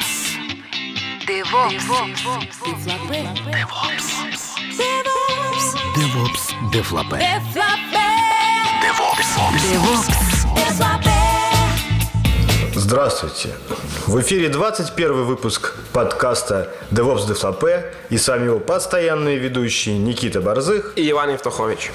DevOps. 5.97 6.55
Девлопе. 6.73 7.19
Здравствуйте! 12.75 13.48
В 14.07 14.21
эфире 14.21 14.48
21 14.48 15.25
выпуск 15.25 15.75
подкаста 15.93 16.73
DevOps 16.93 17.27
DevLape 17.27 17.93
и 18.11 18.19
с 18.19 18.29
вами 18.29 18.45
его 18.45 18.61
постоянные 18.61 19.39
ведущие 19.39 19.98
Никита 19.98 20.41
Борзых 20.41 20.93
и 20.96 21.11
Иван 21.11 21.33
Евтухович. 21.33 21.91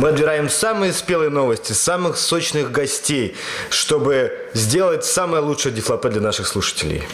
Мы 0.00 0.08
отбираем 0.08 0.48
самые 0.48 0.94
спелые 0.94 1.28
новости, 1.28 1.74
самых 1.74 2.16
сочных 2.16 2.72
гостей, 2.72 3.36
чтобы 3.68 4.32
сделать 4.54 5.04
самое 5.04 5.42
лучшее 5.42 5.74
дефлопе 5.74 6.08
для 6.08 6.22
наших 6.22 6.48
слушателей. 6.48 7.06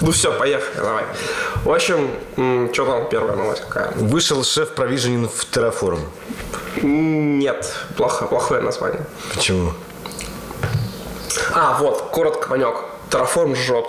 Ну 0.00 0.10
все, 0.10 0.32
поехали, 0.36 0.74
давай. 0.74 1.04
В 1.62 1.72
общем, 1.72 2.10
что 2.72 2.84
там 2.84 3.08
первая 3.08 3.36
новость 3.36 3.62
какая? 3.68 3.92
Вышел 3.92 4.42
шеф 4.42 4.74
провиженин 4.74 5.28
в 5.28 5.46
Terraform. 5.52 6.00
Нет, 6.82 7.72
плохо, 7.96 8.26
плохое 8.26 8.60
название. 8.60 9.06
Почему? 9.32 9.74
А, 11.54 11.78
вот, 11.78 12.08
коротко, 12.10 12.48
Ванек. 12.48 12.74
Terraform 13.08 13.54
жжет. 13.54 13.86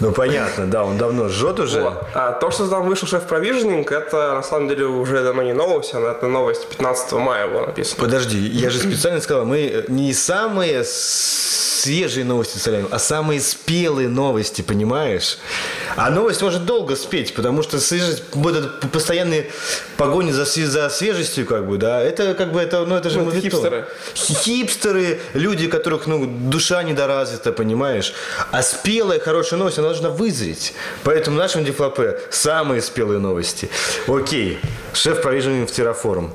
Ну 0.00 0.12
понятно, 0.12 0.66
да, 0.66 0.84
он 0.84 0.98
давно 0.98 1.28
жжет 1.28 1.60
уже. 1.60 1.80
Вот. 1.82 2.06
А 2.14 2.32
то, 2.32 2.50
что 2.50 2.68
там 2.68 2.86
вышел 2.86 3.08
шеф 3.08 3.24
провиженинг, 3.24 3.90
это 3.92 4.34
на 4.34 4.42
самом 4.42 4.68
деле 4.68 4.86
уже 4.86 5.22
давно 5.22 5.42
не 5.42 5.52
новость, 5.52 5.94
а 5.94 6.00
это 6.00 6.26
новость 6.26 6.68
15 6.68 7.12
мая 7.12 7.46
была 7.46 7.66
написана. 7.66 8.02
Подожди, 8.02 8.38
я 8.38 8.70
же 8.70 8.78
специально 8.78 9.20
сказал, 9.20 9.44
мы 9.44 9.84
не 9.88 10.12
самые 10.12 10.84
свежие 11.86 12.24
новости 12.24 12.54
составляем, 12.54 12.88
а 12.90 12.98
самые 12.98 13.40
спелые 13.40 14.08
новости, 14.08 14.62
понимаешь? 14.62 15.38
А 15.96 16.10
новость 16.10 16.42
может 16.42 16.64
долго 16.64 16.96
спеть, 16.96 17.34
потому 17.34 17.62
что 17.62 17.78
свежесть, 17.80 18.24
вот 18.32 18.80
постоянные 18.92 19.50
погони 19.96 20.32
за, 20.32 20.44
за 20.44 20.88
свежестью, 20.90 21.46
как 21.46 21.66
бы, 21.66 21.76
да, 21.78 22.02
это 22.02 22.34
как 22.34 22.52
бы, 22.52 22.60
это, 22.60 22.84
ну, 22.84 22.96
это 22.96 23.08
же 23.10 23.20
Ну, 23.20 23.30
это 23.30 23.40
хипстеры. 23.40 23.86
Хи- 24.14 24.34
Хипстеры, 24.34 25.20
люди, 25.34 25.68
которых, 25.68 26.06
ну, 26.06 26.26
душа 26.26 26.82
недоразвита, 26.82 27.52
понимаешь? 27.52 28.12
А 28.50 28.62
спелая, 28.62 29.20
хорошая 29.20 29.58
новость, 29.58 29.78
она 29.78 29.88
должна 29.88 30.08
вызреть. 30.10 30.74
Поэтому 31.04 31.36
в 31.36 31.38
нашем 31.38 31.64
дефлопе 31.64 32.18
самые 32.30 32.82
спелые 32.82 33.20
новости. 33.20 33.68
Окей, 34.08 34.58
шеф 34.92 35.22
провижен 35.22 35.66
в 35.66 35.70
Terraform. 35.70 36.30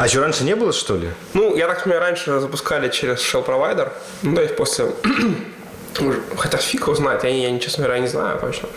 А 0.00 0.08
что, 0.08 0.20
раньше 0.22 0.44
не 0.44 0.56
было, 0.56 0.72
что 0.72 0.96
ли? 0.96 1.10
Ну, 1.34 1.54
я 1.56 1.68
так 1.68 1.82
понимаю, 1.84 2.00
раньше 2.00 2.40
запускали 2.40 2.88
через 2.88 3.18
Shell 3.18 3.44
Provider, 3.44 3.92
ну, 4.22 4.34
то 4.34 4.40
есть 4.40 4.56
после... 4.56 4.86
Хотя 6.38 6.56
фиг 6.56 6.80
его 6.82 6.94
знает, 6.94 7.22
я, 7.24 7.28
я, 7.28 7.58
честно 7.58 7.84
говоря, 7.84 8.00
не 8.00 8.08
знаю 8.08 8.38
точно. 8.38 8.70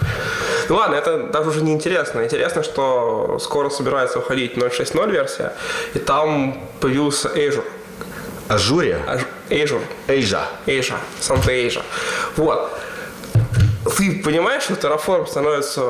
Ну 0.67 0.75
ладно, 0.75 0.95
это 0.95 1.27
даже 1.27 1.49
уже 1.51 1.61
не 1.61 1.71
интересно. 1.71 2.21
Интересно, 2.25 2.61
что 2.63 3.37
скоро 3.39 3.69
собирается 3.69 4.19
выходить 4.19 4.57
0.6.0 4.57 5.11
версия, 5.11 5.53
и 5.93 5.99
там 5.99 6.61
появился 6.81 7.29
Azure. 7.29 7.63
Ажурия? 8.49 8.99
Аж- 9.07 9.25
Azure. 9.49 9.81
Эйжа. 10.07 10.45
Asia, 10.65 10.95
Santa 11.21 11.47
Asia. 11.47 11.83
Вот. 12.35 12.69
Ты 13.97 14.21
понимаешь, 14.23 14.63
что 14.63 14.73
Terraform 14.73 15.27
становится 15.27 15.81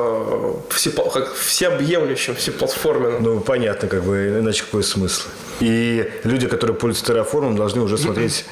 всепо- 0.70 1.10
как 1.12 1.34
всеобъемлющим, 1.34 2.34
всеплатформенным? 2.34 3.22
Ну, 3.22 3.40
понятно, 3.40 3.88
как 3.88 4.02
бы, 4.02 4.38
иначе 4.40 4.64
какой 4.64 4.82
смысл. 4.82 5.22
И 5.60 6.10
люди, 6.24 6.48
которые 6.48 6.76
пользуются 6.76 7.12
Terraform, 7.12 7.56
должны 7.56 7.82
уже 7.82 7.96
смотреть, 7.96 8.44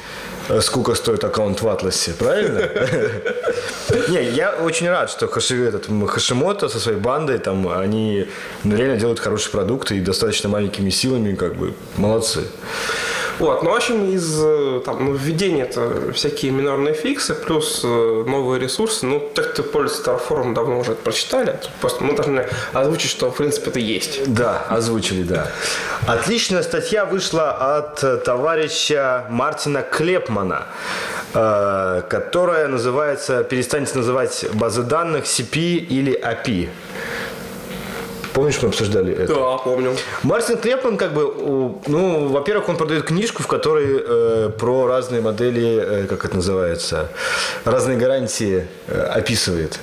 э, 0.49 0.61
сколько 0.61 0.95
стоит 0.95 1.25
аккаунт 1.25 1.61
в 1.63 1.69
Атласе, 1.69 2.13
правильно? 2.13 2.61
Не, 4.09 4.23
я 4.31 4.53
очень 4.53 4.89
рад, 4.89 5.11
что 5.11 5.27
Хашимото 5.29 6.69
со 6.69 6.81
своей 6.81 6.99
бандой, 6.99 7.39
там, 7.39 7.69
они 7.69 8.29
ну, 8.65 8.77
реально 8.77 8.97
делают 8.97 9.21
хороший 9.21 9.51
продукт 9.51 9.91
и 9.93 10.01
достаточно 10.01 10.49
маленькими 10.49 10.91
силами, 10.91 11.35
как 11.35 11.57
бы, 11.57 11.75
молодцы. 11.97 12.41
Вот, 13.39 13.63
ну, 13.63 13.71
в 13.71 13.75
общем, 13.75 14.11
из 14.11 14.41
э, 14.43 14.83
там, 14.85 15.05
ну, 15.05 15.13
введения 15.15 15.65
это 15.65 16.13
всякие 16.13 16.53
минорные 16.53 16.95
фиксы, 16.95 17.35
плюс 17.35 17.81
э, 17.85 18.25
новые 18.27 18.61
ресурсы. 18.61 19.07
Ну, 19.07 19.31
те, 19.35 19.43
кто 19.43 19.63
пользуется 19.63 20.11
Terraform, 20.11 20.55
давно 20.55 20.79
уже 20.79 20.93
это 20.93 21.03
прочитали. 21.03 21.59
Просто 21.81 22.05
мы 22.05 22.15
должны 22.15 22.47
озвучить, 22.73 23.11
что, 23.11 23.31
в 23.31 23.37
принципе, 23.37 23.71
это 23.71 23.79
есть. 23.79 24.33
Да, 24.33 24.65
озвучили, 24.69 25.23
да. 25.23 25.51
Отличная 26.07 26.63
статья 26.63 27.05
вышла 27.05 27.77
от 27.77 28.05
э, 28.05 28.19
товарища 28.19 29.27
Мартина 29.31 29.83
Клепмана, 29.83 30.67
которая 31.33 32.69
называется 32.69 33.43
«Перестаньте 33.43 33.97
называть 33.97 34.45
базы 34.53 34.83
данных 34.83 35.25
CP 35.25 35.77
или 35.77 36.13
API». 36.13 36.69
Помнишь, 38.33 38.59
мы 38.63 38.69
обсуждали 38.69 39.13
это? 39.13 39.35
Да, 39.35 39.59
помню. 39.59 39.95
Мартин 40.23 40.57
Клепман, 40.57 40.97
как 40.97 41.13
бы, 41.13 41.23
ну, 41.87 42.29
во-первых, 42.29 42.69
он 42.69 42.77
продает 42.77 43.05
книжку, 43.05 43.43
в 43.43 43.47
которой 43.47 43.87
э, 43.89 44.51
про 44.59 44.87
разные 44.87 45.21
модели, 45.21 45.81
э, 45.81 46.07
как 46.07 46.25
это 46.25 46.37
называется, 46.37 47.09
разные 47.65 47.99
гарантии 47.99 48.67
э, 48.87 49.01
описывает. 49.01 49.79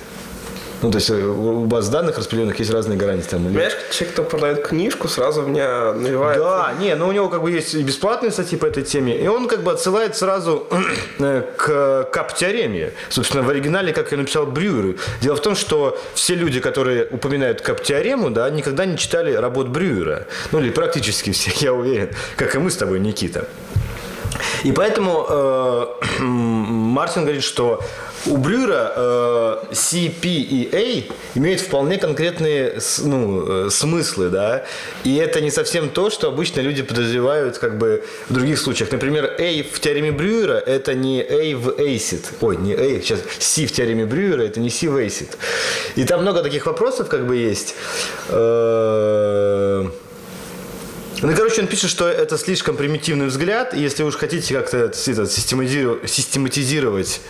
Ну, 0.82 0.90
то 0.90 0.96
есть 0.98 1.10
э, 1.10 1.14
у 1.14 1.66
баз 1.66 1.88
данных 1.88 2.16
распределенных 2.18 2.58
есть 2.58 2.70
разные 2.70 2.96
гарантии. 2.96 3.28
Там, 3.28 3.40
или- 3.42 3.48
Понимаешь, 3.48 3.76
человек, 3.90 4.14
кто 4.14 4.22
продает 4.24 4.66
книжку, 4.66 5.08
сразу 5.08 5.42
меня 5.42 5.92
навевает... 5.92 6.38
Да, 6.38 6.72
не, 6.80 6.94
но 6.94 7.08
у 7.08 7.12
него 7.12 7.28
как 7.28 7.42
бы 7.42 7.50
есть 7.50 7.74
и 7.74 7.82
бесплатные 7.82 8.30
статьи 8.32 8.56
по 8.56 8.66
этой 8.66 8.82
теме, 8.82 9.16
и 9.16 9.26
он 9.28 9.46
как 9.48 9.62
бы 9.62 9.72
отсылает 9.72 10.16
сразу 10.16 10.66
э, 11.18 11.42
к 11.56 12.08
кап-теореме. 12.12 12.92
Собственно, 13.10 13.42
в 13.42 13.50
оригинале, 13.50 13.92
как 13.92 14.10
я 14.12 14.18
написал, 14.18 14.46
Брюеру. 14.46 14.94
Дело 15.20 15.36
в 15.36 15.42
том, 15.42 15.54
что 15.54 15.98
все 16.14 16.34
люди, 16.34 16.60
которые 16.60 17.06
упоминают 17.10 17.60
кап-теорему, 17.60 18.30
да, 18.30 18.48
никогда 18.50 18.86
не 18.86 18.96
читали 18.96 19.32
работ 19.34 19.68
Брюера. 19.68 20.26
Ну, 20.52 20.60
или 20.60 20.70
практически 20.70 21.30
все, 21.32 21.50
я 21.56 21.74
уверен, 21.74 22.10
как 22.36 22.54
и 22.54 22.58
мы 22.58 22.70
с 22.70 22.76
тобой, 22.76 23.00
Никита. 23.00 23.46
И 24.64 24.72
поэтому 24.72 25.26
э, 25.28 25.86
Мартин 26.22 27.22
говорит, 27.22 27.42
что 27.42 27.82
у 28.26 28.36
Брюера 28.36 28.92
э, 28.94 30.10
P 30.20 30.28
и 30.28 30.68
A 30.72 31.38
имеют 31.38 31.60
вполне 31.60 31.98
конкретные 31.98 32.78
ну, 33.02 33.66
э, 33.66 33.70
смыслы, 33.70 34.28
да, 34.28 34.64
и 35.04 35.16
это 35.16 35.40
не 35.40 35.50
совсем 35.50 35.88
то, 35.88 36.10
что 36.10 36.28
обычно 36.28 36.60
люди 36.60 36.82
подозревают 36.82 37.58
как 37.58 37.78
бы 37.78 38.04
в 38.28 38.34
других 38.34 38.58
случаях. 38.58 38.92
Например, 38.92 39.24
A 39.38 39.62
в 39.62 39.80
теореме 39.80 40.12
Брюера 40.12 40.58
это 40.58 40.94
не 40.94 41.22
A 41.22 41.56
в 41.56 41.68
ACID, 41.70 42.24
ой, 42.40 42.56
не 42.56 42.74
A, 42.74 43.00
сейчас 43.00 43.20
C 43.38 43.66
в 43.66 43.72
теореме 43.72 44.04
Брюера 44.04 44.42
это 44.42 44.60
не 44.60 44.70
C 44.70 44.88
в 44.88 44.96
ACID. 44.96 45.36
И 45.96 46.04
там 46.04 46.22
много 46.22 46.42
таких 46.42 46.66
вопросов 46.66 47.08
как 47.08 47.26
бы 47.26 47.36
есть. 47.36 47.74
Э, 48.28 49.86
ну, 51.22 51.36
короче, 51.36 51.60
он 51.60 51.66
пишет, 51.66 51.90
что 51.90 52.08
это 52.08 52.38
слишком 52.38 52.76
примитивный 52.76 53.26
взгляд, 53.26 53.74
и 53.74 53.80
если 53.80 54.02
вы 54.02 54.08
уж 54.08 54.16
хотите 54.16 54.54
как-то 54.54 54.90
систематизировать 54.94 57.20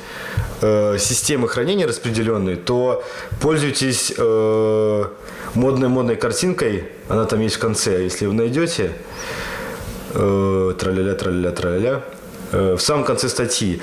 э, 0.61 0.97
системы 0.99 1.49
хранения 1.49 1.89
распределенные, 1.89 2.55
то 2.55 3.03
пользуйтесь 3.41 4.13
э, 4.17 5.05
модной-модной 5.55 6.15
картинкой, 6.17 6.85
она 7.09 7.25
там 7.25 7.41
есть 7.41 7.57
в 7.57 7.59
конце, 7.59 8.05
если 8.05 8.27
вы 8.27 8.35
найдете, 8.35 8.93
э, 10.15 10.75
траля-ля, 10.79 11.15
траля-ля, 11.15 11.51
траля-ля, 11.51 12.05
э, 12.53 12.75
в 12.75 12.81
самом 12.81 13.05
конце 13.05 13.29
статьи. 13.29 13.83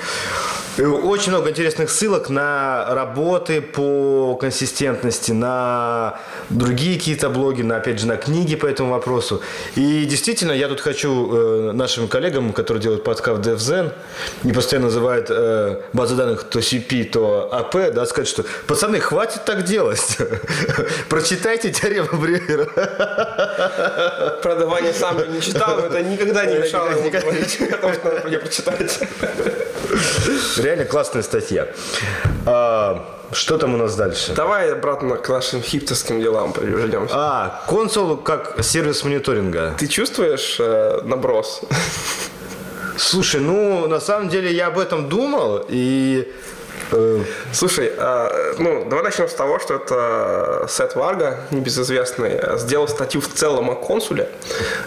Очень 0.78 1.32
много 1.32 1.50
интересных 1.50 1.90
ссылок 1.90 2.28
на 2.28 2.86
работы 2.94 3.60
по 3.60 4.36
консистентности, 4.36 5.32
на 5.32 6.20
другие 6.50 6.96
какие-то 6.96 7.30
блоги, 7.30 7.62
на, 7.62 7.78
опять 7.78 7.98
же, 7.98 8.06
на 8.06 8.16
книги 8.16 8.54
по 8.54 8.66
этому 8.66 8.90
вопросу. 8.90 9.42
И 9.74 10.04
действительно, 10.04 10.52
я 10.52 10.68
тут 10.68 10.80
хочу 10.80 11.32
э, 11.32 11.72
нашим 11.72 12.06
коллегам, 12.06 12.52
которые 12.52 12.80
делают 12.80 13.02
подкаст 13.02 13.44
DevZen, 13.44 13.92
и 14.44 14.52
постоянно 14.52 14.86
называют 14.86 15.26
э, 15.30 15.80
базы 15.92 16.14
данных 16.14 16.44
то 16.44 16.60
CP, 16.60 17.06
то 17.06 17.50
AP, 17.52 17.90
да, 17.90 18.06
сказать, 18.06 18.28
что 18.28 18.44
пацаны, 18.68 19.00
хватит 19.00 19.44
так 19.44 19.64
делать. 19.64 20.16
Прочитайте 21.08 21.72
теорему 21.72 22.20
Брюера. 22.20 22.66
Правда, 24.42 24.68
Ваня 24.68 24.92
сам 24.92 25.32
не 25.32 25.40
читал, 25.40 25.76
но 25.76 25.86
это 25.86 26.02
никогда 26.02 26.46
не 26.46 26.58
мешало 26.58 26.90
ему 26.90 27.10
говорить 27.10 27.60
о 27.62 27.76
том, 27.78 27.94
что 27.94 28.12
надо 28.12 28.38
прочитать. 28.38 29.00
Реально 30.56 30.84
классная 30.84 31.22
статья. 31.22 31.68
А, 32.46 33.04
Что 33.32 33.58
там 33.58 33.74
у 33.74 33.76
нас 33.76 33.94
дальше? 33.96 34.32
Давай 34.34 34.72
обратно 34.72 35.16
к 35.16 35.28
нашим 35.28 35.60
хиптерским 35.62 36.20
делам 36.20 36.52
вернемся. 36.60 37.14
А, 37.16 37.64
консул 37.66 38.16
как 38.16 38.62
сервис 38.62 39.04
мониторинга. 39.04 39.74
Ты 39.78 39.86
чувствуешь 39.86 40.56
э, 40.58 41.00
наброс? 41.04 41.62
Слушай, 42.96 43.40
ну, 43.40 43.86
на 43.86 44.00
самом 44.00 44.28
деле 44.28 44.52
я 44.52 44.66
об 44.68 44.78
этом 44.78 45.08
думал, 45.08 45.64
и 45.68 46.32
Слушай, 47.52 47.92
а, 47.96 48.54
ну, 48.58 48.84
давай 48.88 49.04
начнем 49.04 49.28
с 49.28 49.34
того, 49.34 49.58
что 49.58 49.74
это 49.74 50.66
Сет 50.68 50.94
Варга, 50.96 51.40
небезызвестный, 51.50 52.40
сделал 52.58 52.88
статью 52.88 53.20
в 53.20 53.28
целом 53.28 53.70
о 53.70 53.74
консуле 53.74 54.28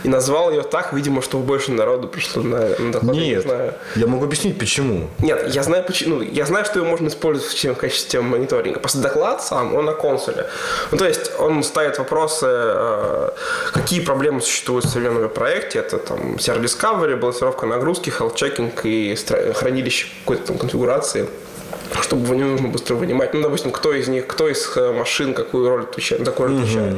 и 0.03 0.09
назвал 0.09 0.51
ее 0.51 0.63
так, 0.63 0.93
видимо, 0.93 1.21
чтобы 1.21 1.43
больше 1.43 1.71
народу 1.71 2.07
пришло 2.07 2.41
на, 2.41 2.59
на 2.79 2.91
доход, 2.91 3.15
я 3.15 3.21
не 3.21 3.29
Нет, 3.29 3.43
знаю. 3.43 3.73
я 3.95 4.07
могу 4.07 4.25
объяснить, 4.25 4.57
почему. 4.57 5.09
Нет, 5.19 5.53
я 5.53 5.63
знаю 5.63 5.83
почему. 5.83 6.15
Ну, 6.15 6.21
я 6.21 6.45
знаю, 6.45 6.65
что 6.65 6.79
его 6.79 6.89
можно 6.89 7.07
использовать 7.07 7.63
в 7.63 7.75
качестве 7.75 8.21
мониторинга. 8.21 8.79
Просто 8.79 8.99
доклад 8.99 9.43
сам, 9.43 9.75
он 9.75 9.85
на 9.85 9.93
консуле. 9.93 10.47
Ну, 10.91 10.97
то 10.97 11.05
есть 11.07 11.31
он 11.39 11.63
ставит 11.63 11.97
вопросы, 11.97 12.47
э, 12.49 13.29
какие 13.73 14.01
проблемы 14.01 14.41
существуют 14.41 14.85
в 14.85 14.89
современном 14.89 15.29
проекте. 15.29 15.79
Это 15.79 15.97
там 15.97 16.39
сервер 16.39 16.65
Discovery, 16.65 17.15
балансировка 17.15 17.65
нагрузки, 17.65 18.09
health 18.09 18.35
checking 18.35 18.71
и 18.83 19.15
хранилище 19.53 20.07
какой-то 20.23 20.47
там 20.47 20.57
конфигурации 20.57 21.27
чтобы 22.01 22.23
его 22.25 22.35
не 22.35 22.43
нужно 22.43 22.67
быстро 22.67 22.95
вынимать. 22.95 23.33
Ну, 23.33 23.41
допустим, 23.41 23.71
кто 23.71 23.93
из 23.93 24.07
них, 24.07 24.27
кто 24.27 24.49
из 24.49 24.75
э, 24.75 24.91
машин 24.91 25.33
какую 25.33 25.69
роль 25.69 25.83
отвечает, 25.83 26.23
такую 26.23 26.49
роль 26.49 26.61
отвечает. 26.61 26.97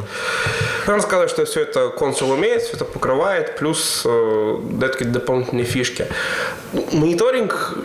Он 0.88 0.94
рассказывает, 0.94 1.30
что 1.30 1.46
все 1.46 1.62
это 1.62 1.90
консул 1.90 2.32
умеет, 2.32 2.62
все 2.62 2.74
это 2.74 2.86
покрывает, 2.86 3.58
плюс 3.58 4.04
э, 4.06 4.58
дает 4.64 4.94
какие-то 4.94 5.20
дополнительные 5.20 5.66
фишки. 5.66 6.08
Мониторинг 6.92 7.78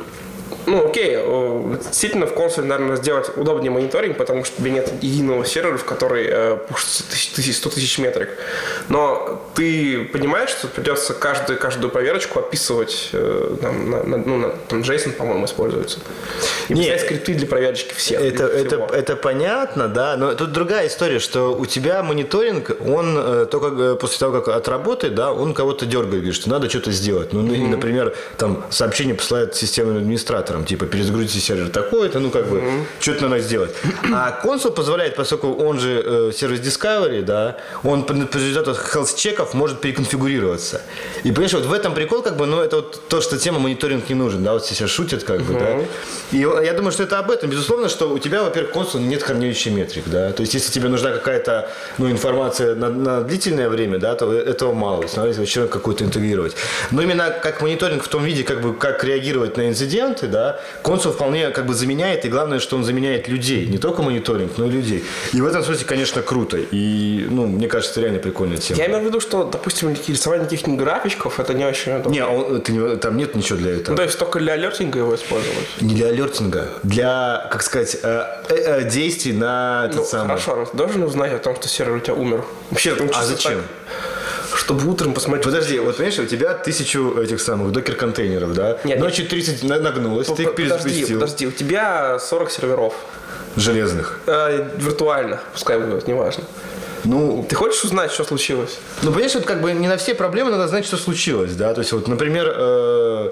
ну, 0.68 0.88
окей, 0.88 1.14
э, 1.16 1.76
действительно 1.84 2.26
в 2.26 2.34
консуле, 2.34 2.66
наверное, 2.66 2.96
сделать 2.96 3.30
удобнее 3.36 3.70
мониторинг, 3.70 4.16
потому 4.16 4.44
что 4.44 4.54
у 4.56 4.60
тебя 4.62 4.70
нет 4.72 4.92
единого 5.02 5.44
сервера, 5.44 5.76
в 5.76 5.84
который 5.84 6.26
э, 6.28 6.56
пушится 6.68 7.08
тысяч, 7.10 7.32
тысяч, 7.32 7.56
100 7.56 7.70
тысяч 7.70 7.98
метрик. 7.98 8.30
Но 8.88 9.42
ты 9.54 10.04
понимаешь, 10.12 10.50
что 10.50 10.68
придется 10.68 11.14
каждую, 11.14 11.58
каждую 11.58 11.90
проверочку 11.90 12.38
описывать, 12.40 13.10
э, 13.12 13.56
там, 13.60 13.90
на, 13.90 14.02
на- 14.04 14.16
ну, 14.18 14.36
на- 14.38 14.50
там 14.68 14.80
JSON, 14.80 15.12
по-моему, 15.12 15.44
используется. 15.46 15.98
И 16.68 16.74
Нет. 16.74 16.84
писать 16.86 17.00
скрипты 17.06 17.34
для 17.34 17.46
проверочки 17.46 17.94
всех. 17.94 18.20
Это, 18.20 18.48
для 18.48 18.60
это, 18.60 18.68
всего. 18.76 18.86
это 18.86 19.16
понятно, 19.16 19.88
да, 19.88 20.16
но 20.16 20.34
тут 20.34 20.52
другая 20.52 20.86
история, 20.88 21.18
что 21.18 21.54
у 21.54 21.66
тебя 21.66 22.02
мониторинг, 22.02 22.70
он 22.86 23.16
э, 23.18 23.46
только 23.50 23.96
после 23.96 24.18
того, 24.18 24.40
как 24.40 24.54
отработает, 24.56 25.14
да, 25.14 25.32
он 25.32 25.54
кого-то 25.54 25.86
дергает, 25.86 26.08
говорит, 26.22 26.34
что 26.34 26.48
надо 26.50 26.68
что-то 26.68 26.90
сделать. 26.92 27.32
Ну, 27.32 27.52
и, 27.52 27.58
например, 27.60 28.14
там 28.36 28.64
сообщение 28.70 29.14
посылает 29.14 29.54
системным 29.54 29.98
администраторам, 30.58 30.64
типа, 30.64 30.86
перезагрузите 30.86 31.40
сервер 31.40 31.68
такой-то, 31.68 32.20
ну, 32.20 32.30
как 32.30 32.48
бы, 32.48 32.62
что-то 33.00 33.28
надо 33.28 33.42
сделать. 33.42 33.74
А 34.12 34.32
консул 34.32 34.72
позволяет, 34.72 35.16
поскольку 35.16 35.52
он 35.52 35.78
же 35.78 36.02
э, 36.04 36.32
сервис 36.34 36.60
Discovery, 36.60 37.22
да, 37.22 37.56
он 37.84 38.04
по, 38.04 38.14
по 38.14 38.36
результату 38.36 38.72
health-чеков 38.72 39.54
может 39.54 39.80
переконфигурироваться. 39.80 40.80
И, 41.24 41.30
понимаешь, 41.30 41.52
вот 41.52 41.64
в 41.64 41.72
этом 41.72 41.94
прикол, 41.94 42.22
как 42.22 42.36
бы, 42.36 42.46
ну, 42.46 42.60
это 42.60 42.76
вот 42.76 43.08
то, 43.08 43.20
что 43.20 43.38
тема 43.38 43.58
мониторинг 43.58 44.08
не 44.08 44.14
нужен, 44.14 44.42
да, 44.42 44.52
вот 44.52 44.64
все 44.64 44.74
сейчас 44.74 44.90
шутят, 44.90 45.24
как 45.24 45.42
бы, 45.42 45.54
да. 45.54 45.80
И 46.32 46.38
я 46.38 46.72
думаю, 46.72 46.92
что 46.92 47.02
это 47.02 47.18
об 47.18 47.30
этом. 47.30 47.50
Безусловно, 47.50 47.88
что 47.88 48.10
у 48.10 48.18
тебя, 48.18 48.42
во-первых, 48.42 48.72
консул 48.72 49.00
нет 49.00 49.22
хранилища 49.22 49.70
метрик, 49.70 50.04
да. 50.06 50.32
То 50.32 50.42
есть, 50.42 50.54
если 50.54 50.70
тебе 50.72 50.88
нужна 50.88 51.10
какая-то, 51.10 51.70
ну, 51.98 52.10
информация 52.10 52.74
на, 52.74 52.90
на 52.90 53.20
длительное 53.22 53.68
время, 53.68 53.98
да, 53.98 54.14
то 54.14 54.32
этого 54.32 54.72
мало. 54.72 55.04
Надо 55.16 55.28
еще 55.28 55.66
какую-то 55.66 56.04
интегрировать. 56.04 56.54
Но 56.90 57.02
именно 57.02 57.30
как 57.30 57.62
мониторинг 57.62 58.02
в 58.02 58.08
том 58.08 58.24
виде, 58.24 58.44
как 58.44 58.60
бы, 58.60 58.74
как 58.74 59.04
реагировать 59.04 59.56
на 59.56 59.68
инциденты, 59.68 60.26
да, 60.26 60.47
консул 60.82 61.12
вполне 61.12 61.50
как 61.50 61.66
бы 61.66 61.74
заменяет, 61.74 62.24
и 62.24 62.28
главное, 62.28 62.58
что 62.58 62.76
он 62.76 62.84
заменяет 62.84 63.28
людей. 63.28 63.66
Не 63.66 63.78
только 63.78 64.02
мониторинг, 64.02 64.52
но 64.58 64.66
и 64.66 64.70
людей. 64.70 65.04
И 65.32 65.40
в 65.40 65.46
этом 65.46 65.62
смысле, 65.64 65.84
конечно, 65.86 66.22
круто. 66.22 66.56
И, 66.58 67.26
ну, 67.30 67.46
мне 67.46 67.68
кажется, 67.68 67.92
это 67.92 68.00
реально 68.02 68.18
прикольная 68.20 68.58
тема. 68.58 68.78
Я 68.78 68.86
имею 68.86 69.02
в 69.02 69.04
виду, 69.06 69.20
что, 69.20 69.44
допустим, 69.44 69.94
рисование 70.06 70.44
каких-нибудь 70.44 70.80
графичков, 70.84 71.40
это 71.40 71.54
не 71.54 71.64
очень. 71.64 71.92
Не, 72.10 72.24
он- 72.24 72.56
это 72.56 72.72
не- 72.72 72.96
там 72.96 73.16
нет 73.16 73.34
ничего 73.34 73.58
для 73.58 73.72
этого. 73.72 73.90
Ну, 73.92 73.96
то 73.96 74.02
есть 74.02 74.18
только 74.18 74.38
для 74.38 74.52
алертинга 74.54 74.98
его 74.98 75.14
использовать. 75.14 75.58
Не 75.80 75.94
для 75.94 76.08
алертинга, 76.08 76.68
для, 76.82 77.48
как 77.52 77.62
сказать, 77.62 77.96
э, 78.02 78.24
э, 78.48 78.54
э, 78.54 78.90
действий 78.90 79.32
на 79.32 79.84
этот 79.86 79.96
Ну, 79.98 80.04
самый. 80.04 80.26
хорошо, 80.38 80.68
должен 80.72 81.02
узнать 81.02 81.32
о 81.32 81.38
том, 81.38 81.56
что 81.56 81.68
сервер 81.68 81.96
у 81.96 82.00
тебя 82.00 82.14
умер. 82.14 82.44
Вообще, 82.70 82.96
чисто 82.96 83.24
зачем? 83.24 83.52
так, 83.52 83.62
чтобы 84.58 84.90
утром 84.90 85.14
посмотреть. 85.14 85.44
Подожди, 85.44 85.78
вот 85.78 85.96
понимаешь, 85.96 86.18
у 86.18 86.26
тебя 86.26 86.52
тысячу 86.54 87.16
этих 87.20 87.40
самых 87.40 87.72
докер-контейнеров, 87.72 88.52
да? 88.54 88.78
Нет, 88.84 88.98
Ночью 88.98 89.26
30 89.26 89.62
на- 89.62 89.78
нагнулось, 89.78 90.26
ты 90.26 90.42
их 90.42 90.54
Подожди, 90.54 90.56
перезапустил. 90.56 91.20
подожди, 91.20 91.46
у 91.46 91.50
тебя 91.52 92.18
40 92.18 92.50
серверов. 92.50 92.94
Железных. 93.56 94.20
Э, 94.26 94.68
виртуально, 94.76 95.40
пускай 95.52 95.78
будет, 95.78 96.06
неважно. 96.06 96.44
Ну, 97.04 97.46
Ты 97.48 97.54
хочешь 97.54 97.82
узнать, 97.84 98.10
что 98.10 98.24
случилось? 98.24 98.78
ну, 99.02 99.10
понимаешь, 99.12 99.34
вот 99.34 99.44
как 99.44 99.60
бы 99.60 99.72
не 99.72 99.88
на 99.88 99.96
все 99.96 100.14
проблемы 100.14 100.50
надо 100.50 100.66
знать, 100.68 100.84
что 100.84 100.96
случилось, 100.96 101.54
да? 101.54 101.72
То 101.72 101.80
есть, 101.80 101.92
вот, 101.92 102.08
например, 102.08 102.52
э, 102.54 103.30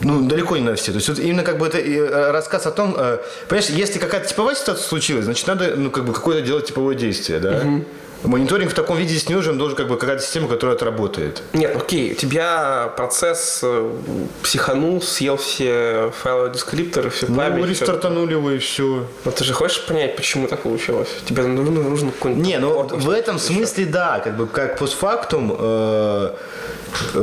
ну, 0.00 0.22
далеко 0.28 0.56
не 0.56 0.62
на 0.62 0.74
все. 0.76 0.92
То 0.92 0.96
есть, 0.98 1.08
вот 1.08 1.18
именно 1.18 1.42
как 1.42 1.58
бы 1.58 1.66
это 1.66 1.78
э, 1.78 2.30
рассказ 2.30 2.66
о 2.66 2.70
том, 2.70 2.94
э, 2.96 3.18
понимаешь, 3.48 3.70
если 3.70 3.98
какая-то 3.98 4.28
типовая 4.28 4.54
ситуация 4.54 4.86
случилась, 4.86 5.24
значит, 5.24 5.46
надо, 5.46 5.74
ну, 5.76 5.90
как 5.90 6.04
бы 6.04 6.12
какое-то 6.12 6.42
делать 6.46 6.66
типовое 6.66 6.94
действие, 6.94 7.40
да? 7.40 7.62
Мониторинг 8.24 8.70
в 8.70 8.74
таком 8.74 8.96
виде 8.96 9.10
здесь 9.10 9.28
не 9.28 9.34
нужен, 9.34 9.58
должен 9.58 9.76
как 9.76 9.86
бы 9.88 9.96
какая-то 9.96 10.22
система, 10.22 10.48
которая 10.48 10.76
отработает. 10.76 11.42
Нет, 11.52 11.76
окей, 11.76 12.12
у 12.12 12.14
тебя 12.14 12.92
процесс 12.96 13.60
э, 13.62 13.90
психанул, 14.42 15.02
съел 15.02 15.36
все 15.36 16.10
файловые 16.22 16.52
дескрипторы, 16.52 17.10
все 17.10 17.26
Ну, 17.28 17.36
память. 17.36 17.64
всё. 17.64 17.70
рестартанули 17.70 18.32
его 18.32 18.50
и 18.50 18.58
все. 18.58 19.04
Но 19.24 19.30
ты 19.30 19.44
же 19.44 19.52
хочешь 19.52 19.84
понять, 19.84 20.16
почему 20.16 20.48
так 20.48 20.60
получилось? 20.60 21.08
Тебе 21.26 21.42
нужно, 21.42 21.82
нужно 21.82 22.12
какой-нибудь... 22.12 22.46
Не, 22.46 22.58
ну 22.58 22.82
в 22.86 23.10
этом 23.10 23.36
еще. 23.36 23.44
смысле 23.46 23.84
да, 23.86 24.20
как 24.24 24.36
бы 24.36 24.46
как 24.46 24.78
постфактум, 24.78 25.54
э, 25.58 26.30
э, 27.14 27.18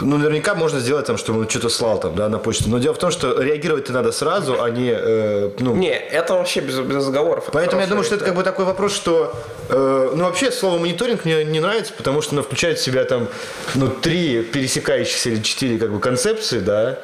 ну 0.00 0.16
наверняка 0.18 0.54
можно 0.54 0.78
сделать 0.80 1.06
там, 1.06 1.16
что 1.16 1.32
он 1.32 1.48
что-то 1.48 1.68
слал 1.68 1.98
там, 1.98 2.14
да, 2.14 2.28
на 2.28 2.38
почту. 2.38 2.68
Но 2.68 2.78
дело 2.78 2.94
в 2.94 2.98
том, 2.98 3.10
что 3.10 3.40
реагировать-то 3.42 3.92
надо 3.92 4.12
сразу, 4.12 4.62
а 4.62 4.70
не, 4.70 4.92
э, 4.94 5.50
ну. 5.58 5.74
Не, 5.74 5.90
это 5.96 6.34
вообще 6.34 6.60
без, 6.60 6.78
без 6.78 6.96
разговоров. 6.96 7.44
это 7.44 7.52
Поэтому 7.52 7.80
я 7.82 7.88
думаю, 7.88 8.04
что 8.04 8.14
это 8.14 8.24
как 8.24 8.34
бы 8.36 8.42
такой 8.42 8.64
вопрос, 8.64 8.94
что, 8.94 9.34
э, 9.68 10.12
ну 10.14 10.24
вообще 10.24 10.43
слово 10.52 10.78
мониторинг 10.78 11.24
мне 11.24 11.44
не 11.44 11.60
нравится, 11.60 11.92
потому 11.96 12.20
что 12.22 12.32
оно 12.32 12.42
включает 12.42 12.78
в 12.78 12.82
себя 12.82 13.04
там, 13.04 13.28
ну 13.74 13.88
три 13.88 14.42
пересекающихся 14.42 15.30
или 15.30 15.42
четыре 15.42 15.78
как 15.78 15.92
бы 15.92 16.00
концепции, 16.00 16.58
да. 16.58 16.98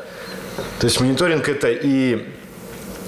То 0.78 0.87
есть 0.87 1.00
мониторинг 1.00 1.48
это 1.48 1.70
и 1.70 2.26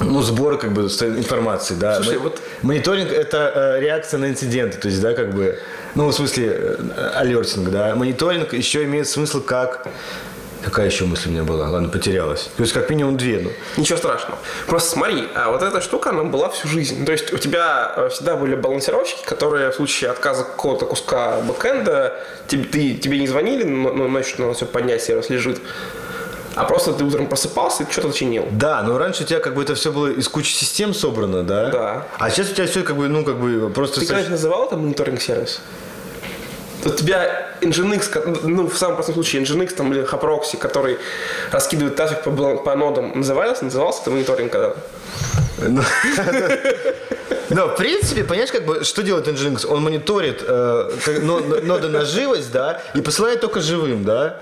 ну, 0.01 0.23
сбор 0.23 0.59
как 0.59 0.73
бы 0.73 0.83
информации, 0.83 1.75
да. 1.75 1.97
Слушай, 1.97 2.19
вот- 2.19 2.41
Мониторинг– 2.63 3.11
это 3.13 3.77
э, 3.77 3.81
реакция 3.81 4.19
на 4.19 4.29
инциденты, 4.31 4.79
то 4.79 4.89
есть, 4.89 5.01
да, 5.01 5.15
как 5.15 5.35
бы, 5.35 5.59
ну, 5.95 6.07
в 6.07 6.13
смысле, 6.13 6.49
э, 6.49 7.11
алертинг, 7.15 7.71
да. 7.71 7.95
Мониторинг 7.95 8.53
еще 8.53 8.85
имеет 8.85 9.09
смысл 9.09 9.41
как... 9.43 9.87
Какая 10.65 10.87
еще 10.87 11.05
мысль 11.05 11.29
у 11.29 11.33
меня 11.33 11.45
была? 11.45 11.69
Ладно, 11.69 11.89
потерялась. 11.89 12.51
То 12.57 12.63
есть, 12.63 12.73
как 12.73 12.89
минимум 12.91 13.17
две, 13.17 13.41
ну. 13.41 13.51
Ничего 13.77 13.99
страшного. 13.99 14.39
Просто 14.67 14.91
смотри, 14.91 15.25
а 15.35 15.51
вот 15.51 15.63
эта 15.63 15.81
штука, 15.81 16.11
она 16.11 16.25
была 16.25 16.49
всю 16.51 16.69
жизнь. 16.69 17.05
То 17.05 17.13
есть 17.13 17.33
у 17.33 17.39
тебя 17.39 17.93
э, 17.97 18.09
всегда 18.11 18.37
были 18.37 18.55
балансировщики, 18.55 19.25
которые 19.25 19.71
в 19.71 19.75
случае 19.75 20.11
отказа 20.11 20.45
какого-то 20.45 20.87
куска 20.87 21.41
бэкэнда, 21.41 22.15
тебе, 22.47 22.65
ты, 22.65 22.95
тебе 22.95 23.19
не 23.19 23.27
звонили, 23.27 23.65
но, 23.65 23.93
но 23.93 24.09
ночью 24.09 24.37
надо 24.39 24.55
все 24.55 24.67
поднять, 24.67 25.03
сервис 25.03 25.31
лежит. 25.31 25.61
А 26.55 26.65
просто 26.65 26.93
ты 26.93 27.05
утром 27.05 27.27
просыпался 27.27 27.85
и 27.85 27.91
что-то 27.91 28.13
чинил. 28.13 28.47
Да, 28.53 28.83
но 28.83 28.99
раньше 28.99 29.25
у 29.25 29.27
тебя 29.27 29.41
как 29.41 29.55
бы 29.55 29.63
это 29.63 29.75
все 29.75 29.91
было 29.91 30.09
из 30.09 30.29
кучи 30.29 30.53
систем 30.53 30.95
собрано, 30.95 31.43
да? 31.43 31.71
Да. 31.71 32.07
А 32.19 32.31
сейчас 32.31 32.51
у 32.51 32.55
тебя 32.55 32.67
все 32.67 32.83
как 32.83 32.97
бы, 32.97 33.09
ну, 33.09 33.25
как 33.25 33.39
бы 33.39 33.71
просто... 33.71 34.01
Ты 34.01 34.07
когда-нибудь 34.07 34.33
называл 34.33 34.67
это 34.67 34.77
мониторинг-сервис? 34.77 35.61
У 36.85 36.91
тебя 36.91 37.49
Nginx, 37.61 38.41
ну, 38.45 38.67
в 38.69 38.77
самом 38.77 38.97
простом 38.97 39.15
случае, 39.15 39.43
Nginx 39.43 39.75
там, 39.75 39.93
или 39.93 40.03
Haproxy, 40.03 40.57
который 40.59 40.99
раскидывает 41.51 41.97
трафик 41.97 42.23
по, 42.23 42.57
по 42.57 42.75
нодам, 42.75 43.13
назывался, 43.15 43.65
назывался 43.65 44.03
это 44.03 44.11
мониторинг 44.11 44.53
когда-то? 44.53 44.77
Ну, 45.69 45.83
Но, 47.51 47.69
в 47.69 47.77
принципе, 47.77 48.25
понимаешь, 48.25 48.51
как 48.51 48.65
бы, 48.65 48.83
что 48.83 49.03
делает 49.03 49.29
Nginx? 49.29 49.67
Он 49.67 49.83
мониторит 49.83 50.43
э, 50.47 50.91
но- 51.23 51.41
но- 51.41 51.61
ноды 51.61 51.89
на 51.89 52.05
живость, 52.05 52.51
да, 52.51 52.81
и 52.95 53.01
посылает 53.03 53.41
только 53.41 53.61
живым, 53.61 54.05
да. 54.05 54.39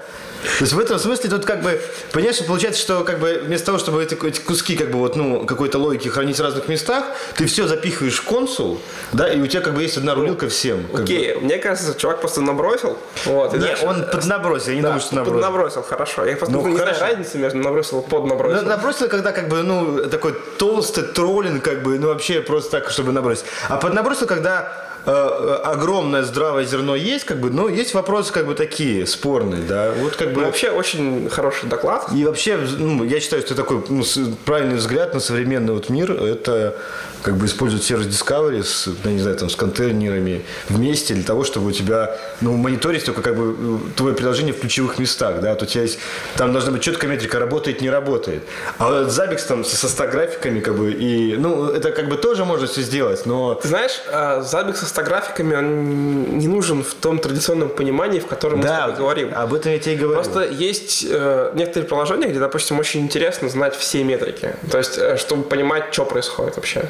То 0.59 0.65
есть 0.65 0.73
в 0.73 0.79
этом 0.79 0.99
смысле 0.99 1.31
тут 1.31 1.45
как 1.45 1.63
бы, 1.63 1.81
понимаешь, 2.13 2.45
получается, 2.47 2.81
что 2.81 3.05
как 3.05 3.19
бы 3.19 3.43
вместо 3.45 3.67
того, 3.67 3.79
чтобы 3.79 4.03
эти, 4.03 4.15
эти 4.27 4.41
куски 4.41 4.77
как 4.77 4.91
бы 4.91 4.99
вот, 4.99 5.17
ну, 5.17 5.45
какой-то 5.45 5.79
логики 5.79 6.09
хранить 6.09 6.39
в 6.39 6.43
разных 6.43 6.69
местах, 6.69 7.05
ты 7.37 7.47
все 7.47 7.67
запихиваешь 7.67 8.19
в 8.19 8.25
консул, 8.25 8.81
да, 9.13 9.29
и 9.33 9.41
у 9.41 9.47
тебя 9.47 9.61
как 9.63 9.75
бы 9.75 9.83
есть 9.83 9.97
одна 9.97 10.15
рулилка 10.15 10.49
всем. 10.49 10.83
бы. 10.83 11.03
Окей, 11.03 11.35
мне 11.37 11.59
кажется, 11.59 11.95
чувак 11.99 12.21
просто 12.21 12.41
набросил. 12.41 12.97
Вот, 13.27 13.53
и 13.55 13.59
Не, 13.59 13.65
дальше- 13.67 13.85
он 13.87 14.05
поднабросил, 14.11 14.71
я 14.71 14.77
не 14.77 14.83
Да, 14.83 14.89
думаю, 14.89 15.03
что 15.03 15.15
набросил. 15.17 15.41
набросил, 15.41 15.83
хорошо. 15.83 16.25
Я 16.25 16.37
просто 16.37 16.55
Ну, 16.57 16.67
не 16.69 16.77
хорошо. 16.77 16.99
знаю 16.99 17.13
разницы 17.17 17.39
между 17.39 17.59
набросил 17.59 18.01
и 18.01 18.09
под 18.09 18.25
Ну, 18.27 18.63
набросил. 18.63 19.09
Когда 19.09 19.33
как 19.33 19.49
бы, 19.49 19.63
ну, 19.63 20.09
такой 20.09 20.33
толстый 20.59 21.03
троллинг, 21.05 21.63
как 21.65 21.83
бы, 21.83 21.99
ну, 21.99 22.09
вообще 22.09 22.41
просто 22.41 22.71
так, 22.81 22.91
чтобы 22.91 23.13
набросить. 23.13 23.45
А 23.69 23.77
поднабросил, 23.77 24.27
когда 24.27 24.90
огромное 25.07 26.23
здравое 26.23 26.65
зерно 26.65 26.95
есть, 26.95 27.25
как 27.25 27.39
бы, 27.39 27.51
но 27.51 27.69
есть 27.69 27.95
вопросы 27.95 28.33
как 28.33 28.47
бы 28.47 28.55
такие 28.55 29.07
спорные, 29.07 29.63
да. 29.63 29.93
Вот 29.99 30.17
как 30.17 30.33
бы 30.33 30.41
Ну, 30.41 30.47
вообще 30.47 30.71
очень 30.71 31.29
хороший 31.31 31.69
доклад. 31.69 32.09
и 32.15 32.25
вообще, 32.25 32.59
ну, 32.79 33.05
я 33.05 33.21
считаю, 33.21 33.43
что 33.43 33.55
такой 33.55 33.83
ну, 33.89 34.03
правильный 34.45 34.77
взгляд 34.77 35.15
на 35.15 35.21
современный 35.21 35.73
вот 35.73 35.89
мир– 35.89 36.11
это 36.23 36.77
как 37.23 37.37
бы 37.37 37.47
использовать 37.47 37.85
сервис 37.85 38.07
Discovery 38.07 38.63
с, 38.63 38.89
я 39.05 39.11
не 39.11 39.19
знаю, 39.19 39.37
там, 39.37 39.51
с 39.51 39.57
контейнерами 39.57 40.43
вместе 40.69 41.15
для 41.15 41.25
того, 41.25 41.45
чтобы 41.45 41.69
у 41.69 41.73
тебя, 41.73 42.17
ну, 42.41 42.57
мониторить 42.57 43.05
только 43.05 43.23
как 43.23 43.37
бы 43.37 43.57
э, 43.59 43.79
твое 43.97 44.15
приложение 44.15 44.53
в 44.53 44.61
ключевых 44.61 44.99
местах, 44.99 45.41
да, 45.41 45.51
вот 45.51 45.63
у 45.63 45.67
тебя 45.67 45.83
есть, 45.83 45.99
там 46.37 46.53
должна 46.53 46.73
быть 46.73 46.83
четкая 46.83 47.11
метрика, 47.11 47.39
работает, 47.39 47.81
не 47.81 47.91
работает. 47.91 48.43
А 48.79 48.89
вот 48.89 49.09
Zabbix 49.09 49.47
там 49.47 49.65
со, 49.65 49.77
со 49.77 49.89
100 49.89 50.09
графиками, 50.09 50.61
как 50.61 50.77
бы, 50.77 50.93
и, 50.93 51.37
ну, 51.37 51.69
это 51.69 51.93
как 51.93 52.09
бы 52.09 52.17
тоже 52.17 52.45
можно 52.45 52.67
все 52.67 52.83
сделать, 52.83 53.27
но 53.27 53.55
Ты 53.55 53.69
знаешь, 53.69 54.01
э, 54.07 54.41
Zabbix 54.41 54.77
со 54.77 54.87
100 54.87 55.03
графиками, 55.03 55.57
он 55.57 56.39
не 56.39 56.49
нужен 56.49 56.83
в 56.83 56.95
том 56.95 57.19
традиционном 57.19 57.69
понимании, 57.69 58.21
в 58.21 58.27
котором 58.27 58.59
мы 58.59 58.65
с 58.65 58.67
да, 58.67 58.81
тобой 58.83 58.97
говорим. 58.97 59.33
об 59.35 59.55
этом 59.55 59.73
я 59.73 59.79
тебе 59.79 59.95
и 59.95 59.97
говорю. 59.97 60.23
Просто 60.23 60.47
есть 60.49 61.07
э, 61.09 61.53
некоторые 61.55 61.89
приложения, 61.89 62.29
где, 62.29 62.39
допустим, 62.39 62.79
очень 62.79 63.01
интересно 63.01 63.49
знать 63.49 63.77
все 63.77 64.03
метрики. 64.05 64.55
То 64.71 64.79
есть, 64.79 64.99
э, 64.99 65.17
чтобы 65.17 65.45
понимать, 65.45 65.93
что 65.93 66.05
происходит 66.05 66.57
вообще. 66.57 66.89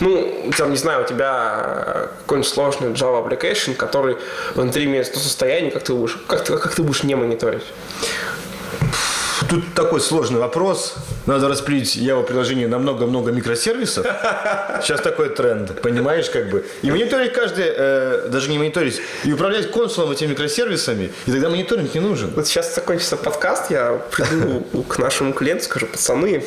Ну, 0.00 0.50
там, 0.56 0.70
не 0.70 0.76
знаю, 0.76 1.04
у 1.04 1.06
тебя 1.06 1.62
э, 1.62 2.08
какой-нибудь 2.22 2.50
сложный 2.50 2.88
Java 2.88 3.22
application, 3.22 3.74
который 3.74 4.16
внутри 4.54 4.86
имеет 4.86 5.06
100 5.06 5.18
состояний, 5.18 5.70
как 5.70 5.82
ты 5.82 5.92
будешь, 5.92 6.18
как 6.26 6.46
как 6.46 6.74
ты 6.74 6.82
будешь 6.82 7.02
не 7.02 7.14
мониторить? 7.14 7.64
Тут 9.48 9.74
такой 9.74 10.00
сложный 10.00 10.40
вопрос. 10.40 10.94
Надо 11.26 11.48
распилить 11.48 11.96
Java 11.96 12.22
приложение 12.24 12.68
на 12.68 12.78
много-много 12.78 13.30
микросервисов. 13.32 14.06
Сейчас 14.82 15.00
такой 15.00 15.28
тренд, 15.28 15.80
понимаешь, 15.82 16.30
как 16.30 16.48
бы. 16.48 16.64
И 16.82 16.90
мониторить 16.90 17.32
каждый, 17.32 17.66
э, 17.66 18.28
даже 18.28 18.50
не 18.50 18.58
мониторить, 18.58 19.00
и 19.24 19.32
управлять 19.32 19.70
консулом 19.70 20.10
этими 20.12 20.30
микросервисами, 20.30 21.12
и 21.26 21.30
тогда 21.30 21.50
мониторинг 21.50 21.94
не 21.94 22.00
нужен. 22.00 22.30
Вот 22.34 22.46
сейчас 22.46 22.74
закончится 22.74 23.16
подкаст, 23.16 23.70
я 23.70 24.00
приду 24.10 24.64
к 24.88 24.98
нашему 24.98 25.32
клиенту, 25.32 25.64
скажу, 25.64 25.86
пацаны, 25.86 26.44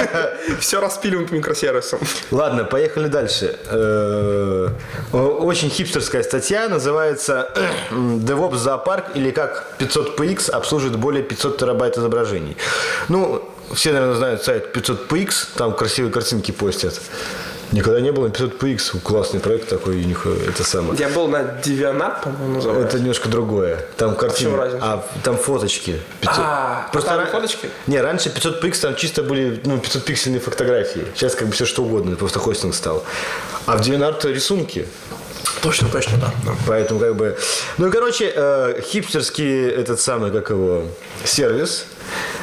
все 0.60 0.80
распиливаем 0.80 1.28
по 1.28 1.34
микросервисам. 1.34 2.00
Ладно, 2.30 2.64
поехали 2.64 3.08
дальше. 3.08 3.58
Э, 3.70 4.68
Очень 5.12 5.70
хипстерская 5.70 6.22
статья, 6.22 6.68
называется 6.68 7.50
DevOps 7.90 8.56
зоопарк 8.56 9.16
или 9.16 9.30
как 9.30 9.66
500px 9.78 10.50
обслуживает 10.50 10.98
более 10.98 11.22
500 11.22 11.58
терабайт 11.58 11.96
изображений. 11.96 12.56
Ну, 13.08 13.42
все, 13.74 13.92
наверное, 13.92 14.16
знают 14.16 14.42
сайт 14.42 14.76
500px, 14.76 15.48
там 15.56 15.74
красивые 15.74 16.12
картинки 16.12 16.50
постят. 16.52 17.00
Никогда 17.72 18.00
не 18.00 18.10
было 18.10 18.26
500px, 18.26 19.00
классный 19.00 19.38
проект 19.38 19.68
такой, 19.68 19.94
у 19.94 20.04
них 20.04 20.22
э, 20.24 20.48
это 20.48 20.64
самое. 20.64 20.98
Я 20.98 21.08
был 21.08 21.28
на 21.28 21.36
Devianat, 21.36 22.22
по-моему, 22.24 22.54
называется. 22.56 22.88
Это 22.88 22.98
немножко 22.98 23.28
другое. 23.28 23.86
Там 23.96 24.16
картины. 24.16 24.56
разница? 24.56 24.84
А 24.84 25.06
там 25.22 25.36
фоточки. 25.36 26.00
500. 26.20 26.38
А, 26.38 26.90
а 26.92 27.00
там 27.00 27.20
ра- 27.20 27.30
фоточки? 27.30 27.70
Не, 27.86 28.00
раньше 28.00 28.28
500 28.30 28.60
пикс 28.60 28.80
там 28.80 28.96
чисто 28.96 29.22
были 29.22 29.60
ну, 29.64 29.78
500 29.78 30.04
пиксельные 30.04 30.40
фотографии. 30.40 31.06
Сейчас 31.14 31.36
как 31.36 31.46
бы 31.46 31.54
все 31.54 31.64
что 31.64 31.84
угодно, 31.84 32.16
просто 32.16 32.40
хостинг 32.40 32.74
стал. 32.74 33.04
А 33.66 33.76
в 33.76 33.80
DeviantArt 33.82 34.26
рисунки. 34.32 34.88
Точно, 35.62 35.88
точно, 35.88 36.16
да. 36.18 36.32
да. 36.44 36.52
Поэтому 36.66 37.00
как 37.00 37.14
бы... 37.16 37.36
Ну 37.78 37.88
и, 37.88 37.90
короче, 37.90 38.32
э, 38.34 38.80
хипстерский 38.82 39.68
этот 39.68 40.00
самый, 40.00 40.30
как 40.30 40.50
его, 40.50 40.84
сервис, 41.24 41.86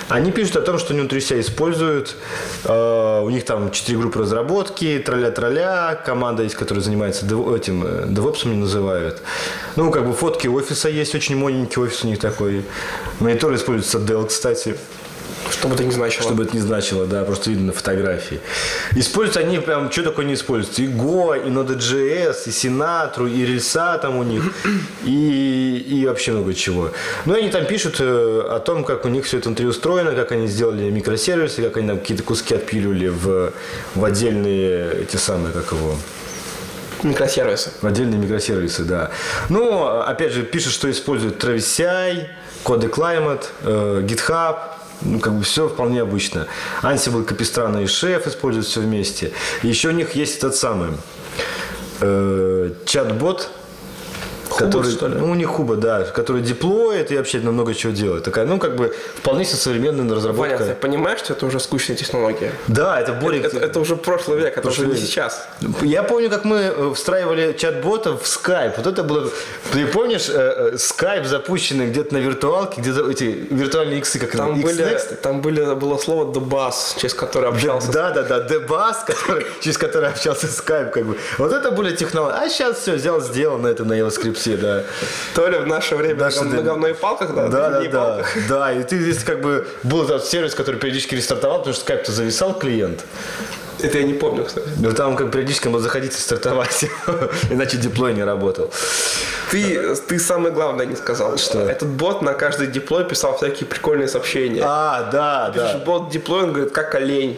они 0.07 0.31
пишут 0.31 0.57
о 0.57 0.61
том, 0.61 0.77
что 0.77 0.91
они 0.93 0.99
внутри 1.01 1.19
себя 1.19 1.39
используют. 1.39 2.15
э, 2.63 3.21
у 3.23 3.29
них 3.29 3.43
там 3.45 3.71
четыре 3.71 3.97
группы 3.97 4.19
разработки, 4.19 5.01
тролля-тролля, 5.03 5.99
команда 6.05 6.43
есть, 6.43 6.55
которая 6.55 6.83
занимается 6.83 7.25
дев- 7.25 7.51
этим, 7.53 7.83
э, 7.85 8.05
девопсом 8.07 8.51
не 8.51 8.57
называют. 8.57 9.21
Ну, 9.75 9.91
как 9.91 10.05
бы 10.07 10.13
фотки 10.13 10.47
офиса 10.47 10.87
есть, 10.87 11.15
очень 11.15 11.35
модненький 11.35 11.81
офис 11.81 12.03
у 12.03 12.07
них 12.07 12.19
такой. 12.19 12.63
Монитор 13.19 13.53
используется 13.55 13.97
Dell, 13.97 14.27
кстати. 14.27 14.77
Что 15.51 15.67
бы 15.67 15.75
это 15.75 15.83
ни 15.83 15.91
значило. 15.91 16.23
Что 16.23 16.33
бы 16.33 16.43
это 16.43 16.55
ни 16.55 16.59
значило, 16.59 17.05
да, 17.05 17.23
просто 17.23 17.49
видно 17.49 17.67
на 17.67 17.73
фотографии. 17.73 18.39
Используют 18.95 19.37
они 19.37 19.59
прям, 19.59 19.91
что 19.91 20.03
такое 20.03 20.25
не 20.25 20.33
используют? 20.33 20.79
И 20.79 20.87
Go, 20.87 21.37
и 21.37 21.49
Node.js, 21.49 22.35
и 22.45 22.49
Sinatra, 22.49 23.29
и 23.29 23.45
рельса 23.45 23.97
там 24.01 24.17
у 24.17 24.23
них, 24.23 24.43
и, 25.03 25.85
и 25.87 26.05
вообще 26.05 26.31
много 26.31 26.53
чего. 26.53 26.91
Ну, 27.25 27.35
и 27.35 27.39
они 27.39 27.49
там 27.49 27.65
пишут 27.65 27.97
э, 27.99 28.41
о 28.49 28.59
том, 28.59 28.83
как 28.83 29.05
у 29.05 29.09
них 29.09 29.25
все 29.25 29.37
это 29.37 29.49
внутри 29.49 29.65
устроено, 29.65 30.13
как 30.13 30.31
они 30.31 30.47
сделали 30.47 30.89
микросервисы, 30.89 31.61
как 31.61 31.77
они 31.77 31.87
там 31.87 31.99
какие-то 31.99 32.23
куски 32.23 32.55
отпиливали 32.55 33.07
в, 33.07 33.53
в 33.95 34.03
отдельные, 34.03 35.01
эти 35.01 35.17
самые, 35.17 35.53
как 35.53 35.71
его, 35.71 35.95
Микросервисы. 37.03 37.71
отдельные 37.81 38.17
микросервисы, 38.19 38.83
да. 38.83 39.11
Ну, 39.49 39.85
опять 39.85 40.31
же, 40.31 40.43
пишут, 40.43 40.73
что 40.73 40.89
используют 40.89 41.43
Travis 41.43 41.57
CI, 41.57 42.27
Code 42.63 42.89
Climate, 42.89 43.45
э, 43.63 44.01
GitHub, 44.03 44.57
ну, 45.01 45.19
как 45.19 45.33
бы 45.33 45.43
все 45.43 45.67
вполне 45.67 46.01
обычно. 46.01 46.47
Ansible, 46.81 47.25
Capistrano 47.25 47.81
и 47.81 47.85
Chef 47.85 48.27
используют 48.27 48.67
все 48.67 48.81
вместе. 48.81 49.31
Еще 49.63 49.89
у 49.89 49.91
них 49.91 50.15
есть 50.15 50.37
этот 50.37 50.55
самый 50.55 50.89
э, 52.01 52.71
чат-бот, 52.85 53.49
который, 54.57 54.91
что 54.91 55.07
ли? 55.07 55.15
ну, 55.15 55.31
у 55.31 55.35
них 55.35 55.47
Хуба, 55.47 55.75
да, 55.75 56.03
который 56.03 56.41
деплоит 56.41 57.11
и 57.11 57.17
вообще 57.17 57.39
много 57.39 57.73
чего 57.73 57.93
делает. 57.93 58.23
Такая, 58.23 58.45
ну, 58.45 58.59
как 58.59 58.75
бы, 58.75 58.93
вполне 59.15 59.45
себе 59.45 59.57
современная 59.57 60.15
разработка. 60.15 60.57
Понятно, 60.57 60.75
понимаешь, 60.75 61.19
что 61.19 61.33
это 61.33 61.45
уже 61.45 61.59
скучная 61.59 61.95
технология? 61.95 62.51
Да, 62.67 62.99
это 62.99 63.13
более... 63.13 63.43
Это, 63.43 63.57
это 63.57 63.79
уже 63.79 63.95
прошлый 63.95 64.39
век, 64.39 64.53
это 64.53 64.61
Прошлый 64.61 64.87
уже 64.87 64.95
не 64.95 65.01
век. 65.01 65.09
сейчас. 65.09 65.47
Я 65.81 66.03
помню, 66.03 66.29
как 66.29 66.45
мы 66.45 66.57
э, 66.57 66.93
встраивали 66.93 67.53
чат-бота 67.53 68.17
в 68.17 68.23
Skype. 68.23 68.73
Вот 68.77 68.87
это 68.87 69.03
было... 69.03 69.29
Ты 69.71 69.85
помнишь, 69.87 70.29
э, 70.29 70.71
э, 70.73 70.75
Skype 70.75 71.25
запущенный 71.25 71.87
где-то 71.87 72.13
на 72.13 72.19
виртуалке, 72.19 72.81
где 72.81 72.91
эти 72.91 73.23
виртуальные 73.49 73.99
иксы, 73.99 74.19
как 74.19 74.31
Там, 74.31 74.59
это, 74.59 74.61
были, 74.61 74.99
там 75.21 75.41
были, 75.41 75.75
было 75.75 75.97
слово 75.97 76.33
«дебас», 76.33 76.95
через 77.01 77.13
которое 77.13 77.47
общался. 77.47 77.91
Да, 77.91 78.11
да, 78.11 78.23
да, 78.23 78.39
Дебас, 78.41 79.03
который, 79.05 79.45
через 79.61 79.77
который 79.77 80.09
общался 80.09 80.47
Skype, 80.47 80.91
как 80.91 81.05
бы. 81.05 81.17
Вот 81.37 81.51
это 81.51 81.71
были 81.71 81.95
технологии. 81.95 82.35
А 82.37 82.49
сейчас 82.49 82.79
все 82.79 82.93
взял, 82.93 83.21
сделал 83.21 83.57
на 83.57 83.67
это 83.67 83.85
на 83.85 83.93
JavaScript, 83.93 84.35
да. 84.55 84.83
То 85.35 85.47
ли 85.47 85.57
в 85.57 85.67
наше 85.67 85.95
время 85.95 86.19
Наше 86.21 86.41
на, 86.43 86.49
время. 86.49 86.63
говно 86.63 86.87
и 86.87 86.93
палках, 86.93 87.33
да, 87.35 87.47
Да, 87.47 87.69
да, 87.69 87.81
да, 87.81 87.89
палках. 87.89 88.37
да, 88.47 88.71
и 88.73 88.83
ты 88.83 88.99
здесь 88.99 89.23
как 89.23 89.41
бы 89.41 89.67
был 89.83 90.03
этот 90.03 90.25
сервис, 90.25 90.55
который 90.55 90.79
периодически 90.79 91.15
рестартовал, 91.15 91.59
потому 91.59 91.75
что 91.75 91.91
Skype-то 91.91 92.11
зависал 92.11 92.57
клиент. 92.57 93.03
Это 93.81 93.97
я 93.99 94.03
не 94.03 94.13
помню, 94.13 94.45
кстати. 94.45 94.67
Но 94.79 94.91
там 94.91 95.15
как 95.15 95.31
периодически 95.31 95.67
надо 95.67 95.83
заходить 95.83 96.13
и 96.13 96.19
стартовать, 96.19 96.85
иначе 97.49 97.77
диплой 97.77 98.13
не 98.13 98.23
работал. 98.23 98.71
Ты, 99.51 99.95
ты 99.95 100.19
самое 100.19 100.53
главное 100.53 100.85
не 100.85 100.95
сказал. 100.95 101.37
Что? 101.37 101.59
Этот 101.59 101.87
бот 101.87 102.21
на 102.21 102.33
каждый 102.33 102.67
диплой 102.67 103.05
писал 103.05 103.37
всякие 103.37 103.65
прикольные 103.67 104.07
сообщения. 104.07 104.61
А, 104.63 105.09
да, 105.11 105.51
Пишешь, 105.53 105.71
да. 105.73 105.77
бот 105.85 106.09
диплой, 106.09 106.43
он 106.43 106.53
говорит, 106.53 106.73
как 106.73 106.95
олень. 106.95 107.37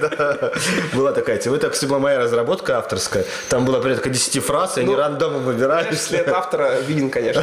Да. 0.00 0.52
Была 0.92 1.12
такая 1.12 1.38
тема. 1.38 1.56
Это, 1.56 1.70
кстати, 1.70 1.88
была 1.88 1.98
моя 2.00 2.18
разработка 2.18 2.78
авторская. 2.78 3.24
Там 3.48 3.64
было 3.64 3.80
порядка 3.80 4.10
10 4.10 4.44
фраз, 4.44 4.76
и 4.76 4.80
они 4.80 4.90
Ну, 4.92 4.98
рандомом 4.98 5.42
выбирались. 5.44 6.02
След 6.02 6.28
автора 6.28 6.80
виден, 6.80 7.08
конечно. 7.10 7.42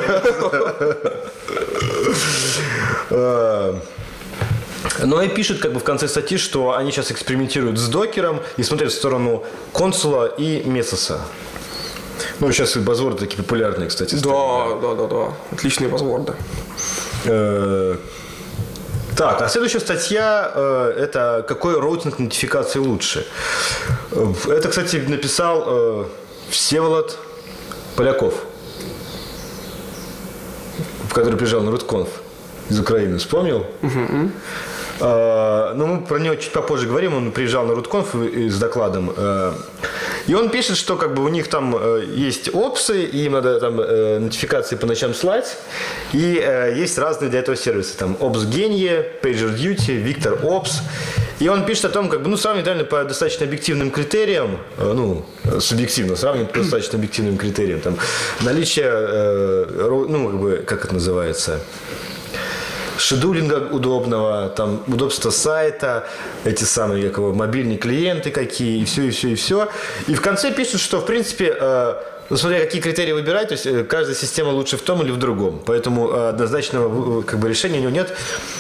Э, 5.00 5.06
Но 5.06 5.22
и 5.22 5.28
пишут 5.30 5.60
как 5.60 5.74
бы 5.74 5.80
в 5.80 5.84
конце 5.84 6.08
статьи, 6.08 6.38
что 6.38 6.76
они 6.76 6.92
сейчас 6.92 7.12
экспериментируют 7.12 7.78
с 7.78 7.88
докером 7.88 8.40
и 8.58 8.64
смотрят 8.64 8.92
в 8.92 8.96
сторону 8.96 9.44
консула 9.74 10.26
и 10.26 10.64
месоса. 10.64 11.20
Ну, 12.40 12.52
сейчас 12.52 12.76
и 12.76 12.80
базворды 12.80 13.20
такие 13.20 13.38
популярные, 13.44 13.90
кстати. 13.90 14.16
стали. 14.16 14.34
Да, 14.34 14.76
да, 14.82 14.96
да, 14.96 15.08
да. 15.08 15.34
Отличные 15.52 15.90
возворды. 15.90 16.34
Э, 17.26 17.96
Так, 19.16 19.42
а 19.42 19.50
следующая 19.50 19.80
статья 19.80 20.52
э, 20.56 20.94
это 21.00 21.44
какой 21.48 21.80
роутинг 21.80 22.20
нотификации 22.20 22.80
лучше. 22.80 23.26
Э, 24.12 24.34
Это, 24.48 24.70
кстати, 24.70 24.98
написал 25.08 25.64
э, 25.68 26.06
Всеволод 26.50 27.18
Поляков, 27.96 28.34
который 31.14 31.36
приезжал 31.38 31.62
на 31.62 31.72
Рутконф 31.72 32.10
из 32.70 32.80
Украины. 32.80 33.18
Вспомнил? 33.18 33.66
Э, 33.82 34.28
Ну, 35.00 35.86
мы 35.86 36.02
про 36.02 36.18
него 36.20 36.36
чуть 36.36 36.52
попозже 36.52 36.88
говорим. 36.88 37.16
Он 37.16 37.32
приезжал 37.32 37.66
на 37.66 37.74
и 38.24 38.50
с 38.50 38.58
докладом. 38.60 39.14
Э, 39.16 39.54
И 40.28 40.34
он 40.34 40.50
пишет, 40.50 40.78
что 40.78 40.96
как 40.98 41.14
бы 41.14 41.24
у 41.24 41.30
них 41.30 41.48
там 41.48 41.76
э, 41.76 42.04
есть 42.16 42.50
опсы, 42.54 43.04
и 43.04 43.26
им 43.26 43.34
надо 43.34 43.60
там 43.60 43.80
э, 43.80 44.20
нотификации 44.20 44.76
по 44.76 44.86
ночам 44.88 45.14
слать. 45.14 45.58
И 46.14 46.42
э, 46.44 46.74
есть 46.76 46.98
разные 46.98 47.30
для 47.30 47.40
этого 47.40 47.56
сервисы. 47.56 47.98
Там 47.98 48.18
Ops 48.20 48.50
Genie, 48.50 49.06
PagerDuty, 49.22 50.04
Victor 50.04 50.42
Ops. 50.42 50.82
И 51.40 51.48
он 51.50 51.66
пишет 51.66 51.86
о 51.86 51.90
том, 51.90 52.10
как 52.10 52.24
бы, 52.24 52.30
ну, 52.30 52.38
сравнивать 52.38 52.90
по 52.90 53.04
достаточно 53.04 53.46
объективным 53.46 53.92
критериям, 53.92 54.58
э, 54.78 54.94
ну, 54.94 55.26
э, 55.44 55.60
субъективно, 55.60 56.16
сравнивать 56.16 56.52
по 56.52 56.60
достаточно 56.60 56.98
объективным 56.98 57.38
критериям. 57.38 57.80
Там 57.80 57.98
наличие, 58.42 58.88
э, 58.90 60.06
ну, 60.10 60.28
как 60.30 60.40
бы, 60.40 60.64
как 60.66 60.86
это 60.86 60.94
называется, 60.96 61.60
шедулинга 63.00 63.68
удобного, 63.72 64.50
там 64.50 64.84
удобство 64.88 65.30
сайта, 65.30 66.08
эти 66.44 66.64
самые 66.64 67.10
как 67.10 67.18
его, 67.18 67.34
мобильные 67.34 67.78
клиенты 67.78 68.32
какие, 68.32 68.82
и 68.82 68.86
все, 68.86 69.04
и 69.04 69.10
все, 69.12 69.30
и 69.30 69.36
все. 69.36 69.70
И 70.08 70.16
в 70.16 70.22
конце 70.22 70.52
пишут, 70.52 70.82
что 70.82 71.00
в 71.00 71.06
принципе 71.06 71.56
э, 71.60 71.96
ну, 72.30 72.38
смотря 72.38 72.60
какие 72.60 72.82
критерии 72.82 73.14
выбирать, 73.14 73.50
то 73.50 73.54
есть 73.54 73.66
э, 73.66 73.84
каждая 73.84 74.16
система 74.16 74.50
лучше 74.50 74.78
в 74.78 74.82
том 74.82 75.02
или 75.02 75.12
в 75.12 75.18
другом. 75.18 75.62
Поэтому 75.66 76.10
э, 76.12 76.30
однозначного 76.30 77.22
э, 77.22 77.24
как 77.24 77.40
бы, 77.40 77.48
решения 77.50 77.78
у 77.78 77.82
него 77.82 77.92
нет. 77.92 78.14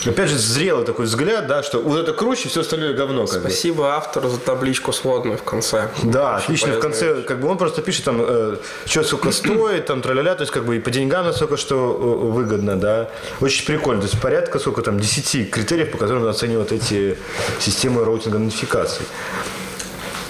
Опять 0.06 0.30
же, 0.30 0.38
зрелый 0.38 0.86
такой 0.86 1.06
взгляд, 1.06 1.48
да, 1.48 1.64
что 1.64 1.80
вот 1.80 2.00
это 2.00 2.14
круче, 2.14 2.50
все 2.50 2.62
остальное 2.62 2.94
говно. 2.94 3.26
Как 3.26 3.42
бы. 3.42 3.50
Спасибо 3.50 3.96
автору 3.96 4.30
за 4.30 4.40
табличку 4.40 4.94
сводную 4.94 5.38
в 5.38 5.44
конце. 5.44 5.90
Да, 6.04 6.36
Очень 6.36 6.44
отлично. 6.44 6.74
В 6.74 6.80
конце, 6.80 7.22
как 7.24 7.42
бы 7.42 7.48
он 7.48 7.58
просто 7.58 7.82
пишет 7.82 8.06
там, 8.06 8.22
э, 8.22 8.58
что 8.86 9.04
сколько 9.04 9.32
стоит, 9.32 9.86
там, 9.86 10.02
тра-ля-ля, 10.02 10.36
то 10.36 10.42
есть 10.42 10.54
как 10.54 10.66
бы 10.66 10.78
и 10.78 10.80
по 10.80 10.90
деньгам 10.90 11.26
насколько 11.26 11.58
что 11.58 11.94
выгодно, 11.94 12.76
да. 12.76 13.10
Очень 13.42 13.66
прикольно. 13.66 14.02
То 14.02 14.08
есть 14.08 14.22
порядка 14.22 14.60
сколько 14.60 14.82
там, 14.82 15.00
10 15.00 15.52
критериев, 15.52 15.92
по 15.92 15.98
которым 15.98 16.26
оценивают 16.28 16.72
эти 16.72 17.18
системы 17.60 18.06
роутинга 18.06 18.40
нотификаций. 18.40 19.06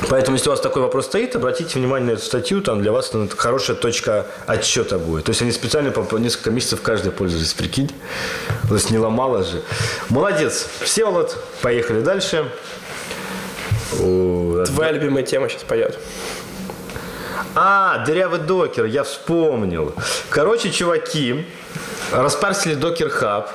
Поэтому, 0.09 0.37
если 0.37 0.49
у 0.49 0.51
вас 0.51 0.61
такой 0.61 0.83
вопрос 0.83 1.05
стоит, 1.05 1.35
обратите 1.35 1.79
внимание 1.79 2.11
на 2.11 2.11
эту 2.17 2.23
статью, 2.23 2.61
там 2.61 2.81
для 2.81 2.91
вас 2.91 3.09
это 3.09 3.35
хорошая 3.35 3.75
точка 3.75 4.27
отсчета 4.45 4.99
будет. 4.99 5.25
То 5.25 5.31
есть 5.31 5.41
они 5.41 5.51
специально 5.51 5.91
по, 5.91 6.17
несколько 6.17 6.51
месяцев 6.51 6.81
каждый 6.81 7.11
пользовались, 7.11 7.53
прикинь. 7.53 7.91
То 8.67 8.75
есть 8.75 8.91
не 8.91 8.99
ломало 8.99 9.43
же. 9.43 9.63
Молодец. 10.09 10.67
Всеволод, 10.81 11.37
поехали 11.61 12.01
дальше. 12.01 12.49
Твоя 13.91 14.91
любимая 14.91 15.23
тема 15.23 15.49
сейчас 15.49 15.63
пойдет. 15.63 15.97
а, 17.55 18.05
дырявый 18.05 18.39
докер, 18.39 18.85
я 18.85 19.03
вспомнил. 19.03 19.93
Короче, 20.29 20.71
чуваки 20.71 21.45
распарсили 22.11 22.75
докер 22.75 23.09
хаб. 23.09 23.49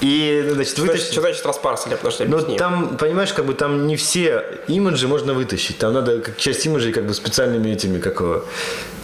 И, 0.00 0.48
значит, 0.52 0.74
Что 0.74 0.82
вытащили... 0.82 1.12
что 1.12 1.20
значит 1.20 1.44
распарсили? 1.46 1.94
Потому 1.94 2.12
что 2.12 2.24
Ну, 2.24 2.56
там, 2.56 2.96
понимаешь, 2.96 3.32
как 3.32 3.46
бы 3.46 3.54
там 3.54 3.86
не 3.86 3.96
все 3.96 4.44
имиджи 4.68 5.08
можно 5.08 5.34
вытащить. 5.34 5.78
Там 5.78 5.92
надо 5.92 6.20
как 6.20 6.36
часть 6.36 6.64
имиджей 6.66 6.92
как 6.92 7.06
бы 7.06 7.14
специальными 7.14 7.70
этими, 7.70 7.98
как 7.98 8.20
его, 8.20 8.44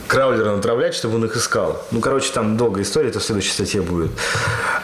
краулером 0.06 0.56
отправлять, 0.56 0.94
чтобы 0.94 1.16
он 1.16 1.24
их 1.24 1.36
искал. 1.36 1.84
Ну, 1.90 2.00
короче, 2.00 2.32
там 2.32 2.56
долгая 2.56 2.84
история, 2.84 3.08
это 3.08 3.20
в 3.20 3.24
следующей 3.24 3.50
статье 3.50 3.82
будет. 3.82 4.10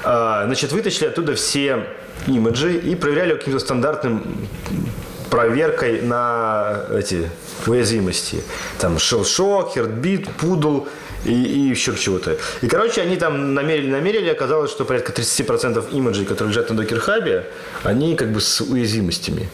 А, 0.02 0.44
значит, 0.46 0.72
вытащили 0.72 1.06
оттуда 1.06 1.34
все 1.34 1.86
имиджи 2.26 2.76
и 2.76 2.94
проверяли 2.94 3.34
каким-то 3.34 3.58
стандартным 3.58 4.48
проверкой 5.30 6.02
на 6.02 6.84
эти 6.92 7.30
уязвимости. 7.66 8.42
Там 8.78 8.96
Shellshock, 8.96 9.74
Heartbeat, 9.74 10.28
Poodle 10.40 10.88
и, 11.24 11.32
и 11.32 11.60
еще 11.68 11.94
чего-то. 11.96 12.36
И, 12.62 12.68
короче, 12.68 13.02
они 13.02 13.16
там 13.16 13.54
намерили-намерили, 13.54 14.28
оказалось, 14.30 14.70
что 14.70 14.84
порядка 14.84 15.12
30% 15.12 15.90
имиджей, 15.92 16.24
которые 16.24 16.54
лежат 16.54 16.70
на 16.70 16.76
докер-хабе, 16.76 17.46
они 17.82 18.16
как 18.16 18.32
бы 18.32 18.40
с 18.40 18.60
уязвимостями. 18.60 19.48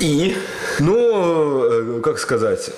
И? 0.00 0.36
Ну, 0.80 1.64
э, 1.64 2.00
как 2.02 2.18
сказать... 2.18 2.70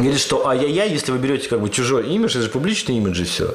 Говорит, 0.00 0.20
что 0.20 0.48
ай-яй-яй, 0.48 0.90
если 0.90 1.12
вы 1.12 1.18
берете 1.18 1.48
как 1.48 1.60
бы 1.60 1.68
чужой 1.68 2.08
имидж, 2.08 2.30
это 2.30 2.42
же 2.42 2.48
публичный 2.48 2.96
имидж 2.96 3.20
и 3.20 3.24
все. 3.24 3.54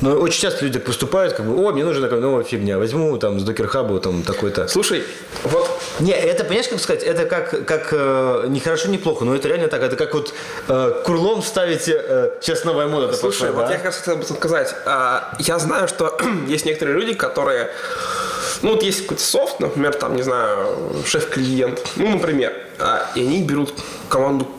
Но 0.00 0.12
очень 0.14 0.42
часто 0.42 0.64
люди 0.64 0.78
так 0.78 0.86
поступают, 0.86 1.34
как 1.34 1.46
бы, 1.46 1.56
о, 1.56 1.72
мне 1.72 1.84
нужна 1.84 2.02
такая 2.02 2.20
новая 2.20 2.44
фигня, 2.44 2.78
возьму 2.78 3.16
там 3.18 3.40
с 3.40 3.42
докер-хаба 3.42 3.98
там 4.00 4.22
такой-то. 4.22 4.68
Слушай, 4.68 5.02
вот 5.44 5.68
Не, 5.98 6.12
это, 6.12 6.44
понимаешь, 6.44 6.68
как 6.68 6.78
сказать, 6.78 7.02
это 7.02 7.24
как, 7.24 7.66
как 7.66 7.88
э, 7.92 8.44
не 8.48 8.60
хорошо, 8.60 8.88
не 8.88 8.98
плохо, 8.98 9.24
но 9.24 9.34
это 9.34 9.48
реально 9.48 9.68
так, 9.68 9.82
это 9.82 9.96
как 9.96 10.14
вот 10.14 10.32
э, 10.68 11.02
курлом 11.04 11.42
ставите, 11.42 12.00
э, 12.00 12.30
сейчас 12.40 12.64
новая 12.64 12.86
мода 12.86 13.12
Слушай, 13.14 13.48
пошла, 13.48 13.52
вот 13.52 13.66
да? 13.66 13.72
я 13.72 13.76
как 13.76 13.86
раз 13.86 13.96
хотел 13.96 14.16
бы 14.16 14.24
сказать. 14.24 14.74
А, 14.84 15.34
я 15.40 15.58
знаю, 15.58 15.88
что 15.88 16.16
есть 16.46 16.64
некоторые 16.64 16.96
люди, 16.96 17.14
которые... 17.14 17.70
Ну, 18.62 18.70
вот 18.70 18.82
есть 18.82 19.02
какой-то 19.02 19.22
софт, 19.22 19.60
например, 19.60 19.94
там, 19.94 20.16
не 20.16 20.22
знаю, 20.22 20.76
шеф-клиент, 21.04 21.80
ну, 21.96 22.08
например, 22.08 22.52
а, 22.78 23.10
и 23.14 23.22
они 23.22 23.42
берут 23.42 23.72
команду 24.08 24.46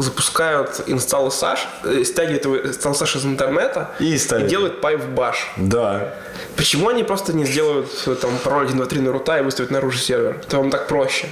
запускают 0.00 0.80
install 0.86 1.28
Sash, 1.28 1.60
э, 1.84 2.04
стягивают 2.04 2.44
install 2.66 2.92
Sash 2.92 3.16
из 3.16 3.24
интернета 3.24 3.90
И 3.98 4.16
ставят. 4.18 4.48
делают 4.48 4.80
pipe 4.82 5.14
bash. 5.14 5.36
Да. 5.56 6.14
Почему 6.56 6.88
они 6.88 7.04
просто 7.04 7.32
не 7.32 7.44
сделают 7.44 7.88
э, 8.06 8.14
там 8.14 8.30
пароль 8.44 8.66
1, 8.66 8.76
2, 8.76 8.86
3 8.86 9.00
на 9.00 9.12
рута 9.12 9.38
и 9.38 9.42
выставят 9.42 9.70
наружу 9.70 9.98
сервер? 9.98 10.40
Это 10.42 10.58
вам 10.58 10.70
так 10.70 10.86
проще. 10.88 11.28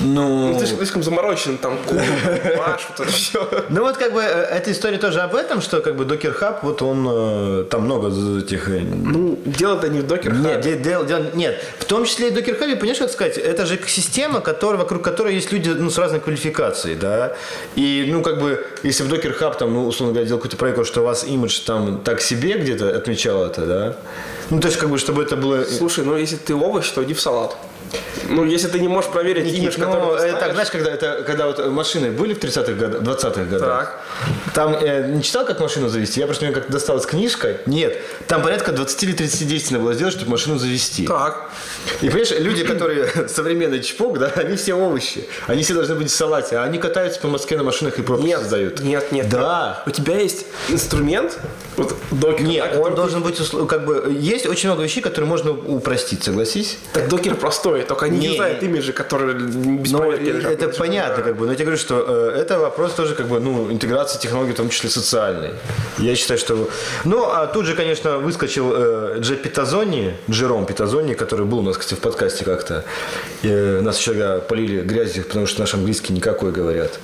Ну, 0.00 0.52
Ну, 0.52 0.58
ты 0.58 0.66
слишком 0.66 1.02
заморочен, 1.02 1.58
там, 1.58 1.76
кул, 1.86 1.98
баш, 2.56 2.86
вот 2.96 3.00
это 3.00 3.12
все. 3.12 3.64
ну 3.68 3.80
вот 3.82 3.96
как 3.96 4.12
бы 4.12 4.20
э, 4.22 4.26
эта 4.26 4.70
история 4.70 4.98
тоже 4.98 5.20
об 5.20 5.34
этом, 5.34 5.60
что 5.60 5.80
как 5.80 5.96
бы 5.96 6.04
Docker 6.04 6.38
Hub, 6.40 6.58
вот 6.62 6.82
он, 6.82 7.06
э, 7.10 7.64
там 7.70 7.82
много 7.82 8.08
этих 8.38 8.68
э, 8.68 8.80
Ну, 8.80 9.38
дело-то 9.44 9.88
не 9.88 10.00
в 10.00 10.06
докер. 10.06 10.32
Нет, 10.34 10.60
де- 10.60 10.76
де- 10.76 11.04
де- 11.04 11.30
нет, 11.34 11.60
в 11.78 11.84
том 11.84 12.04
числе 12.04 12.28
и 12.28 12.30
Docker 12.30 12.58
Hub, 12.60 12.76
понимаешь, 12.76 12.98
как 12.98 13.10
сказать, 13.10 13.38
это 13.38 13.66
же 13.66 13.78
система, 13.86 14.40
которая, 14.40 14.78
вокруг 14.78 15.02
которой 15.02 15.34
есть 15.34 15.52
люди 15.52 15.70
ну, 15.70 15.90
с 15.90 15.98
разной 15.98 16.20
квалификацией, 16.20 16.94
да, 16.96 17.32
и, 17.74 18.08
ну, 18.08 18.22
как 18.22 18.40
бы, 18.40 18.64
если 18.84 19.02
в 19.02 19.12
Docker 19.12 19.36
Hub, 19.40 19.58
там, 19.58 19.74
ну, 19.74 19.86
условно 19.86 20.12
говоря, 20.14 20.26
делал 20.28 20.38
какой-то 20.40 20.56
проект, 20.56 20.86
что 20.86 21.00
у 21.00 21.04
вас 21.04 21.24
имидж 21.24 21.60
там 21.66 22.00
так 22.04 22.20
себе 22.20 22.58
где-то 22.58 22.96
отмечал 22.96 23.44
это, 23.44 23.66
да, 23.66 23.96
ну, 24.50 24.60
то 24.60 24.68
есть, 24.68 24.78
как 24.78 24.88
бы, 24.88 24.96
чтобы 24.98 25.22
это 25.22 25.36
было... 25.36 25.64
Слушай, 25.64 26.04
ну 26.04 26.16
если 26.16 26.36
ты 26.36 26.54
овощ, 26.54 26.88
то 26.90 27.02
иди 27.02 27.12
в 27.14 27.20
салат. 27.20 27.56
Ну, 28.28 28.44
если 28.44 28.68
ты 28.68 28.78
не 28.80 28.88
можешь 28.88 29.10
проверить 29.10 29.44
Никит, 29.46 29.58
имидж, 29.58 29.74
ну, 29.78 29.86
который 29.86 30.20
ты 30.20 30.26
это 30.26 30.40
так, 30.40 30.52
знаешь, 30.52 30.70
когда, 30.70 30.90
это, 30.90 31.22
когда 31.26 31.46
вот 31.46 31.66
машины 31.70 32.10
были 32.10 32.34
в 32.34 32.38
30-х 32.38 32.72
годах, 32.72 33.02
20-х 33.02 33.44
годах, 33.44 33.68
Так. 33.68 34.00
там 34.54 34.74
э, 34.74 35.08
не 35.08 35.22
читал, 35.22 35.46
как 35.46 35.60
машину 35.60 35.88
завести, 35.88 36.20
я 36.20 36.26
просто 36.26 36.44
мне 36.44 36.54
как 36.54 36.70
досталась 36.70 37.06
книжка, 37.06 37.56
нет, 37.64 37.96
там 38.26 38.42
порядка 38.42 38.72
20 38.72 39.02
или 39.04 39.12
30 39.12 39.48
действий 39.48 39.74
надо 39.74 39.84
было 39.84 39.94
сделать, 39.94 40.14
чтобы 40.14 40.30
машину 40.30 40.58
завести. 40.58 41.06
Так. 41.06 41.48
И 42.00 42.06
понимаешь, 42.06 42.30
люди, 42.38 42.64
которые 42.64 43.06
современный 43.28 43.82
чпок, 43.82 44.18
да, 44.18 44.32
они 44.36 44.56
все 44.56 44.74
овощи. 44.74 45.26
Они 45.46 45.62
все 45.62 45.74
должны 45.74 45.94
быть 45.94 46.10
в 46.10 46.14
салате, 46.14 46.56
а 46.56 46.64
они 46.64 46.78
катаются 46.78 47.20
по 47.20 47.28
Москве 47.28 47.56
на 47.56 47.62
машинах 47.64 47.98
и 47.98 48.02
пробки 48.02 48.26
Нет, 48.26 48.40
создают. 48.40 48.80
нет, 48.80 49.10
нет. 49.12 49.28
Да. 49.28 49.82
У 49.86 49.90
тебя 49.90 50.18
есть 50.18 50.46
инструмент, 50.68 51.38
вот 51.76 51.94
докер, 52.10 52.44
Нет, 52.46 52.70
да, 52.74 52.80
он 52.80 52.94
должен 52.94 53.22
быть, 53.22 53.40
как 53.68 53.84
бы, 53.84 54.14
есть 54.18 54.46
очень 54.46 54.68
много 54.68 54.82
вещей, 54.82 55.00
которые 55.00 55.28
можно 55.28 55.52
упростить, 55.52 56.24
согласись? 56.24 56.78
Так 56.92 57.08
докер 57.08 57.34
простой, 57.36 57.82
только 57.82 58.06
они 58.06 58.18
не, 58.18 58.28
Не. 58.28 58.36
знают 58.36 58.62
имиджи, 58.62 58.92
которые 58.92 59.34
без 59.34 59.92
Но 59.92 59.98
проверки 59.98 60.24
лежат. 60.24 60.52
это 60.52 60.66
Ну, 60.66 60.72
типа, 60.72 60.84
понятно, 60.84 61.22
как 61.22 61.36
бы. 61.36 61.46
Но 61.46 61.52
я 61.52 61.56
тебе 61.56 61.66
говорю, 61.66 61.80
что 61.80 62.04
э, 62.34 62.40
это 62.40 62.58
вопрос 62.58 62.92
тоже, 62.92 63.14
как 63.14 63.28
бы, 63.28 63.40
ну, 63.40 63.70
интеграции 63.70 64.18
технологий, 64.18 64.52
в 64.52 64.56
том 64.56 64.68
числе 64.68 64.90
социальной. 64.90 65.50
Я 65.98 66.14
считаю, 66.16 66.38
что... 66.38 66.68
Ну, 67.04 67.24
а 67.24 67.46
тут 67.46 67.66
же, 67.66 67.74
конечно, 67.74 68.18
выскочил 68.18 68.72
э, 68.74 69.16
Джей 69.20 69.36
Питазони, 69.36 70.14
Джером 70.30 70.66
Питазони, 70.66 71.14
который 71.14 71.46
был 71.46 71.62
нас, 71.68 71.78
кстати, 71.78 71.98
в 71.98 72.02
подкасте 72.02 72.44
как-то. 72.44 72.84
Э, 73.42 73.80
нас 73.80 73.98
еще 73.98 74.40
полили 74.40 74.82
грязью, 74.82 75.24
потому 75.24 75.46
что 75.46 75.60
наш 75.60 75.74
английский 75.74 76.12
никакой 76.12 76.52
говорят. 76.52 76.98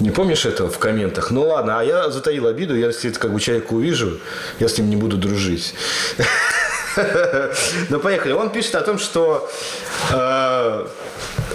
Не 0.00 0.10
помнишь 0.10 0.44
этого 0.44 0.70
в 0.70 0.78
комментах? 0.78 1.30
Ну 1.30 1.46
ладно, 1.46 1.78
а 1.78 1.84
я 1.84 2.10
затаил 2.10 2.46
обиду, 2.46 2.76
я 2.76 2.88
если 2.88 3.10
это 3.10 3.18
как 3.18 3.32
бы 3.32 3.40
человека 3.40 3.72
увижу, 3.72 4.20
я 4.58 4.68
с 4.68 4.76
ним 4.76 4.90
не 4.90 4.96
буду 4.96 5.16
дружить. 5.16 5.74
Ну, 7.88 7.98
поехали. 7.98 8.32
Он 8.32 8.50
пишет 8.50 8.76
о 8.76 8.80
том, 8.80 9.00
что 9.00 9.50
э, 10.12 10.86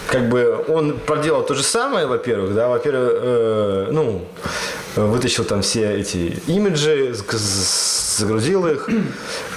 как 0.08 0.28
бы 0.28 0.66
он 0.68 1.00
проделал 1.00 1.46
то 1.46 1.54
же 1.54 1.64
самое, 1.64 2.08
во-первых, 2.08 2.54
да, 2.54 2.68
во-первых, 2.68 3.12
э, 3.14 3.88
ну, 3.90 4.28
вытащил 5.08 5.44
там 5.44 5.62
все 5.62 5.92
эти 5.92 6.42
имиджи, 6.48 7.14
загрузил 8.18 8.68
их, 8.68 8.90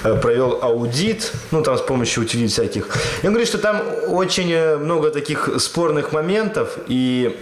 э, 0.03 0.15
провел 0.17 0.59
аудит, 0.61 1.31
ну, 1.51 1.61
там 1.61 1.77
с 1.77 1.81
помощью 1.81 2.23
утилит 2.23 2.51
всяких. 2.51 2.87
И 3.21 3.27
он 3.27 3.33
говорит, 3.33 3.47
что 3.47 3.57
там 3.57 3.81
очень 4.07 4.51
э, 4.51 4.77
много 4.77 5.09
таких 5.11 5.49
спорных 5.59 6.11
моментов, 6.11 6.77
и 6.87 7.37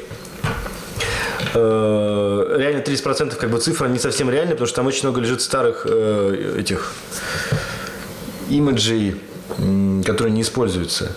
э, 1.53 2.55
реально 2.57 2.81
30% 2.81 3.35
как 3.35 3.49
бы 3.49 3.59
цифра 3.59 3.87
не 3.87 3.99
совсем 3.99 4.29
реальная, 4.29 4.53
потому 4.53 4.67
что 4.67 4.77
там 4.77 4.87
очень 4.87 5.03
много 5.03 5.21
лежит 5.21 5.41
старых 5.41 5.85
э, 5.89 6.57
этих 6.59 6.93
имиджей, 8.49 9.15
которые 10.05 10.33
не 10.33 10.41
используются. 10.41 11.15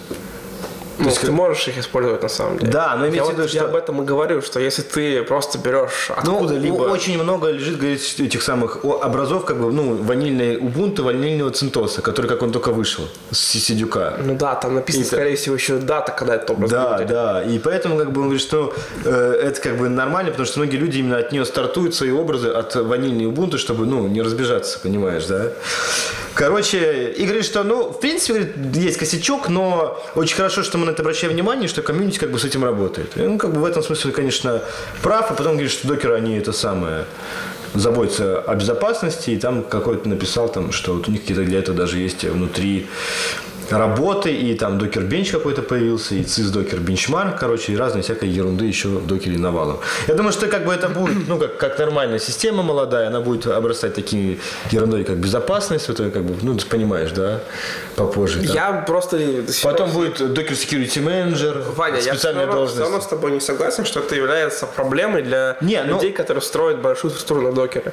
Ну, 0.99 1.11
ты 1.11 1.31
можешь 1.33 1.69
их 1.69 1.79
использовать 1.79 2.23
на 2.23 2.29
самом 2.29 2.59
деле. 2.59 2.71
Да, 2.73 2.95
но 2.97 3.05
я, 3.05 3.11
имеется 3.11 3.33
в 3.33 3.35
вот 3.35 3.39
виду, 3.41 3.49
тебе 3.49 3.61
что- 3.61 3.69
об 3.69 3.75
этом 3.77 4.03
и 4.03 4.05
говорю, 4.05 4.43
что 4.43 4.61
если 4.61 4.83
ты 4.83 5.23
просто 5.25 5.59
берешь 5.59 6.11
Ну, 6.25 6.35
откуда-либо... 6.37 6.75
о- 6.89 6.91
очень 6.93 7.21
много 7.23 7.51
лежит, 7.51 7.79
говорит, 7.79 8.01
этих 8.19 8.43
самых 8.43 8.85
образов, 8.85 9.45
как 9.45 9.57
бы, 9.61 9.73
ну, 9.73 9.95
ванильной 9.97 10.57
Ubuntu, 10.57 11.03
ванильного 11.03 11.51
Центоса, 11.51 12.01
который, 12.03 12.27
как 12.27 12.43
он 12.43 12.53
только 12.53 12.71
вышел, 12.71 13.09
с 13.31 13.39
Сидюка. 13.39 14.15
Ну 14.25 14.35
да, 14.37 14.55
там 14.55 14.75
написано, 14.75 15.03
И- 15.03 15.07
скорее 15.07 15.37
всего, 15.37 15.55
еще 15.57 15.79
дата, 15.79 16.13
когда 16.13 16.37
это 16.37 16.53
образ 16.53 16.71
Да, 16.71 16.97
будет. 16.97 17.09
да. 17.09 17.43
И 17.43 17.59
поэтому 17.59 17.97
как 17.99 18.13
бы 18.13 18.21
он 18.21 18.27
говорит, 18.29 18.43
что 18.43 18.73
э, 19.05 19.41
это 19.43 19.61
как 19.61 19.77
бы 19.79 19.89
нормально, 19.89 20.31
потому 20.31 20.47
что 20.47 20.61
многие 20.61 20.77
люди 20.77 20.99
именно 20.99 21.19
от 21.19 21.33
нее 21.33 21.45
стартуют 21.45 21.95
свои 21.95 22.11
образы 22.13 22.49
от 22.51 22.75
ванильной 22.77 23.25
Ubuntu, 23.25 23.59
чтобы 23.59 23.87
ну 23.87 24.07
не 24.07 24.23
разбежаться, 24.23 24.79
понимаешь, 24.81 25.25
да? 25.27 25.49
Короче, 26.35 27.13
и 27.17 27.25
говорит, 27.25 27.45
что, 27.45 27.63
ну, 27.63 27.91
в 27.91 28.01
принципе, 28.01 28.33
говорит, 28.41 28.77
есть 28.77 28.99
косячок, 28.99 29.49
но 29.49 30.03
очень 30.17 30.37
хорошо, 30.37 30.65
что 30.65 30.79
мы 30.79 30.84
на 30.85 30.91
это 30.91 31.03
обращаем 31.03 31.33
внимание, 31.33 31.69
что 31.69 31.83
комьюнити 31.83 32.19
как 32.19 32.31
бы 32.31 32.39
с 32.39 32.45
этим 32.45 32.65
работает. 32.65 33.17
И 33.17 33.23
он 33.23 33.39
как 33.39 33.53
бы 33.53 33.61
в 33.61 33.65
этом 33.65 33.83
смысле, 33.83 34.13
конечно, 34.13 34.63
прав, 35.03 35.31
а 35.31 35.35
потом 35.35 35.53
говорит, 35.53 35.71
что 35.71 35.89
докеры, 35.89 36.15
они 36.15 36.37
это 36.37 36.53
самое, 36.53 37.05
заботится 37.75 38.41
о 38.41 38.55
безопасности, 38.55 39.31
и 39.31 39.39
там 39.39 39.63
какой-то 39.63 40.09
написал, 40.09 40.49
там, 40.49 40.73
что 40.73 40.95
вот 40.95 41.09
у 41.09 41.11
них 41.11 41.23
какие-то 41.23 41.45
для 41.45 41.59
этого 41.59 41.77
даже 41.77 41.99
есть 41.99 42.25
внутри 42.25 42.87
работы, 43.71 44.33
и 44.33 44.55
там 44.55 44.79
докер 44.79 45.03
бенч 45.05 45.31
какой-то 45.31 45.63
появился, 45.63 46.15
и 46.15 46.23
цис 46.23 46.51
докер 46.51 46.79
бенчмарк, 46.81 47.39
короче, 47.39 47.73
и 47.73 47.77
разной 47.77 48.03
всякой 48.03 48.29
ерунды 48.29 48.65
еще 48.67 48.89
в 48.89 49.07
докере 49.07 49.39
навалом. 49.39 49.79
Я 50.09 50.15
думаю, 50.15 50.33
что 50.33 50.47
как 50.47 50.65
бы 50.65 50.73
это 50.73 50.89
будет, 50.89 51.29
ну, 51.29 51.39
как, 51.39 51.57
как 51.59 51.79
нормальная 51.79 52.19
система 52.19 52.63
молодая, 52.63 53.09
она 53.09 53.21
будет 53.21 53.47
обрастать 53.47 53.95
такими 53.95 54.39
ерундой, 54.71 55.05
как 55.05 55.17
безопасность, 55.17 55.89
вот 55.89 56.01
это 56.01 56.11
как 56.11 56.25
бы, 56.25 56.35
ну, 56.43 56.55
ты 56.57 56.67
понимаешь, 56.67 57.11
да, 57.13 57.41
попозже. 57.97 58.43
там. 58.47 58.55
Я 58.55 58.73
просто... 58.87 59.19
Потом 59.63 59.91
будет 59.91 60.21
Docker 60.21 60.53
Security 60.53 61.03
Manager, 61.05 61.75
Ваня, 61.75 61.97
я 61.97 62.13
специальная 62.15 62.47
равно, 62.47 62.61
должность. 62.61 62.81
все 62.83 62.91
равно 62.91 63.01
с 63.01 63.07
тобой 63.09 63.33
не 63.33 63.41
согласен, 63.41 63.85
что 63.85 64.01
это 64.01 64.15
является 64.15 64.67
проблемой 64.67 65.23
для 65.23 65.57
Не, 65.61 65.83
ну- 65.85 65.95
людей, 65.95 66.13
которые 66.13 66.43
строят 66.43 66.81
большую 66.81 67.11
структуру 67.13 67.43
на 67.43 67.53
докере. 67.53 67.93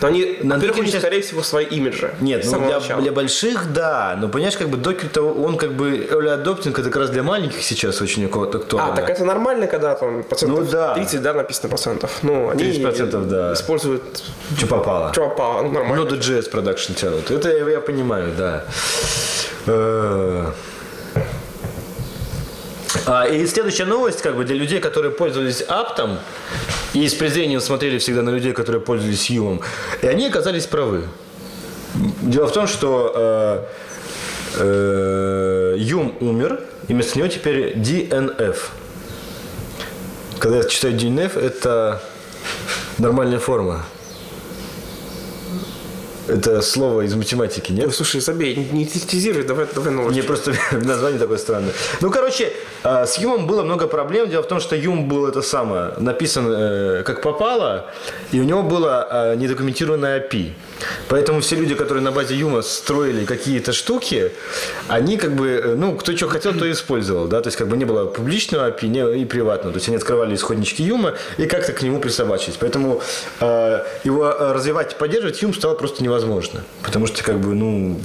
Но 0.00 0.08
они, 0.08 0.38
На 0.42 0.56
во-первых, 0.56 0.78
у 0.78 0.82
них, 0.82 0.90
сейчас- 0.90 1.02
скорее 1.02 1.20
всего, 1.22 1.42
свои 1.42 1.64
имиджи. 1.66 2.14
Нет, 2.20 2.44
ну 2.50 2.66
для, 2.66 2.80
для 2.80 3.12
больших, 3.12 3.72
да. 3.72 4.16
Но 4.20 4.28
понимаешь, 4.28 4.56
как 4.56 4.68
бы 4.68 4.76
докер-то, 5.04 5.22
он 5.22 5.56
как 5.56 5.72
бы 5.72 6.06
early 6.10 6.42
adopting, 6.42 6.70
это 6.70 6.82
как 6.82 6.96
раз 6.96 7.10
для 7.10 7.22
маленьких 7.22 7.62
сейчас 7.62 8.00
очень 8.00 8.26
актуально. 8.26 8.92
А, 8.92 8.96
так 8.96 9.10
это 9.10 9.24
нормально, 9.24 9.66
когда 9.66 9.94
там 9.94 10.22
процентов 10.22 10.58
Ну 10.58 10.70
да. 10.70 10.94
30, 10.94 11.22
да, 11.22 11.34
написано 11.34 11.68
процентов. 11.68 12.18
Ну, 12.22 12.50
они 12.50 12.64
30%, 12.64 13.24
да. 13.26 13.52
используют 13.52 14.22
Что 14.56 14.66
попало. 14.66 15.12
что 15.12 15.28
попало, 15.28 15.62
ну, 15.62 15.72
нормально. 15.72 16.04
Node.js 16.04 16.50
продакшн 16.50 16.94
тянут. 16.94 17.30
Это 17.30 17.50
я, 17.50 17.68
я 17.70 17.80
понимаю, 17.80 18.32
да. 18.36 18.64
Э, 19.66 20.50
а, 23.06 23.24
и 23.26 23.46
следующая 23.46 23.86
новость, 23.86 24.22
как 24.22 24.36
бы 24.36 24.44
для 24.44 24.56
людей, 24.56 24.80
которые 24.80 25.12
пользовались 25.12 25.62
аптом 25.62 26.18
и 26.94 27.06
с 27.08 27.14
презрением 27.14 27.60
смотрели 27.60 27.98
всегда 27.98 28.22
на 28.22 28.30
людей, 28.30 28.52
которые 28.52 28.80
пользовались 28.80 29.30
Юмом, 29.30 29.60
и 30.02 30.06
они 30.06 30.26
оказались 30.26 30.66
правы. 30.66 31.04
Дело 32.22 32.46
в 32.46 32.52
том, 32.52 32.66
что 32.66 33.12
э, 33.14 33.64
Юм 34.56 36.16
умер, 36.20 36.60
и 36.88 36.92
вместо 36.92 37.18
него 37.18 37.28
теперь 37.28 37.76
DNF. 37.76 38.56
Когда 40.38 40.58
я 40.58 40.64
читаю 40.64 40.94
DNF, 40.94 41.38
это 41.38 42.02
нормальная 42.98 43.38
форма. 43.38 43.84
Это 46.26 46.62
слово 46.62 47.02
из 47.02 47.14
математики, 47.14 47.70
нет? 47.72 47.86
Ой, 47.86 47.92
слушай, 47.92 48.20
забей, 48.20 48.56
не, 48.72 48.86
тезируй, 48.86 49.44
давай, 49.44 49.66
давай 49.74 49.92
новость. 49.92 50.16
Мне 50.16 50.22
просто 50.22 50.54
название 50.72 51.18
такое 51.18 51.36
странное. 51.36 51.72
Ну, 52.00 52.10
короче, 52.10 52.52
э, 52.82 53.06
с 53.06 53.18
Юмом 53.18 53.46
было 53.46 53.62
много 53.62 53.86
проблем. 53.86 54.30
Дело 54.30 54.42
в 54.42 54.48
том, 54.48 54.60
что 54.60 54.74
Юм 54.74 55.06
был 55.08 55.26
это 55.26 55.42
самое, 55.42 55.92
написан 55.98 56.46
э, 56.48 57.02
как 57.04 57.20
попало, 57.20 57.90
и 58.32 58.40
у 58.40 58.44
него 58.44 58.62
было 58.62 59.06
э, 59.10 59.36
недокументированное 59.36 60.20
API. 60.20 60.52
Поэтому 61.08 61.40
все 61.40 61.56
люди, 61.56 61.74
которые 61.74 62.02
на 62.02 62.12
базе 62.12 62.34
Юма 62.34 62.62
строили 62.62 63.24
какие-то 63.24 63.72
штуки, 63.72 64.32
они 64.88 65.16
как 65.16 65.34
бы, 65.34 65.48
э, 65.48 65.74
ну, 65.74 65.96
кто 65.96 66.16
что 66.16 66.28
хотел, 66.28 66.54
то 66.54 66.70
использовал, 66.70 67.26
да, 67.26 67.40
то 67.40 67.48
есть 67.48 67.56
как 67.56 67.68
бы 67.68 67.76
не 67.76 67.84
было 67.84 68.06
публичного 68.06 68.70
API 68.70 69.18
и 69.20 69.24
приватного, 69.24 69.72
то 69.72 69.78
есть 69.78 69.88
они 69.88 69.96
открывали 69.96 70.34
исходнички 70.34 70.82
Юма 70.82 71.14
и 71.38 71.46
как-то 71.46 71.72
к 71.72 71.82
нему 71.82 72.00
присобачились. 72.00 72.56
Поэтому 72.58 73.00
э, 73.40 73.84
его 74.04 74.26
э, 74.26 74.52
развивать 74.52 74.92
и 74.92 74.96
поддерживать 74.96 75.42
Юм 75.42 75.54
стало 75.54 75.74
просто 75.74 76.02
невозможно, 76.02 76.62
потому 76.82 77.06
что 77.06 77.22
как 77.22 77.38
бы, 77.38 77.54
ну, 77.54 78.00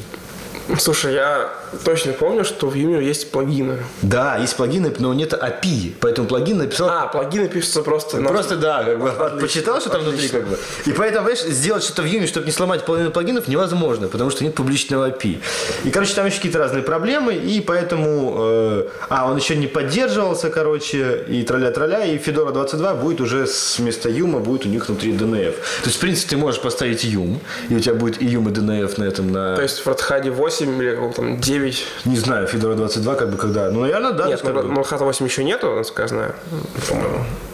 Слушай, 0.77 1.13
я 1.15 1.49
точно 1.83 2.13
помню, 2.13 2.43
что 2.45 2.67
в 2.67 2.75
Юме 2.75 3.03
есть 3.03 3.31
плагины. 3.31 3.77
Да, 4.01 4.37
есть 4.37 4.55
плагины, 4.55 4.93
но 4.99 5.13
нет 5.13 5.33
API, 5.33 5.93
поэтому 5.99 6.27
плагин 6.27 6.59
написал 6.59 6.89
А, 6.89 7.07
плагины 7.07 7.47
пишутся 7.47 7.81
просто... 7.81 8.19
на- 8.19 8.29
Просто 8.29 8.55
да, 8.55 8.83
как 8.83 8.99
бы 8.99 9.39
почитал, 9.41 9.81
что 9.81 9.89
там 9.89 10.01
внутри, 10.01 10.27
как 10.27 10.47
бы. 10.47 10.57
И 10.85 10.91
поэтому, 10.91 11.25
понимаешь, 11.25 11.41
сделать 11.53 11.83
что-то 11.83 12.03
в 12.03 12.05
Юме, 12.05 12.27
чтобы 12.27 12.45
не 12.45 12.51
сломать 12.51 12.85
половину 12.85 13.09
плагинов, 13.11 13.47
невозможно, 13.47 14.07
потому 14.07 14.29
что 14.29 14.43
нет 14.43 14.53
публичного 14.53 15.09
API. 15.09 15.39
И, 15.85 15.89
короче, 15.91 16.13
там 16.13 16.25
еще 16.27 16.35
какие-то 16.37 16.59
разные 16.59 16.83
проблемы, 16.83 17.33
и 17.33 17.61
поэтому... 17.61 18.35
э, 18.39 18.87
а, 19.09 19.29
он 19.29 19.37
еще 19.37 19.55
не 19.55 19.67
поддерживался, 19.67 20.49
короче, 20.49 21.23
и 21.27 21.43
тролля-тролля, 21.43 22.05
и 22.05 22.17
Fedora 22.17 22.51
22 22.53 22.93
будет 22.95 23.21
уже 23.21 23.47
с 23.47 23.79
вместо 23.79 24.09
Юма, 24.09 24.39
будет 24.39 24.65
у 24.65 24.69
них 24.69 24.87
внутри 24.87 25.13
DNF. 25.13 25.53
То 25.53 25.85
есть, 25.85 25.97
в 25.97 25.99
принципе, 25.99 26.29
ты 26.31 26.37
можешь 26.37 26.61
поставить 26.61 27.03
Юм, 27.03 27.39
и 27.69 27.75
у 27.75 27.79
тебя 27.79 27.95
будет 27.95 28.21
и 28.21 28.25
Юм, 28.25 28.47
и 28.49 28.51
DNF 28.51 28.93
на 28.97 29.03
этом, 29.05 29.31
на... 29.31 29.55
То 29.55 29.61
есть 29.63 29.85
в 29.85 29.87
Red 29.87 30.29
8 30.31 30.58
или 30.61 30.95
каком 30.95 31.13
там 31.13 31.39
9. 31.39 31.85
Не 32.05 32.17
знаю, 32.17 32.47
Fedora 32.47 32.75
22 32.75 33.15
как 33.15 33.29
бы 33.29 33.37
когда... 33.37 33.69
Ну, 33.69 33.81
наверное, 33.81 34.11
да. 34.11 34.27
Нет, 34.27 34.41
ну, 34.43 34.51
Red 34.81 35.03
8 35.03 35.25
еще 35.25 35.43
нету, 35.43 35.75
насколько 35.75 36.01
я 36.03 36.07
знаю. 36.07 36.35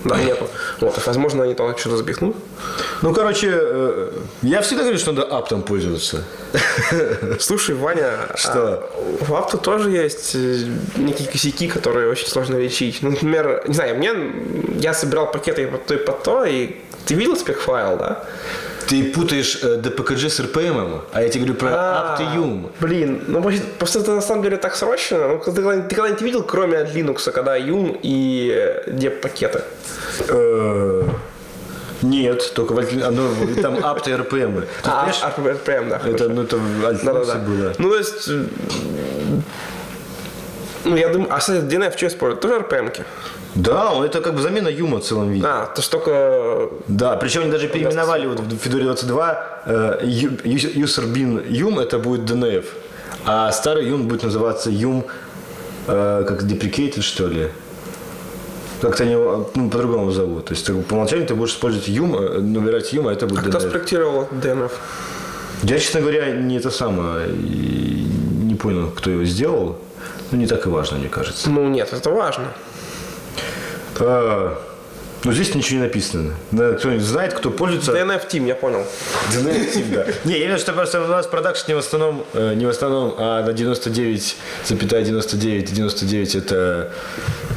Да, 0.04 0.18
нету. 0.18 0.48
Вот, 0.80 1.00
возможно, 1.06 1.44
они 1.44 1.56
там 1.56 1.76
что-то 1.78 1.98
запихнут. 1.98 2.36
Ну, 3.02 3.14
короче, 3.14 3.50
э, 3.52 4.12
я 4.44 4.62
всегда 4.62 4.84
говорю, 4.84 5.00
что 5.00 5.12
надо 5.12 5.28
аптом 5.38 5.64
пользоваться. 5.64 6.24
Слушай, 7.40 7.76
Ваня, 7.76 8.12
Что? 8.36 8.52
а 8.54 8.90
в 9.22 9.34
Апту 9.36 9.58
тоже 9.58 9.90
есть 9.92 10.36
э, 10.36 10.68
некие 10.98 11.28
косяки, 11.28 11.68
которые 11.68 12.10
очень 12.10 12.28
сложно 12.28 12.58
лечить. 12.58 13.00
Ну, 13.02 13.12
например, 13.12 13.64
не 13.68 13.74
знаю, 13.74 13.98
мне 13.98 14.12
я 14.80 14.94
собирал 14.94 15.32
пакеты 15.32 15.68
под 15.68 15.86
то, 15.86 15.94
и 15.96 15.98
под 15.98 16.24
то, 16.24 16.46
и 16.46 16.76
ты 17.06 17.16
видел 17.16 17.36
спекфайл, 17.36 17.98
да? 17.98 18.24
Ты 18.88 19.04
путаешь 19.12 19.60
э, 19.64 19.78
DPKG 19.82 20.30
с 20.30 20.40
RPM, 20.40 21.02
а 21.12 21.22
я 21.22 21.30
тебе 21.30 21.46
говорю 21.46 21.60
про 21.60 21.70
А, 21.72 22.18
Aptium. 22.20 22.70
Блин, 22.80 23.24
ну 23.28 23.42
просто- 23.42 23.66
просто 23.80 24.00
это 24.00 24.12
на 24.16 24.22
самом 24.22 24.44
деле 24.44 24.58
так 24.58 24.76
срочно. 24.76 25.28
Ну, 25.28 25.38
ты, 25.40 25.52
ты 25.52 25.96
когда-нибудь 25.96 26.22
видел, 26.22 26.44
кроме 26.44 26.78
от 26.78 26.94
Linux, 26.96 27.32
когда 27.32 27.56
Юм 27.56 27.98
и 28.04 28.52
э, 28.56 28.92
деп-пакеты? 28.92 29.62
Э, 30.30 31.04
Нет, 32.02 32.54
только 32.54 32.74
в 32.74 32.80
оно, 32.80 33.30
там 33.62 33.76
Apt 33.76 34.08
и 34.10 34.14
RPM. 34.14 34.62
Ты 34.84 34.90
А, 34.90 35.10
а, 35.24 35.40
RPM, 35.42 35.90
да. 35.90 36.02
это, 36.06 36.30
ну, 36.30 36.44
это 36.44 36.58
в 36.58 36.86
Альт 36.86 37.04
Да-да-да. 37.04 37.36
было. 37.36 37.74
Ну, 37.80 37.90
то 37.90 37.98
есть... 37.98 38.30
Ну, 40.86 40.96
я 40.96 41.10
думаю, 41.10 41.34
а, 41.34 41.40
кстати, 41.40 41.64
DNF 41.64 41.98
что 41.98 42.08
использует? 42.08 42.42
Тоже 42.42 42.56
RPM-ки? 42.60 43.04
Да, 43.56 43.92
он 43.92 44.04
это 44.06 44.22
как 44.22 44.36
бы 44.36 44.42
замена 44.42 44.68
Юма 44.68 45.00
в 45.00 45.04
целом 45.04 45.32
виде. 45.32 45.46
А, 45.48 45.66
то 45.66 45.82
что 45.82 45.98
только... 45.98 46.70
Да, 46.88 47.16
причем 47.18 47.42
они 47.42 47.52
даже 47.52 47.68
переименовали 47.68 48.28
вот 48.28 48.40
в 48.40 48.54
Fedora 48.68 48.84
22 48.84 49.48
э, 49.66 50.00
Ю- 50.04 50.38
Ю- 50.44 50.86
user 50.86 51.06
bin 51.12 51.48
Yum 51.50 51.82
это 51.82 51.98
будет 51.98 52.30
DNF, 52.30 52.66
а 53.26 53.52
старый 53.52 53.86
Yum 53.90 54.04
будет 54.04 54.24
называться 54.24 54.70
Yum 54.70 55.04
э, 55.88 56.26
как 56.28 56.44
deprecated 56.44 57.02
что 57.02 57.28
ли. 57.28 57.48
Как-то 58.82 59.04
они 59.04 59.16
ну, 59.16 59.70
по-другому 59.70 60.12
зовут. 60.12 60.46
То 60.46 60.54
есть 60.54 60.66
ты- 60.68 60.74
по 60.84 60.94
умолчанию 60.96 61.26
ты 61.26 61.34
будешь 61.34 61.52
использовать 61.54 61.88
Yum, 61.88 62.16
э, 62.20 62.40
набирать 62.42 62.94
Yum, 62.94 63.10
а 63.10 63.14
это 63.14 63.26
будет 63.26 63.40
Кто 63.40 63.58
DNF. 63.58 63.70
спроектировал 63.70 64.28
DNF? 64.44 64.72
Я, 65.64 65.80
честно 65.80 66.02
говоря, 66.02 66.32
не 66.32 66.58
это 66.58 66.70
самое, 66.70 67.28
не 67.30 68.56
понял, 68.56 68.92
кто 68.92 69.10
его 69.10 69.24
сделал. 69.24 69.78
Ну, 70.36 70.42
не 70.42 70.48
так 70.48 70.66
и 70.66 70.70
важно, 70.70 70.98
мне 70.98 71.08
кажется. 71.08 71.50
Ну, 71.50 71.70
нет, 71.70 71.94
это 71.94 72.10
важно. 72.10 72.48
А, 74.02 74.62
ну, 75.24 75.32
здесь 75.32 75.56
ничего 75.56 75.80
не 75.80 75.86
написано. 75.86 76.34
Надо 76.52 76.76
кто-нибудь 76.76 77.06
знает, 77.06 77.34
кто 77.34 77.52
пользуется... 77.52 77.94
DNF 77.94 78.30
Team, 78.30 78.46
я 78.46 78.56
понял. 78.56 78.86
DNF 79.32 79.74
Team, 79.74 79.94
да. 79.94 80.06
Не, 80.26 80.34
я 80.34 80.40
имею 80.40 80.48
в 80.48 80.50
виду, 80.56 80.60
что 80.60 80.74
просто 80.74 81.02
у 81.02 81.08
нас 81.08 81.26
продакшн 81.26 81.70
не 81.70 81.76
в 81.76 81.78
основном, 81.78 82.26
э, 82.34 82.54
не 82.56 82.66
в 82.66 82.70
основном, 82.70 83.16
а 83.18 83.46
на 83.46 83.52
99,99 83.52 85.72
99 85.72 86.36
это 86.36 86.92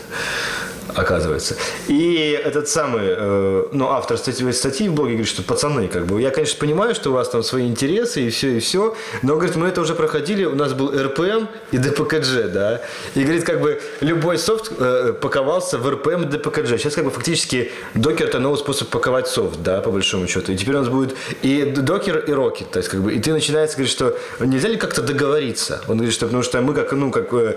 Оказывается. 0.99 1.57
И 1.87 2.41
этот 2.45 2.69
самый, 2.69 3.07
э, 3.07 3.65
ну, 3.73 3.89
автор 3.89 4.19
статьи, 4.19 4.51
статьи 4.53 4.89
в 4.89 4.95
блоге 4.95 5.13
говорит, 5.13 5.29
что 5.29 5.43
пацаны, 5.43 5.89
как 5.89 6.07
бы, 6.07 6.21
я, 6.21 6.31
конечно, 6.31 6.59
понимаю, 6.59 6.95
что 6.95 7.11
у 7.11 7.13
вас 7.13 7.29
там 7.29 7.43
свои 7.43 7.67
интересы 7.67 8.23
и 8.23 8.31
все, 8.31 8.57
и 8.57 8.61
все, 8.61 8.95
но, 9.23 9.37
говорит, 9.37 9.57
мы 9.57 9.69
это 9.69 9.81
уже 9.81 9.95
проходили, 9.95 10.45
у 10.45 10.55
нас 10.55 10.73
был 10.73 10.91
РПМ 10.91 11.47
и 11.73 11.79
ДПКГ, 11.79 12.51
да, 12.53 12.83
и, 13.15 13.23
говорит, 13.23 13.45
как 13.45 13.61
бы, 13.61 13.81
любой 14.01 14.39
софт 14.39 14.73
э, 14.79 15.15
паковался 15.21 15.79
в 15.79 15.89
РПМ 15.89 16.23
и 16.23 16.27
ДПКГ. 16.27 16.67
Сейчас, 16.79 16.95
как 16.95 17.05
бы, 17.05 17.11
фактически, 17.11 17.71
докер 17.95 18.27
это 18.27 18.41
новый 18.41 18.59
способ 18.59 18.89
паковать 18.89 19.29
софт, 19.29 19.63
да, 19.63 19.81
по 19.81 19.91
большому 19.91 20.27
счету. 20.27 20.53
И 20.53 20.57
теперь 20.57 20.75
у 20.75 20.79
нас 20.79 20.89
будет 20.89 21.17
и 21.43 21.65
докер, 21.65 22.19
и 22.19 22.33
рокет, 22.33 22.71
то 22.71 22.79
есть, 22.79 22.89
как 22.89 23.03
бы, 23.03 23.15
и 23.15 23.21
ты 23.21 23.33
начинаешь 23.33 23.71
говорить, 23.71 23.91
что 23.91 24.17
нельзя 24.41 24.69
ли 24.69 24.77
как-то 24.77 25.03
договориться? 25.03 25.81
Он 25.89 25.97
говорит, 25.97 26.15
что 26.15 26.27
потому 26.27 26.43
что 26.43 26.61
мы 26.61 26.75
как, 26.75 26.93
ну, 26.93 27.11
как 27.11 27.33
э, 27.33 27.57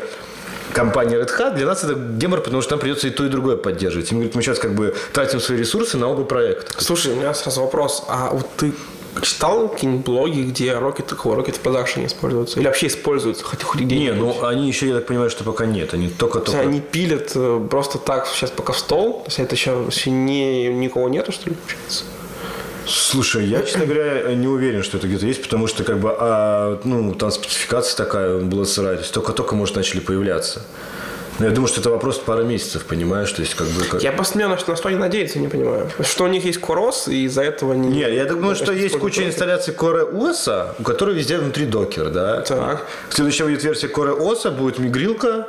компания 0.72 1.18
Red 1.18 1.30
Hat, 1.38 1.56
для 1.56 1.66
нас 1.66 1.84
это 1.84 1.94
гемор, 1.94 2.42
потому 2.42 2.62
что 2.62 2.72
нам 2.72 2.80
придется 2.80 3.08
и 3.08 3.12
то, 3.12 3.26
и 3.26 3.30
другое 3.30 3.58
поддерживать. 3.58 4.12
И 4.12 4.16
мы, 4.16 4.22
говорит, 4.22 4.36
мы 4.36 4.42
сейчас 4.42 4.60
как 4.60 4.74
бы 4.74 4.96
тратим 5.14 5.40
свои 5.40 5.58
ресурсы 5.58 5.98
на 5.98 6.08
оба 6.08 6.24
проекта. 6.24 6.72
Слушай, 6.84 7.14
у 7.14 7.16
меня 7.16 7.34
сразу 7.34 7.62
вопрос. 7.62 8.04
А 8.08 8.30
вот 8.32 8.48
ты 8.58 8.74
читал 9.22 9.68
какие-нибудь 9.68 10.06
блоги, 10.06 10.42
где 10.42 10.72
Rocket, 10.72 11.10
Rocket 11.24 11.54
в 11.54 11.60
продакшене 11.60 12.06
используются? 12.06 12.60
Или 12.60 12.68
вообще 12.68 12.88
используются 12.88 13.44
хоть, 13.44 13.64
хоть 13.64 13.82
где-нибудь? 13.82 14.16
Не, 14.16 14.20
ну 14.20 14.46
они 14.46 14.68
еще, 14.68 14.88
я 14.88 14.96
так 14.96 15.08
понимаю, 15.08 15.30
что 15.30 15.44
пока 15.44 15.66
нет. 15.66 15.94
Они 15.94 16.10
То 16.10 16.20
только-только... 16.20 16.52
есть 16.52 16.70
они 16.70 16.80
пилят 16.80 17.32
э, 17.36 17.68
просто 17.70 17.98
так 17.98 18.28
сейчас 18.28 18.52
пока 18.52 18.74
в 18.74 18.80
стол? 18.80 19.22
То 19.24 19.28
есть 19.28 19.40
это 19.40 19.56
еще, 19.56 19.84
еще 19.88 20.12
не, 20.12 20.68
никого 20.68 21.10
нету, 21.10 21.32
что 21.32 21.50
ли, 21.50 21.56
получается? 21.56 22.06
Слушай, 22.88 23.46
я, 23.46 23.62
честно 23.62 23.86
говоря, 23.86 24.34
не 24.34 24.48
уверен, 24.48 24.84
что 24.84 24.98
это 24.98 25.08
где-то 25.08 25.26
есть, 25.26 25.44
потому 25.44 25.68
что, 25.68 25.84
как 25.84 26.00
бы, 26.00 26.16
а, 26.18 26.80
ну, 26.84 27.14
там 27.14 27.32
спецификация 27.32 27.96
такая 27.96 28.40
была 28.40 28.66
сырая, 28.66 28.96
то 28.96 29.02
есть 29.02 29.14
только-только, 29.14 29.56
может, 29.56 29.76
начали 29.76 30.00
появляться. 30.00 30.64
Но 31.40 31.48
я 31.48 31.52
думаю, 31.52 31.68
что 31.68 31.82
это 31.82 31.90
вопрос 31.90 32.20
пары 32.20 32.44
месяцев, 32.44 32.86
понимаешь? 32.86 33.32
То 33.32 33.42
есть, 33.42 33.56
как 33.56 33.68
бы... 33.70 33.84
Как... 33.84 34.04
Я 34.04 34.12
просто 34.12 34.38
на, 34.38 34.48
на 34.48 34.58
что 34.58 34.74
они 34.86 34.98
надеются, 34.98 35.40
не 35.40 35.48
понимаю. 35.48 35.90
Что 36.02 36.26
у 36.26 36.28
них 36.28 36.46
есть 36.46 36.60
Корос, 36.60 37.08
и 37.08 37.26
из-за 37.26 37.42
этого 37.42 37.74
они... 37.74 37.90
Нет, 37.90 38.12
я 38.12 38.26
думаю, 38.26 38.56
что 38.56 38.72
есть 38.72 39.00
куча 39.00 39.26
инсталляций 39.26 39.74
Core 39.74 40.12
OS, 40.14 40.76
у 40.78 40.84
которой 40.84 41.16
везде 41.16 41.40
внутри 41.40 41.66
докер, 41.66 42.10
да? 42.10 42.42
Так. 42.42 42.86
Следующая 43.10 43.46
будет 43.46 43.64
версия 43.64 43.88
Core 43.88 44.20
OS, 44.20 44.52
будет 44.52 44.78
мигрилка, 44.78 45.48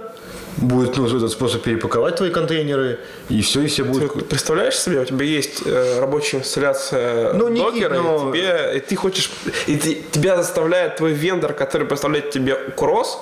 будет 0.57 0.97
ну, 0.97 1.07
этот 1.07 1.31
способ 1.31 1.63
перепаковать 1.63 2.17
твои 2.17 2.31
контейнеры, 2.31 2.99
и 3.29 3.41
все, 3.43 3.63
и 3.63 3.67
все 3.67 3.85
Ты 3.85 3.91
будет... 3.91 4.15
вот 4.15 4.29
представляешь 4.29 4.79
себе, 4.79 5.01
у 5.01 5.05
тебя 5.05 5.25
есть 5.25 5.63
э, 5.65 6.01
рабочая 6.01 6.39
инсталляция 6.39 7.33
Ну, 7.33 7.49
не 7.49 7.61
докера, 7.61 7.95
но- 7.95 8.31
и, 8.35 8.39
тебе, 8.39 8.73
и 8.77 8.81
ты 8.81 8.97
хочешь, 8.97 9.31
и 9.67 9.77
ты- 9.77 10.03
тебя 10.11 10.37
заставляет 10.37 10.97
твой 10.97 11.13
вендор, 11.13 11.53
который 11.53 11.87
поставляет 11.87 12.31
тебе 12.31 12.55
кросс, 12.77 13.19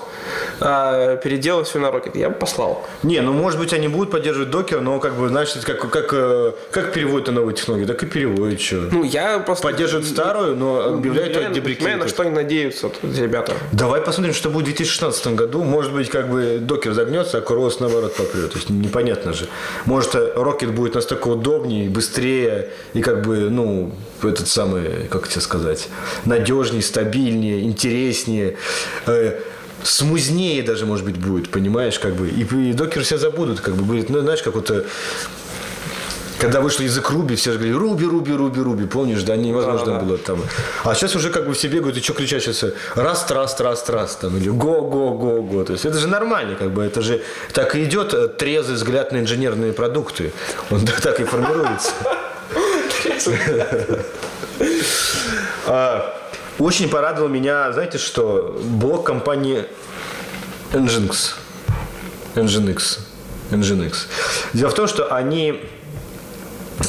э, 0.60 1.18
переделать 1.22 1.68
все 1.68 1.78
на 1.78 1.86
Rocket. 1.86 2.18
Я 2.18 2.30
бы 2.30 2.36
послал. 2.36 2.86
Не, 3.02 3.20
ну 3.20 3.32
может 3.32 3.58
быть 3.58 3.72
они 3.72 3.88
будут 3.88 4.10
поддерживать 4.10 4.50
докер, 4.50 4.80
но 4.80 4.98
как 5.00 5.14
бы, 5.14 5.28
знаешь, 5.28 5.52
как, 5.64 5.88
как, 5.90 6.12
э, 6.12 6.52
как 6.70 6.92
переводят 6.92 7.28
на 7.28 7.34
новые 7.34 7.54
технологии, 7.54 7.86
так 7.86 8.02
и 8.02 8.06
переводят, 8.06 8.60
что. 8.60 8.76
Ну, 8.92 9.04
я 9.04 9.38
просто... 9.38 9.68
Поддерживают 9.68 10.06
старую, 10.08 10.56
но 10.56 10.94
объявляют 10.94 11.30
не 11.50 11.60
понимаю, 11.60 11.98
на 11.98 12.08
что 12.08 12.22
они 12.22 12.30
надеются, 12.30 12.90
ребята. 13.02 13.54
Давай 13.72 14.00
посмотрим, 14.00 14.34
что 14.34 14.50
будет 14.50 14.62
в 14.62 14.66
2016 14.66 15.26
году. 15.34 15.62
Может 15.62 15.92
быть, 15.92 16.10
как 16.10 16.28
бы 16.28 16.58
докер 16.60 16.92
загнется, 17.20 17.38
а 17.38 17.40
Курос 17.40 17.80
наоборот 17.80 18.14
попрет. 18.14 18.50
То 18.50 18.58
есть 18.58 18.70
непонятно 18.70 19.32
же. 19.32 19.48
Может, 19.86 20.14
Рокет 20.14 20.72
будет 20.74 20.94
настолько 20.94 21.28
удобнее, 21.28 21.88
быстрее 21.88 22.70
и 22.94 23.00
как 23.00 23.26
бы, 23.26 23.50
ну, 23.50 23.92
этот 24.22 24.48
самый, 24.48 25.08
как 25.08 25.28
тебе 25.28 25.40
сказать, 25.40 25.88
надежнее, 26.24 26.82
стабильнее, 26.82 27.62
интереснее. 27.62 28.56
э, 29.06 29.38
смузнее 29.82 30.62
даже, 30.62 30.86
может 30.86 31.04
быть, 31.04 31.16
будет, 31.16 31.50
понимаешь, 31.50 31.98
как 31.98 32.14
бы. 32.14 32.28
И, 32.28 32.42
и 32.42 32.72
докер 32.72 33.02
все 33.02 33.18
забудут, 33.18 33.60
как 33.60 33.74
бы 33.74 33.84
будет, 33.84 34.10
ну, 34.10 34.20
знаешь, 34.20 34.42
как 34.42 34.54
вот 34.54 34.70
э, 34.70 34.84
когда 36.40 36.60
вышел 36.60 36.82
язык 36.84 37.10
Руби, 37.10 37.34
все 37.36 37.52
же 37.52 37.58
говорили, 37.58 37.76
Руби, 37.76 38.06
Руби, 38.06 38.32
Руби, 38.32 38.60
Руби, 38.60 38.86
помнишь, 38.86 39.22
да, 39.22 39.36
невозможно 39.36 39.86
Да-да-да. 39.86 40.04
было 40.04 40.18
там. 40.18 40.42
А 40.84 40.94
сейчас 40.94 41.14
уже 41.14 41.30
как 41.30 41.46
бы 41.46 41.52
все 41.52 41.68
бегают, 41.68 41.96
и 41.96 42.00
что 42.00 42.14
кричат 42.14 42.42
сейчас, 42.42 42.64
раз, 42.94 43.30
раз, 43.30 43.60
раз, 43.60 43.88
раз, 43.88 44.16
там, 44.16 44.36
или 44.36 44.48
го, 44.48 44.80
го, 44.82 45.10
го, 45.10 45.42
го. 45.42 45.64
То 45.64 45.72
есть 45.74 45.84
это 45.84 45.98
же 45.98 46.08
нормально, 46.08 46.56
как 46.56 46.70
бы, 46.72 46.82
это 46.82 47.02
же 47.02 47.22
так 47.52 47.76
и 47.76 47.84
идет 47.84 48.14
э, 48.14 48.28
трезвый 48.28 48.76
взгляд 48.76 49.12
на 49.12 49.18
инженерные 49.18 49.72
продукты. 49.72 50.32
Он 50.70 50.80
так- 51.02 51.20
и 51.20 51.24
формируется. 51.24 51.92
А, 55.66 56.14
Очень 56.58 56.88
порадовал 56.88 57.28
меня, 57.28 57.72
знаете 57.72 57.98
что, 57.98 58.58
блог 58.62 59.04
компании 59.06 59.64
Nginx. 60.72 61.34
Nginx. 62.34 62.98
Nginx. 63.50 63.94
Дело 64.52 64.70
в 64.70 64.74
том, 64.74 64.86
что 64.86 65.12
они 65.14 65.60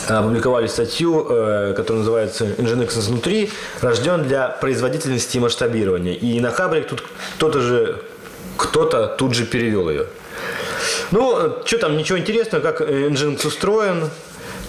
опубликовали 0.07 0.67
статью, 0.67 1.25
э, 1.29 1.73
которая 1.75 1.99
называется 1.99 2.45
«Nginx 2.45 2.99
изнутри. 2.99 3.51
Рожден 3.81 4.23
для 4.23 4.47
производительности 4.49 5.37
и 5.37 5.39
масштабирования». 5.39 6.13
И 6.13 6.39
на 6.39 6.51
Хабре 6.51 6.81
тут 6.81 7.03
кто-то 7.35 7.61
же, 7.61 8.01
кто-то 8.57 9.07
тут 9.07 9.33
же 9.33 9.45
перевел 9.45 9.89
ее. 9.89 10.07
Ну, 11.11 11.57
что 11.65 11.77
там, 11.77 11.97
ничего 11.97 12.17
интересного, 12.17 12.61
как 12.61 12.81
э, 12.81 13.09
Nginx 13.09 13.45
устроен, 13.45 14.09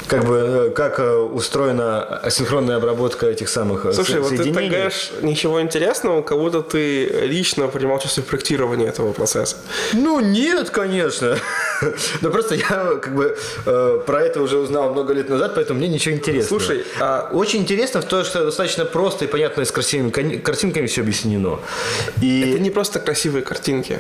как 0.07 0.25
бы, 0.25 0.37
э, 0.37 0.71
как 0.71 0.99
э, 0.99 1.15
устроена 1.17 2.03
асинхронная 2.03 2.77
обработка 2.77 3.27
этих 3.27 3.49
самых 3.49 3.87
э, 3.87 3.93
Слушай, 3.93 4.21
вот 4.21 4.31
ты 4.31 4.37
соединений. 4.37 4.71
тагаешь 4.71 5.11
ничего 5.23 5.63
интересного, 5.63 6.23
как 6.23 6.39
будто 6.39 6.63
ты 6.63 7.07
лично 7.27 7.69
принимал 7.69 7.97
участие 7.97 8.25
в 8.25 8.27
проектировании 8.27 8.87
этого 8.87 9.13
процесса. 9.13 9.57
Ну, 9.93 10.21
нет, 10.21 10.71
конечно. 10.71 11.39
Но 12.21 12.31
просто 12.31 12.55
я 12.55 12.99
как 13.01 13.15
бы 13.15 13.37
э, 13.67 14.01
про 14.07 14.23
это 14.23 14.43
уже 14.43 14.59
узнал 14.59 14.91
много 14.93 15.13
лет 15.13 15.29
назад, 15.29 15.53
поэтому 15.55 15.79
мне 15.79 15.89
ничего 15.89 16.15
интересного. 16.15 16.61
Слушай, 16.61 16.85
а- 17.01 17.29
очень 17.33 17.61
интересно 17.61 18.01
в 18.01 18.05
том, 18.05 18.25
что 18.25 18.45
достаточно 18.45 18.85
просто 18.85 19.25
и 19.25 19.29
понятно 19.29 19.63
и 19.63 19.65
с 19.65 19.71
красивыми 19.71 20.11
картинками 20.39 20.87
все 20.87 21.01
объяснено. 21.03 21.59
И 22.21 22.41
Это 22.53 22.59
не 22.61 22.71
просто 22.71 23.01
красивые 23.01 23.43
картинки. 23.43 23.99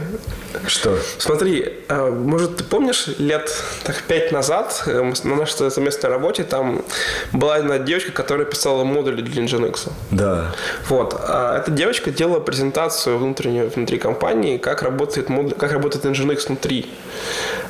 что? 0.67 0.99
Смотри, 1.19 1.81
э, 1.89 2.11
может, 2.11 2.57
ты 2.57 2.65
помнишь, 2.65 3.07
лет 3.19 3.51
так 3.85 4.03
пять 4.09 4.33
назад 4.33 4.83
э, 4.87 5.13
на 5.25 5.37
нашей 5.37 5.71
совместной 5.71 6.11
работе 6.11 6.45
там 6.45 6.85
была 7.33 7.57
одна 7.57 7.79
девочка, 7.79 8.13
которая 8.13 8.47
писала 8.47 8.85
модули 8.85 9.23
для 9.23 9.43
Nginx. 9.43 9.91
Да. 10.11 10.55
Вот. 10.89 11.15
А 11.19 11.59
эта 11.59 11.71
девочка 11.71 12.11
делала 12.11 12.41
презентацию 12.41 13.19
внутреннюю 13.19 13.71
внутри 13.71 13.99
компании, 13.99 14.59
как 14.59 14.83
работает 14.83 15.29
модуль, 15.29 15.55
как 15.55 15.73
работает 15.73 16.05
Nginx 16.05 16.47
внутри. 16.49 16.91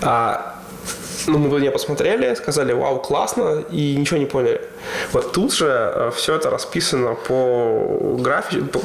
А, 0.00 0.58
ну, 1.26 1.38
мы 1.38 1.60
нее 1.60 1.70
посмотрели, 1.70 2.34
сказали, 2.34 2.72
вау, 2.72 3.00
классно, 3.00 3.64
и 3.70 3.94
ничего 3.96 4.18
не 4.18 4.26
поняли. 4.26 4.60
Вот 5.12 5.32
тут 5.32 5.54
же 5.54 6.12
все 6.16 6.34
это 6.34 6.50
расписано 6.50 7.14
по 7.14 8.16
графике, 8.18 8.62
по, 8.62 8.80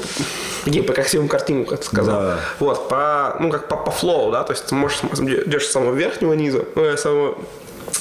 не, 0.65 0.81
по 0.81 0.93
красивым 0.93 1.27
картинкам, 1.27 1.65
как 1.65 1.79
ты 1.79 1.85
сказал. 1.85 2.21
Да. 2.21 2.39
Вот, 2.59 2.89
по, 2.89 3.35
ну, 3.39 3.49
как 3.49 3.67
по, 3.67 3.77
по 3.77 3.91
флоу, 3.91 4.31
да, 4.31 4.43
то 4.43 4.53
есть 4.53 4.65
ты 4.65 4.75
можешь 4.75 4.99
идешь 5.03 5.65
с 5.65 5.71
самого 5.71 5.93
верхнего 5.93 6.33
низа, 6.33 6.65
ну, 6.75 6.83
э, 6.83 6.97
самого 6.97 7.37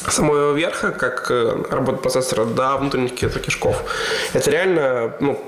самого 0.08 0.52
верха, 0.52 0.90
как 0.90 1.30
э, 1.30 1.64
работа 1.70 1.98
процессора, 1.98 2.44
до 2.44 2.76
внутренних 2.76 3.10
каких-то 3.10 3.40
кишков. 3.40 3.82
Это 4.32 4.50
реально, 4.50 5.14
ну, 5.20 5.40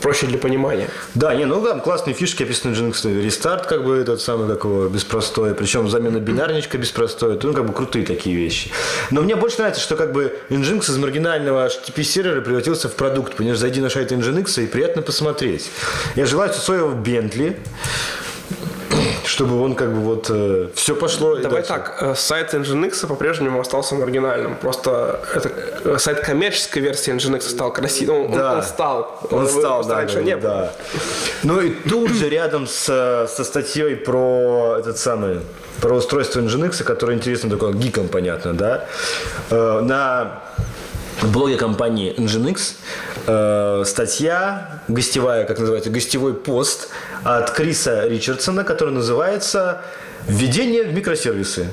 проще 0.00 0.26
для 0.26 0.38
понимания. 0.38 0.88
Да, 1.14 1.34
не, 1.34 1.44
ну 1.44 1.64
там 1.64 1.80
классные 1.80 2.14
фишки 2.14 2.42
описаны 2.42 2.74
в 2.74 2.78
Nginx. 2.78 3.22
Рестарт, 3.22 3.66
как 3.66 3.84
бы, 3.84 3.96
этот 3.96 4.20
самый, 4.20 4.48
как 4.48 4.64
его, 4.64 4.88
беспростой. 4.88 5.54
Причем 5.54 5.88
замена 5.88 6.18
бинарничка 6.18 6.78
беспростой. 6.78 7.38
Ну, 7.42 7.52
как 7.52 7.66
бы, 7.66 7.72
крутые 7.72 8.04
такие 8.06 8.36
вещи. 8.36 8.70
Но 9.10 9.22
мне 9.22 9.36
больше 9.36 9.58
нравится, 9.58 9.80
что, 9.80 9.96
как 9.96 10.12
бы, 10.12 10.36
Nginx 10.50 10.90
из 10.90 10.96
маргинального 10.96 11.66
HTTP-сервера 11.66 12.40
превратился 12.40 12.88
в 12.88 12.94
продукт. 12.94 13.34
Понимаешь, 13.34 13.58
зайди 13.58 13.80
на 13.80 13.90
сайт 13.90 14.12
Nginx 14.12 14.62
и 14.62 14.66
приятно 14.66 15.02
посмотреть. 15.02 15.70
Я 16.16 16.26
желаю 16.26 16.52
своего 16.52 16.90
Бентли, 16.90 17.58
чтобы 19.28 19.60
он, 19.60 19.74
как 19.74 19.92
бы, 19.92 20.00
вот, 20.00 20.30
все 20.74 20.94
пошло. 20.96 21.36
Давай 21.36 21.62
так, 21.62 21.98
э, 22.00 22.14
сайт 22.16 22.54
Nginx 22.54 23.06
по-прежнему 23.06 23.60
остался 23.60 23.94
маргинальным. 23.94 24.56
Просто 24.56 25.20
это 25.34 25.50
э, 25.84 25.98
сайт 25.98 26.20
коммерческой 26.20 26.80
версии 26.80 27.12
Nginx 27.12 27.42
стал 27.42 27.72
красивым. 27.72 28.26
Он, 28.26 28.32
Да. 28.32 28.54
он 28.54 28.62
стал. 28.62 29.20
Он 29.30 29.46
Его 29.46 29.60
стал, 29.60 29.84
да, 29.84 29.96
раньше 29.96 30.16
да, 30.16 30.22
не 30.22 30.36
было. 30.36 30.50
да. 30.50 30.72
Ну 31.42 31.60
и 31.60 31.70
тут 31.70 32.10
же 32.10 32.28
рядом 32.28 32.66
с, 32.66 33.26
со 33.28 33.44
статьей 33.44 33.96
про 33.96 34.76
этот 34.78 34.98
самый 34.98 35.40
про 35.80 35.94
устройство 35.94 36.40
Nginx, 36.40 36.82
которое 36.82 37.16
интересно 37.16 37.50
только 37.50 37.72
гикам, 37.76 38.08
понятно, 38.08 38.52
да, 38.54 38.86
э, 39.50 39.80
на 39.80 40.40
блоге 41.26 41.56
компании 41.56 42.14
Nginx 42.16 42.74
э, 43.26 43.82
статья 43.84 44.80
гостевая, 44.88 45.44
как 45.44 45.58
называется, 45.58 45.90
гостевой 45.90 46.34
пост 46.34 46.90
от 47.24 47.50
Криса 47.50 48.06
Ричардсона, 48.06 48.64
который 48.64 48.94
называется 48.94 49.82
«Введение 50.26 50.84
в 50.84 50.94
микросервисы». 50.94 51.68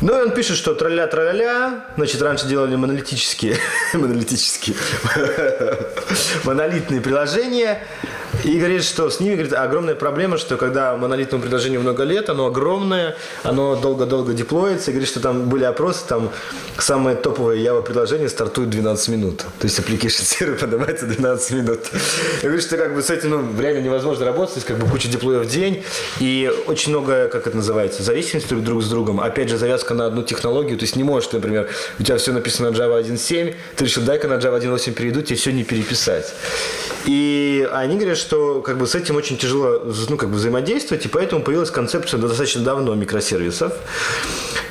Ну, 0.00 0.18
и 0.18 0.22
он 0.22 0.30
пишет, 0.30 0.56
что 0.56 0.74
тролля 0.74 1.06
троля 1.06 1.84
значит, 1.96 2.22
раньше 2.22 2.46
делали 2.46 2.76
монолитические, 2.76 3.56
монолитические, 3.92 4.76
монолитные 6.44 7.00
приложения, 7.00 7.82
И 8.44 8.56
говорит, 8.56 8.84
что 8.84 9.10
с 9.10 9.20
ними 9.20 9.34
говорит, 9.34 9.52
огромная 9.52 9.94
проблема, 9.94 10.38
что 10.38 10.56
когда 10.56 10.96
монолитному 10.96 11.42
приложению 11.42 11.80
много 11.80 12.04
лет, 12.04 12.30
оно 12.30 12.46
огромное, 12.46 13.16
оно 13.42 13.74
долго-долго 13.74 14.32
деплоится. 14.32 14.90
И 14.90 14.94
говорит, 14.94 15.08
что 15.08 15.20
там 15.20 15.48
были 15.48 15.64
опросы, 15.64 16.06
там 16.06 16.30
самое 16.78 17.16
топовое 17.16 17.56
Java 17.56 17.82
приложение 17.82 18.28
стартует 18.28 18.70
12 18.70 19.08
минут. 19.08 19.38
То 19.38 19.64
есть 19.66 19.78
application 19.78 20.22
сервер 20.24 20.56
поднимается 20.56 21.06
12 21.06 21.50
минут. 21.52 21.80
И 22.40 22.44
говорит, 22.44 22.62
что 22.62 22.76
как 22.76 22.94
бы 22.94 23.02
с 23.02 23.10
этим 23.10 23.30
ну, 23.30 23.60
реально 23.60 23.82
невозможно 23.82 24.24
работать, 24.24 24.54
то 24.54 24.58
есть 24.58 24.66
как 24.66 24.78
бы 24.78 24.86
куча 24.86 25.08
деплоев 25.08 25.44
в 25.44 25.50
день. 25.50 25.82
И 26.20 26.50
очень 26.66 26.90
много, 26.90 27.28
как 27.28 27.46
это 27.46 27.56
называется, 27.56 28.02
зависимости 28.02 28.48
друг, 28.48 28.62
друг 28.62 28.82
с 28.82 28.88
другом. 28.88 29.20
Опять 29.20 29.48
же, 29.48 29.58
завязка 29.58 29.94
на 29.94 30.06
одну 30.06 30.22
технологию. 30.22 30.78
То 30.78 30.84
есть 30.84 30.94
не 30.94 31.02
можешь, 31.02 31.30
например, 31.32 31.68
у 31.98 32.02
тебя 32.02 32.16
все 32.18 32.32
написано 32.32 32.70
на 32.70 32.74
Java 32.74 33.02
1.7, 33.02 33.54
ты 33.74 33.84
решил, 33.84 34.02
дай-ка 34.04 34.28
на 34.28 34.34
Java 34.34 34.60
1.8 34.60 34.92
перейду, 34.92 35.22
тебе 35.22 35.36
все 35.36 35.52
не 35.52 35.64
переписать. 35.64 36.32
И 37.06 37.68
они 37.72 37.96
говорят, 37.96 38.18
что 38.18 38.27
как 38.64 38.78
бы 38.78 38.86
с 38.86 38.94
этим 38.94 39.16
очень 39.16 39.36
тяжело 39.36 39.82
ну, 40.08 40.16
как 40.16 40.28
бы 40.30 40.36
взаимодействовать, 40.36 41.04
и 41.06 41.08
поэтому 41.08 41.42
появилась 41.42 41.70
концепция 41.70 42.18
достаточно 42.20 42.62
давно 42.62 42.94
микросервисов. 42.94 43.72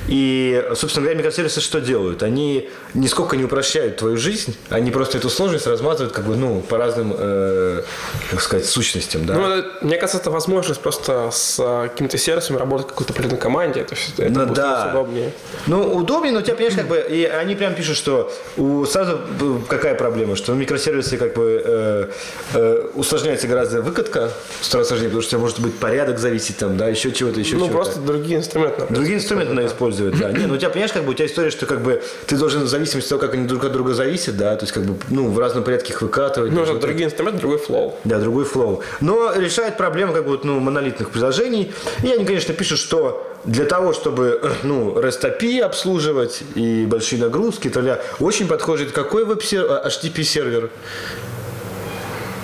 И, 0.07 0.65
собственно 0.75 1.03
говоря, 1.03 1.17
микросервисы 1.17 1.59
что 1.59 1.81
делают? 1.81 2.23
Они 2.23 2.69
нисколько 2.93 3.35
не 3.35 3.43
упрощают 3.43 3.97
твою 3.97 4.17
жизнь, 4.17 4.55
они 4.69 4.89
просто 4.91 5.17
эту 5.17 5.29
сложность 5.29 5.67
размазывают 5.67 6.13
как 6.13 6.25
бы, 6.25 6.37
ну, 6.37 6.61
по 6.61 6.77
разным, 6.77 7.13
э, 7.17 7.83
как 8.31 8.41
сказать, 8.41 8.65
сущностям, 8.65 9.25
да? 9.25 9.33
Ну, 9.33 9.49
это, 9.49 9.85
мне 9.85 9.97
кажется, 9.97 10.17
это 10.17 10.31
возможность 10.31 10.79
просто 10.79 11.29
с 11.31 11.57
э, 11.59 11.89
какими-то 11.89 12.17
сервисами 12.17 12.57
работать 12.57 12.87
в 12.87 12.89
какой-то 12.89 13.11
определенной 13.11 13.39
команде. 13.39 13.83
То 13.83 13.95
есть 13.95 14.13
это 14.17 14.31
Ну 14.31 14.45
будет 14.45 14.55
да. 14.55 14.89
удобнее. 14.91 15.33
Ну, 15.67 15.95
удобнее, 15.95 16.31
но 16.31 16.39
у 16.39 16.41
тебя, 16.41 16.55
понимаешь, 16.55 16.77
как 16.77 16.87
бы, 16.87 17.05
и 17.09 17.25
они 17.25 17.55
прям 17.55 17.75
пишут, 17.75 17.97
что 17.97 18.31
у 18.55 18.85
сразу 18.85 19.19
э, 19.41 19.57
какая 19.67 19.95
проблема, 19.95 20.37
что 20.37 20.53
микросервисы 20.53 21.17
как 21.17 21.35
бы 21.35 21.61
э, 21.65 22.07
э, 22.53 22.89
усложняется 23.47 23.77
гораздо 23.77 23.81
выкатка, 23.81 24.31
сразу 24.61 24.87
сложнее, 24.89 25.07
потому 25.09 25.21
что 25.21 25.29
у 25.29 25.31
тебя 25.31 25.39
может 25.39 25.59
быть 25.59 25.75
порядок 25.75 26.19
зависеть 26.19 26.57
там, 26.57 26.77
да, 26.77 26.87
еще 26.87 27.11
чего-то, 27.11 27.39
еще 27.39 27.55
Ну, 27.55 27.67
чего-то. 27.67 27.73
просто 27.73 27.99
другие 28.01 28.37
инструменты. 28.37 28.83
Другие 28.89 29.17
инструменты 29.17 29.53
надо 29.53 29.67
использовать, 29.67 30.17
да. 30.17 30.31
Не, 30.31 30.45
ну 30.45 30.55
у 30.55 30.57
тебя, 30.57 30.69
понимаешь, 30.69 30.93
как 30.93 31.03
бы 31.03 31.11
у 31.11 31.13
тебя 31.13 31.27
история, 31.27 31.49
что 31.49 31.65
как 31.65 31.81
бы 31.81 32.01
ты 32.25 32.37
должен 32.37 32.63
в 32.63 32.67
зависимости 32.67 33.07
от 33.07 33.09
того, 33.19 33.21
как 33.21 33.33
они 33.33 33.47
друг 33.47 33.63
от 33.65 33.71
друга 33.71 33.93
зависят, 33.93 34.37
да, 34.37 34.55
то 34.55 34.63
есть 34.63 34.73
как 34.73 34.83
бы, 34.83 34.95
ну, 35.09 35.29
в 35.29 35.39
разном 35.39 35.63
порядке 35.63 35.93
их 35.93 36.01
выкатывать. 36.01 36.51
Ну, 36.51 36.63
это 36.63 36.75
другие 36.75 37.05
инструменты, 37.07 37.39
другой 37.39 37.57
flow. 37.57 37.95
да, 38.03 38.19
другой 38.19 38.45
flow. 38.45 38.81
Но 39.01 39.33
решает 39.35 39.77
проблему 39.77 40.13
как 40.13 40.25
бы 40.25 40.39
ну, 40.43 40.59
монолитных 40.59 41.09
приложений. 41.09 41.71
И 42.03 42.11
они, 42.11 42.25
конечно, 42.25 42.53
пишут, 42.53 42.79
что 42.79 43.23
для 43.45 43.65
того, 43.65 43.93
чтобы 43.93 44.39
э, 44.41 44.49
ну, 44.63 44.99
REST 44.99 45.39
API 45.39 45.61
обслуживать 45.61 46.41
и 46.55 46.85
большие 46.85 47.21
нагрузки, 47.21 47.69
то 47.69 48.01
очень 48.19 48.47
подходит 48.47 48.91
какой 48.91 49.25
веб-сервер, 49.25 49.81
HTTP 49.85 50.23
сервер? 50.23 50.69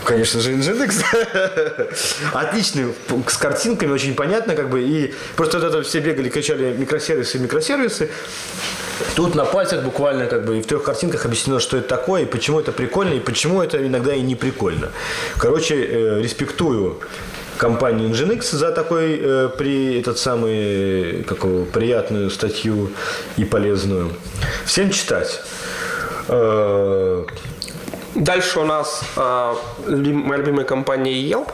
Конечно 0.06 0.42
же, 0.42 0.54
Nginx. 0.54 1.04
Отличный, 2.34 2.94
с 3.28 3.38
картинками, 3.38 3.92
очень 3.92 4.16
понятно, 4.16 4.56
как 4.56 4.70
бы, 4.70 4.82
и 4.82 5.14
просто 5.36 5.60
вот 5.60 5.68
это 5.68 5.82
все 5.84 6.00
бегали, 6.00 6.30
кричали 6.30 6.76
микросервисы, 6.78 7.40
микросервисы. 7.40 8.10
Тут 9.16 9.36
на 9.36 9.46
пальцах 9.46 9.84
буквально 9.84 10.26
как 10.28 10.46
бы 10.46 10.60
и 10.60 10.62
в 10.62 10.68
трех 10.68 10.84
картинках 10.84 11.26
объяснено, 11.26 11.60
что 11.60 11.78
это 11.78 11.88
такое, 11.88 12.24
и 12.24 12.26
почему 12.26 12.60
это 12.60 12.72
прикольно, 12.72 13.14
и 13.14 13.20
почему 13.20 13.62
это 13.62 13.86
иногда 13.86 14.14
и 14.14 14.22
не 14.22 14.36
прикольно. 14.36 14.92
Короче, 15.38 15.76
э, 15.76 16.22
респектую 16.22 17.00
компанию 17.58 18.10
Nginx 18.10 18.56
за 18.56 18.72
такой 18.72 19.20
э, 19.22 19.50
при 19.58 20.00
этот 20.00 20.18
самый 20.18 21.24
какого 21.24 21.66
приятную 21.66 22.30
статью 22.30 22.92
и 23.38 23.46
полезную. 23.46 24.12
Всем 24.66 24.92
читать. 24.92 25.42
Э, 26.28 27.26
Дальше 28.16 28.60
у 28.60 28.64
нас 28.66 29.02
э, 29.18 29.54
моя 29.88 30.38
любимая 30.42 30.66
компания 30.66 31.14
Yelp. 31.14 31.50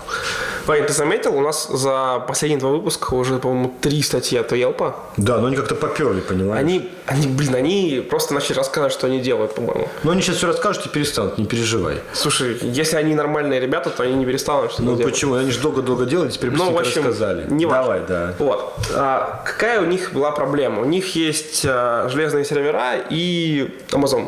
Ваня, 0.65 0.85
ты 0.85 0.93
заметил, 0.93 1.35
у 1.35 1.39
нас 1.41 1.67
за 1.67 2.23
последние 2.27 2.59
два 2.59 2.69
выпуска 2.71 3.13
уже, 3.13 3.37
по-моему, 3.39 3.73
три 3.81 4.03
статьи 4.03 4.37
от 4.37 4.51
Yelp. 4.51 4.93
да, 5.17 5.37
но 5.37 5.47
они 5.47 5.55
как-то 5.55 5.73
поперли, 5.75 6.19
понимаешь? 6.19 6.59
Они, 6.59 6.89
они, 7.07 7.27
блин, 7.27 7.55
они 7.55 8.05
просто 8.07 8.33
начали 8.33 8.57
рассказывать, 8.57 8.93
что 8.93 9.07
они 9.07 9.19
делают, 9.19 9.55
по-моему. 9.55 9.87
Но 10.03 10.11
они 10.11 10.21
сейчас 10.21 10.35
все 10.35 10.47
расскажут 10.47 10.85
и 10.85 10.89
перестанут, 10.89 11.37
не 11.37 11.45
переживай. 11.45 12.01
Слушай, 12.13 12.57
если 12.61 12.97
они 12.97 13.15
нормальные 13.15 13.59
ребята, 13.61 13.89
то 13.89 14.03
они 14.03 14.13
не 14.13 14.25
перестанут 14.25 14.71
что-то 14.73 14.83
Ну 14.83 14.95
делать. 14.97 15.13
почему? 15.13 15.35
Они 15.35 15.51
же 15.51 15.59
долго-долго 15.59 16.05
делали, 16.05 16.29
теперь 16.29 16.51
Ну, 16.51 16.71
в 16.71 16.77
общем, 16.77 17.05
рассказали. 17.05 17.45
не 17.49 17.65
важно. 17.65 17.81
Давай, 17.83 18.01
да. 18.07 18.33
Вот. 18.37 18.73
А, 18.93 19.41
какая 19.45 19.81
у 19.81 19.85
них 19.85 20.11
была 20.13 20.31
проблема? 20.31 20.81
У 20.81 20.85
них 20.85 21.15
есть 21.15 21.63
а, 21.65 22.09
железные 22.09 22.43
сервера 22.45 22.95
и 23.09 23.73
Amazon. 23.91 24.27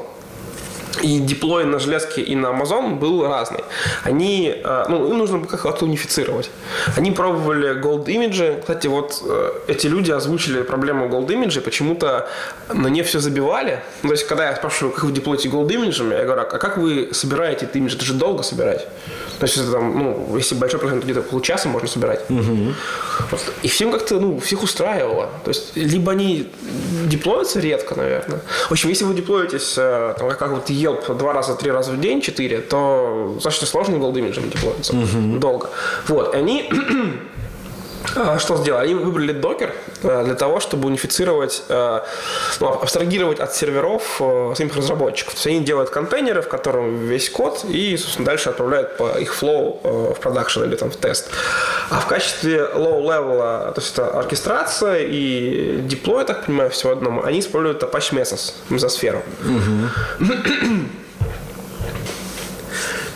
И 1.02 1.20
деплой 1.20 1.66
на 1.66 1.80
железке 1.80 2.22
и 2.22 2.36
на 2.36 2.48
Amazon 2.48 3.00
был 3.00 3.26
разный. 3.28 3.64
Они, 4.04 4.54
а, 4.64 4.88
ну, 4.90 5.10
им 5.10 5.18
нужно 5.18 5.38
было 5.38 5.48
как-то 5.48 5.86
унифицировать. 5.86 6.52
Они 6.98 7.12
пробовали 7.12 7.82
Gold 7.82 8.06
Image. 8.06 8.62
Кстати, 8.62 8.88
вот 8.88 9.24
э, 9.26 9.52
эти 9.68 9.88
люди 9.88 10.12
озвучили 10.12 10.62
проблему 10.62 11.08
Gold 11.08 11.28
Image, 11.28 11.62
почему-то 11.62 12.28
на 12.74 12.88
не 12.88 13.04
все 13.04 13.20
забивали. 13.20 13.80
Ну, 14.04 14.10
то 14.10 14.14
есть, 14.14 14.28
когда 14.28 14.50
я 14.50 14.56
спрашиваю, 14.56 14.94
как 14.94 15.06
вы 15.06 15.12
деплоите 15.12 15.50
Gold 15.50 15.70
Image, 15.70 16.18
я 16.18 16.26
говорю, 16.26 16.42
а 16.42 16.46
как 16.46 16.78
вы 16.78 17.10
собираете 17.14 17.66
этот 17.66 17.78
имидж? 17.78 17.96
Это 17.96 18.06
же 18.06 18.14
долго 18.14 18.44
собирать. 18.44 18.88
То 19.40 19.46
есть, 19.46 19.58
это 19.58 19.72
там, 19.72 19.98
ну, 19.98 20.38
если 20.38 20.56
большой 20.56 20.80
процент, 20.80 21.04
где-то 21.04 21.22
получаса 21.22 21.70
можно 21.70 21.88
собирать. 21.88 22.22
Вот. 22.30 23.42
И 23.64 23.68
всем 23.68 23.92
как-то, 23.92 24.20
ну, 24.20 24.40
всех 24.40 24.64
устраивало. 24.64 25.30
То 25.44 25.50
есть, 25.50 25.76
либо 25.76 26.12
они 26.12 26.50
деплоятся 27.06 27.60
редко, 27.60 27.96
наверное. 27.96 28.42
В 28.68 28.72
общем, 28.72 28.90
если 28.90 29.06
вы 29.06 29.14
деплоитесь, 29.14 29.76
э, 29.78 30.16
там, 30.18 30.30
как, 30.30 30.40
как 30.40 30.52
вот 30.52 30.70
Yelp 30.82 31.14
два 31.18 31.34
раза, 31.34 31.56
три 31.56 31.72
раза 31.72 31.92
в 31.92 32.00
день, 32.00 32.22
четыре, 32.22 32.62
то 32.62 33.32
достаточно 33.36 33.68
сложно 33.68 33.98
golden 33.98 34.22
image 34.22 34.42
ем 34.42 34.50
деплоиться. 34.50 34.94
Долго. 35.40 35.70
Вот. 36.08 36.34
И 36.34 36.38
они 36.38 36.70
что 38.40 38.58
сделали? 38.58 38.86
Они 38.86 38.96
выбрали 38.96 39.32
Docker 39.32 39.74
э, 40.04 40.24
для 40.26 40.36
того, 40.36 40.60
чтобы 40.60 40.88
унифицировать, 40.88 41.64
э, 41.70 42.02
ну, 42.60 42.68
абстрагировать 42.68 43.40
от 43.40 43.54
серверов 43.56 44.18
э, 44.20 44.54
самих 44.56 44.76
разработчиков. 44.76 45.34
То 45.34 45.38
есть 45.38 45.48
они 45.48 45.60
делают 45.62 45.90
контейнеры, 45.90 46.42
в 46.42 46.48
котором 46.48 47.06
весь 47.08 47.30
код, 47.30 47.66
и, 47.70 47.98
собственно, 47.98 48.26
дальше 48.26 48.50
отправляют 48.50 48.98
по 48.98 49.18
их 49.20 49.34
flow 49.34 49.80
э, 49.84 50.14
в 50.16 50.20
production 50.20 50.64
или 50.64 50.76
там 50.76 50.92
в 50.92 50.96
тест. 50.98 51.30
А 51.90 52.00
в 52.00 52.08
качестве 52.08 52.60
low-level, 52.74 53.74
то 53.74 53.82
есть 53.82 53.94
это 53.94 54.10
оркестрация 54.20 55.00
и 55.00 55.82
деплой, 55.82 56.20
я 56.20 56.26
так 56.26 56.46
понимаю, 56.46 56.70
всего 56.70 56.92
одному, 56.92 57.24
они 57.24 57.40
используют 57.40 57.84
Apache 57.84 58.14
Mesos, 58.14 58.54
мезосферу. 58.70 59.22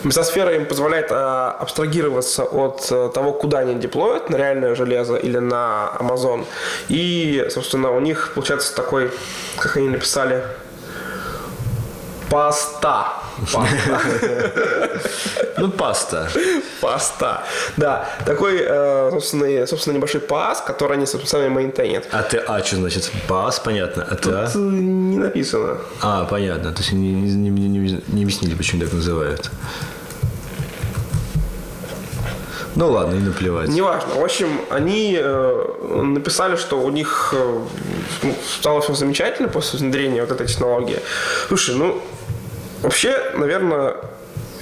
Мезосфера 0.05 0.53
им 0.55 0.65
позволяет 0.65 1.07
а, 1.11 1.51
абстрагироваться 1.59 2.43
от 2.43 2.87
а, 2.91 3.09
того, 3.09 3.33
куда 3.33 3.59
они 3.59 3.73
деплоят, 3.75 4.29
на 4.29 4.37
реальное 4.37 4.75
железо 4.75 5.15
или 5.15 5.39
на 5.39 5.91
Amazon. 5.99 6.45
И, 6.89 7.47
собственно, 7.49 7.89
у 7.91 7.99
них 7.99 8.31
получается 8.35 8.75
такой, 8.75 9.11
как 9.57 9.77
они 9.77 9.89
написали, 9.89 10.43
паста. 12.29 13.13
Паста. 13.51 14.01
Ну, 15.57 15.71
паста. 15.71 16.27
Паста. 16.81 17.43
Да. 17.77 18.09
Такой, 18.25 18.57
э, 18.59 19.09
собственно, 19.11 19.65
собственно, 19.67 19.95
небольшой 19.95 20.19
пас, 20.19 20.61
который 20.61 20.97
они, 20.97 21.05
собственно, 21.05 21.43
сами 21.43 21.53
мейнтейнят. 21.53 22.05
А 22.11 22.23
ты 22.23 22.39
А 22.39 22.61
что 22.61 22.75
значит? 22.75 23.09
Пас, 23.29 23.59
понятно. 23.59 24.05
А 24.09 24.15
ты 24.15 24.31
А? 24.31 24.49
Тут 24.51 24.73
не 24.73 25.17
написано. 25.17 25.77
А, 26.01 26.25
понятно. 26.25 26.73
То 26.73 26.79
есть 26.79 26.91
они 26.91 27.13
не, 27.13 27.49
не- 27.49 27.67
не- 27.69 28.03
не 28.07 28.23
объяснили, 28.23 28.53
почему 28.53 28.81
так 28.83 28.91
называют. 28.93 29.49
Ну 32.75 32.91
ладно, 32.91 33.15
и 33.15 33.19
наплевать. 33.19 33.69
Неважно. 33.69 34.15
В 34.15 34.23
общем, 34.23 34.49
они 34.69 35.17
э, 35.19 36.01
написали, 36.03 36.57
что 36.57 36.81
у 36.81 36.89
них 36.91 37.33
э, 37.35 37.59
ну, 38.23 38.35
стало 38.59 38.81
все 38.81 38.93
замечательно 38.93 39.47
после 39.47 39.79
внедрения 39.79 40.21
вот 40.21 40.31
этой 40.31 40.47
технологии. 40.47 40.99
Слушай, 41.47 41.75
ну, 41.75 42.01
вообще, 42.81 43.17
наверное, 43.35 43.95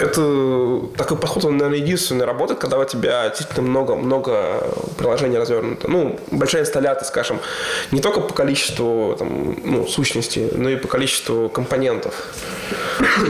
это 0.04 0.98
такой 0.98 1.18
подход, 1.18 1.46
он, 1.46 1.58
наверное, 1.58 1.80
единственный 1.80 2.26
работает, 2.26 2.60
когда 2.60 2.78
у 2.78 2.86
тебя 2.86 3.28
действительно 3.30 3.68
много-много 3.68 4.64
приложений 4.98 5.38
развернуто. 5.38 5.90
Ну, 5.90 6.20
большая 6.32 6.64
инсталляция, 6.64 7.06
скажем, 7.08 7.40
не 7.92 8.02
только 8.02 8.22
по 8.22 8.34
количеству 8.34 9.16
там, 9.18 9.58
ну, 9.64 9.88
сущностей, 9.88 10.50
но 10.54 10.70
и 10.70 10.76
по 10.76 10.88
количеству 10.88 11.50
компонентов. 11.50 12.14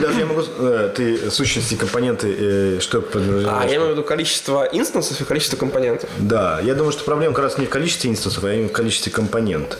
Даже 0.01 0.19
я 0.19 0.25
могу... 0.25 0.41
э, 0.41 0.91
ты 0.95 1.31
сущности, 1.31 1.75
компоненты, 1.75 2.35
э, 2.37 2.79
что 2.79 3.01
подразумеваешь? 3.01 3.47
А, 3.49 3.65
я 3.65 3.75
имею 3.75 3.89
в 3.89 3.91
виду 3.91 4.03
количество 4.03 4.63
инстансов 4.71 5.21
и 5.21 5.23
количество 5.23 5.57
компонентов. 5.57 6.09
Да, 6.17 6.59
я 6.61 6.73
думаю, 6.73 6.91
что 6.91 7.03
проблема 7.03 7.33
как 7.33 7.45
раз 7.45 7.57
не 7.57 7.65
в 7.65 7.69
количестве 7.69 8.09
инстансов, 8.09 8.43
а 8.43 8.53
именно 8.53 8.69
в 8.69 8.71
количестве 8.71 9.11
компонент. 9.11 9.77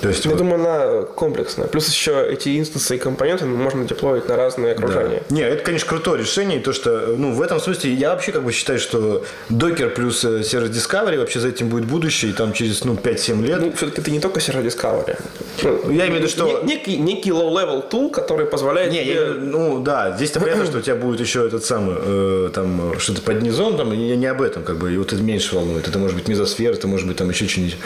То 0.00 0.08
есть 0.08 0.24
Я 0.24 0.30
вот- 0.30 0.38
думаю, 0.38 0.60
она 0.60 1.02
комплексная. 1.02 1.66
Плюс 1.66 1.88
еще 1.88 2.24
эти 2.30 2.58
инстансы 2.58 2.96
и 2.96 2.98
компоненты 2.98 3.44
можно 3.46 3.84
деплоить 3.84 4.28
на 4.28 4.36
разные 4.36 4.72
окружения. 4.72 5.22
Не, 5.30 5.42
это, 5.42 5.64
конечно, 5.64 5.88
крутое 5.88 6.20
решение. 6.20 6.58
И 6.58 6.62
то, 6.62 6.72
что, 6.72 7.14
ну, 7.18 7.32
в 7.32 7.42
этом 7.42 7.58
смысле 7.60 7.92
я 7.92 8.10
вообще 8.10 8.32
как 8.32 8.44
бы 8.44 8.52
считаю, 8.52 8.78
что 8.78 9.24
Docker 9.50 9.90
плюс 9.90 10.24
э, 10.24 10.40
Service 10.40 10.70
Discovery 10.70 11.18
вообще 11.18 11.40
за 11.40 11.48
этим 11.48 11.68
будет 11.68 11.84
будущее, 11.86 12.30
и 12.30 12.34
там 12.34 12.52
через, 12.52 12.84
ну, 12.84 12.94
5-7 12.94 13.42
лет. 13.44 13.60
Ну, 13.60 13.72
все-таки 13.72 14.00
это 14.00 14.10
не 14.10 14.20
только 14.20 14.40
Server 14.40 14.64
Discovery. 14.64 15.18
Ну, 15.62 15.90
Я 15.90 16.06
имею 16.06 16.12
в 16.12 16.16
виду, 16.18 16.28
что- 16.28 16.62
не- 16.62 16.74
Некий, 16.78 16.96
некий 16.98 17.30
low-level 17.30 17.90
tool, 17.90 18.10
который 18.10 18.46
позволяет 18.46 18.92
Не, 18.92 19.02
тебе- 19.04 19.14
я, 19.14 19.26
ну 19.34 19.80
да, 19.82 20.14
здесь-то 20.16 20.38
понятно, 20.40 20.64
что 20.66 20.78
у 20.78 20.80
тебя 20.80 20.94
будет 20.94 21.20
еще 21.20 21.44
этот 21.46 21.64
самый, 21.64 21.96
э, 21.98 22.50
там, 22.54 22.92
э, 22.92 22.98
что-то 22.98 23.22
под 23.22 23.42
низом, 23.42 23.76
там, 23.76 23.92
и 23.92 23.96
не 23.96 24.26
об 24.26 24.42
этом, 24.42 24.62
как 24.62 24.76
бы, 24.76 24.92
и 24.94 24.96
вот 24.96 25.12
это 25.12 25.20
меньше 25.22 25.56
волнует. 25.56 25.88
Это 25.88 25.98
может 25.98 26.16
быть 26.16 26.28
мезосфера, 26.28 26.74
это 26.74 26.86
может 26.86 27.06
быть 27.08 27.16
там 27.16 27.28
еще 27.30 27.48
что-нибудь, 27.48 27.76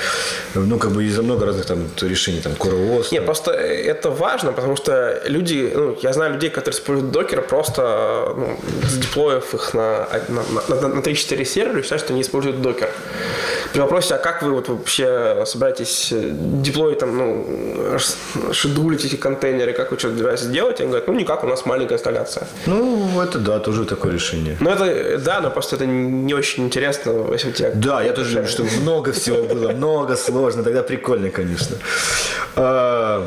ну, 0.54 0.78
как 0.78 0.90
бы, 0.90 1.04
из-за 1.04 1.22
много 1.22 1.46
разных 1.46 1.64
там 1.66 1.78
решений, 2.08 2.40
там, 2.40 2.52
CoreOS. 2.52 3.08
Не, 3.12 3.18
там. 3.18 3.26
просто 3.26 3.50
это 3.52 4.10
важно, 4.10 4.52
потому 4.52 4.76
что 4.76 5.22
люди, 5.26 5.72
ну, 5.74 5.96
я 6.02 6.12
знаю 6.12 6.34
людей, 6.34 6.50
которые 6.50 6.78
используют 6.78 7.12
докер, 7.12 7.42
просто 7.42 8.34
ну, 8.36 8.58
задеплоив 8.88 9.54
их 9.54 9.74
на, 9.74 10.08
на, 10.28 10.74
на, 10.74 10.88
на 10.88 11.00
3-4 11.00 11.44
сервера, 11.44 11.82
считают, 11.82 12.02
что 12.02 12.12
они 12.12 12.22
используют 12.22 12.60
докер. 12.62 12.90
При 13.72 13.80
вопросе, 13.80 14.14
а 14.14 14.18
как 14.18 14.42
вы 14.42 14.52
вот 14.52 14.68
вообще 14.68 15.44
собираетесь 15.46 16.12
э, 16.12 16.30
деплоить 16.32 16.98
там, 16.98 17.16
ну, 17.16 17.98
шедулить 18.52 19.04
эти 19.04 19.16
контейнеры, 19.16 19.72
как 19.72 19.90
вы 19.92 19.98
что-то 19.98 20.16
собираетесь 20.16 20.46
делать? 20.46 20.80
Они 20.80 20.88
говорят, 20.88 21.08
ну, 21.08 21.14
никак, 21.14 21.42
у 21.44 21.46
нас 21.46 21.64
маленькая 21.64 21.94
инсталляция. 21.94 22.46
Ну, 22.66 23.20
это 23.22 23.38
да, 23.38 23.58
тоже 23.60 23.84
такое 23.86 24.12
решение. 24.12 24.56
Ну, 24.60 24.70
это, 24.70 24.84
э, 24.84 25.18
да, 25.18 25.40
но 25.40 25.50
просто 25.50 25.76
это 25.76 25.86
не 25.86 26.34
очень 26.34 26.64
интересно, 26.64 27.12
если 27.32 27.48
у 27.48 27.52
тебя... 27.52 27.70
Да, 27.74 28.02
я 28.02 28.12
тоже 28.12 28.34
люблю, 28.36 28.48
что 28.50 28.64
много 28.82 29.12
всего 29.12 29.42
было, 29.44 29.70
много 29.72 30.16
сложно, 30.16 30.62
тогда 30.62 30.82
прикольно, 30.82 31.30
конечно. 31.30 31.76
А, 32.56 33.26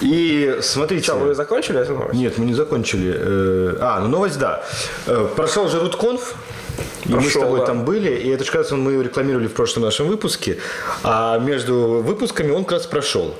И 0.00 0.58
смотрите. 0.60 1.04
Что, 1.04 1.16
вы 1.16 1.34
закончили 1.34 1.80
эту 1.80 1.94
новость? 1.94 2.14
Нет, 2.14 2.38
мы 2.38 2.44
не 2.44 2.54
закончили. 2.54 3.12
Э, 3.16 3.76
А, 3.80 4.00
ну 4.00 4.08
новость, 4.08 4.38
да. 4.38 4.62
Прошел 5.36 5.68
же 5.68 5.80
рутконф. 5.80 6.34
И 7.04 7.12
мы 7.12 7.20
с 7.20 7.24
Прошел, 7.24 7.42
тобой 7.42 7.60
да. 7.60 7.66
там 7.66 7.84
были, 7.84 8.10
и 8.10 8.28
это 8.28 8.44
же, 8.44 8.50
кажется, 8.50 8.76
мы 8.76 9.02
рекламировали 9.02 9.46
в 9.46 9.52
прошлом 9.52 9.84
нашем 9.84 10.06
выпуске, 10.06 10.58
а 11.02 11.38
между 11.38 12.02
выпусками 12.02 12.50
он 12.50 12.64
как 12.64 12.78
раз 12.78 12.86
прошел. 12.86 13.34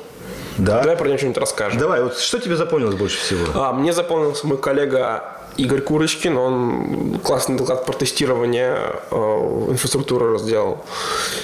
Да? 0.59 0.83
Давай 0.83 0.97
про 0.97 1.07
него 1.07 1.19
что-нибудь 1.19 1.39
расскажем. 1.39 1.81
Давай, 1.81 2.03
вот 2.03 2.19
что 2.19 2.39
тебе 2.39 2.57
запомнилось 2.57 2.95
больше 2.95 3.19
всего? 3.19 3.47
А, 3.55 3.73
мне 3.73 3.93
запомнился 3.93 4.47
мой 4.47 4.59
коллега 4.59 5.35
Игорь 5.57 5.81
Курочкин, 5.81 6.37
он 6.37 7.21
классный 7.23 7.57
доклад 7.57 7.85
про 7.87 7.93
тестирование 7.93 8.77
э, 9.11 9.17
инфраструктуры 9.71 10.39
сделал. 10.39 10.85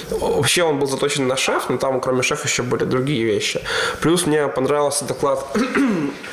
Вообще 0.09 0.63
он 0.63 0.79
был 0.79 0.87
заточен 0.87 1.27
на 1.27 1.37
шеф, 1.37 1.69
но 1.69 1.77
там 1.77 2.01
кроме 2.01 2.21
шефа 2.21 2.47
еще 2.47 2.63
были 2.63 2.83
другие 2.83 3.23
вещи. 3.23 3.61
Плюс 4.01 4.25
мне 4.25 4.47
понравился 4.47 5.05
доклад... 5.05 5.45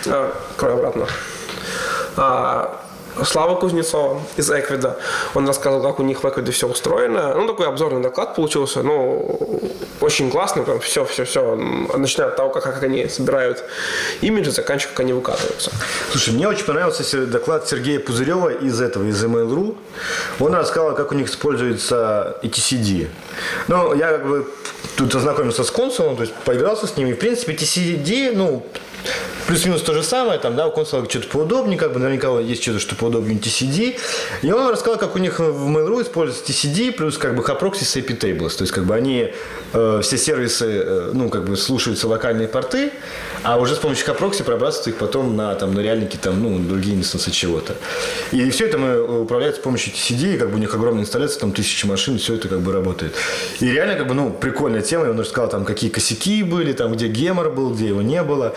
А, 0.06 0.32
Открой 0.50 0.74
обратно. 0.74 1.06
А, 2.16 2.80
Слава 3.24 3.56
Кузнецова 3.56 4.20
из 4.36 4.50
Эквида. 4.50 4.98
Он 5.34 5.46
рассказывал, 5.46 5.82
как 5.82 6.00
у 6.00 6.02
них 6.02 6.22
в 6.22 6.28
Эквиде 6.28 6.52
все 6.52 6.68
устроено. 6.68 7.34
Ну, 7.34 7.46
такой 7.46 7.66
обзорный 7.66 8.00
доклад 8.00 8.34
получился. 8.34 8.82
Ну, 8.82 9.60
очень 10.00 10.30
классный. 10.30 10.64
Там 10.64 10.80
все, 10.80 11.04
все, 11.04 11.24
все. 11.24 11.54
Начиная 11.54 12.28
от 12.28 12.36
того, 12.36 12.50
как, 12.50 12.62
как 12.62 12.82
они 12.82 13.08
собирают 13.08 13.64
имиджи, 14.20 14.50
заканчивая, 14.50 14.92
как 14.92 15.00
они 15.00 15.12
выкатываются. 15.12 15.72
Слушай, 16.10 16.34
мне 16.34 16.48
очень 16.48 16.64
понравился 16.64 17.26
доклад 17.26 17.68
Сергея 17.68 17.98
Пузырева 17.98 18.50
из 18.50 18.80
этого, 18.80 19.04
из 19.04 19.22
Mail.ru. 19.24 19.76
Он 20.38 20.54
рассказал, 20.54 20.94
как 20.94 21.12
у 21.12 21.14
них 21.14 21.28
используется 21.28 22.36
ETCD. 22.42 23.08
Ну, 23.68 23.94
я 23.94 24.12
как 24.12 24.28
бы 24.28 24.46
тут 24.96 25.14
ознакомился 25.14 25.64
с 25.64 25.70
консулом, 25.70 26.16
то 26.16 26.22
есть 26.22 26.34
поигрался 26.44 26.86
с 26.86 26.96
ними. 26.96 27.12
В 27.12 27.18
принципе, 27.18 27.54
ETCD, 27.54 28.32
ну, 28.34 28.64
плюс-минус 29.46 29.82
то 29.82 29.94
же 29.94 30.02
самое, 30.02 30.38
там, 30.38 30.56
да, 30.56 30.66
у 30.66 30.70
консула 30.70 31.08
что-то 31.08 31.28
поудобнее, 31.28 31.78
как 31.78 31.92
бы 31.92 31.98
наверняка 31.98 32.38
есть 32.40 32.62
что-то, 32.62 32.78
что 32.78 32.94
поудобнее 32.94 33.38
TCD. 33.38 33.98
И 34.42 34.52
он 34.52 34.70
рассказал, 34.70 34.98
как 34.98 35.16
у 35.16 35.18
них 35.18 35.38
в 35.38 35.68
Mail.ru 35.68 36.02
используется 36.02 36.52
TCD 36.52 36.92
плюс 36.92 37.16
как 37.18 37.34
бы 37.34 37.42
Haproxy 37.42 37.84
с 37.84 37.96
AP 37.96 38.18
Tables. 38.18 38.56
То 38.56 38.62
есть 38.62 38.72
как 38.72 38.84
бы 38.84 38.94
они, 38.94 39.32
э, 39.72 40.00
все 40.02 40.18
сервисы, 40.18 40.66
э, 40.66 41.10
ну, 41.14 41.30
как 41.30 41.44
бы 41.44 41.56
слушаются 41.56 42.08
локальные 42.08 42.48
порты, 42.48 42.92
а 43.42 43.58
уже 43.58 43.74
с 43.74 43.78
помощью 43.78 44.06
Haproxy 44.06 44.44
пробрасывают 44.44 44.88
их 44.88 44.96
потом 44.96 45.36
на, 45.36 45.54
там, 45.54 45.74
на 45.74 45.80
реальники, 45.80 46.16
там, 46.16 46.42
ну, 46.42 46.58
другие 46.58 46.96
инстансы 46.96 47.30
чего-то. 47.30 47.74
И 48.32 48.50
все 48.50 48.66
это 48.66 48.76
мы 48.78 49.22
управляем 49.22 49.54
с 49.54 49.58
помощью 49.58 49.92
TCD, 49.94 50.34
и 50.34 50.38
как 50.38 50.50
бы 50.50 50.56
у 50.56 50.58
них 50.58 50.74
огромная 50.74 51.02
инсталляция, 51.02 51.40
там 51.40 51.52
тысячи 51.52 51.86
машин, 51.86 52.18
все 52.18 52.34
это 52.34 52.48
как 52.48 52.60
бы 52.60 52.72
работает. 52.72 53.14
И 53.60 53.70
реально, 53.70 53.94
как 53.94 54.08
бы, 54.08 54.14
ну, 54.14 54.30
прикольная 54.30 54.82
тема, 54.82 55.06
и 55.06 55.08
он 55.08 55.18
рассказал, 55.18 55.48
там, 55.48 55.64
какие 55.64 55.90
косяки 55.90 56.42
были, 56.42 56.72
там, 56.72 56.92
где 56.92 57.08
гемор 57.08 57.50
был, 57.50 57.72
где 57.72 57.88
его 57.88 58.02
не 58.02 58.22
было. 58.22 58.54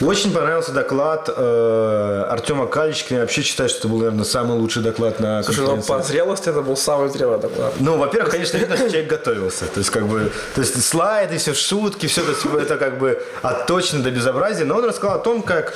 Очень 0.00 0.32
понравился 0.32 0.72
доклад 0.72 1.28
э, 1.34 2.26
Артема 2.30 2.66
Каличкина. 2.66 3.18
Я 3.18 3.22
вообще 3.22 3.42
считаю, 3.42 3.68
что 3.68 3.80
это 3.80 3.88
был, 3.88 3.98
наверное, 3.98 4.24
самый 4.24 4.56
лучший 4.58 4.82
доклад 4.82 5.20
на 5.20 5.42
Слушай, 5.42 5.60
ну 5.60 5.66
конференции. 5.66 5.92
по 5.92 6.02
зрелости 6.02 6.48
это 6.48 6.62
был 6.62 6.76
самый 6.76 7.08
зрелый 7.08 7.40
доклад. 7.40 7.74
Ну, 7.80 7.96
во-первых, 7.96 8.30
конечно, 8.30 8.56
видно, 8.58 8.76
что 8.76 8.88
человек 8.88 9.10
готовился. 9.10 9.66
То 9.66 9.78
есть, 9.78 9.90
как 9.90 10.06
бы, 10.06 10.30
то 10.54 10.60
есть 10.60 10.82
слайды, 10.84 11.38
все 11.38 11.54
шутки, 11.54 12.06
все 12.06 12.22
это, 12.22 12.58
это 12.58 12.76
как 12.76 12.98
бы 12.98 13.22
отточено 13.42 14.02
до 14.02 14.10
безобразия. 14.10 14.64
Но 14.64 14.76
он 14.76 14.84
рассказал 14.84 15.16
о 15.16 15.20
том, 15.20 15.42
как 15.42 15.74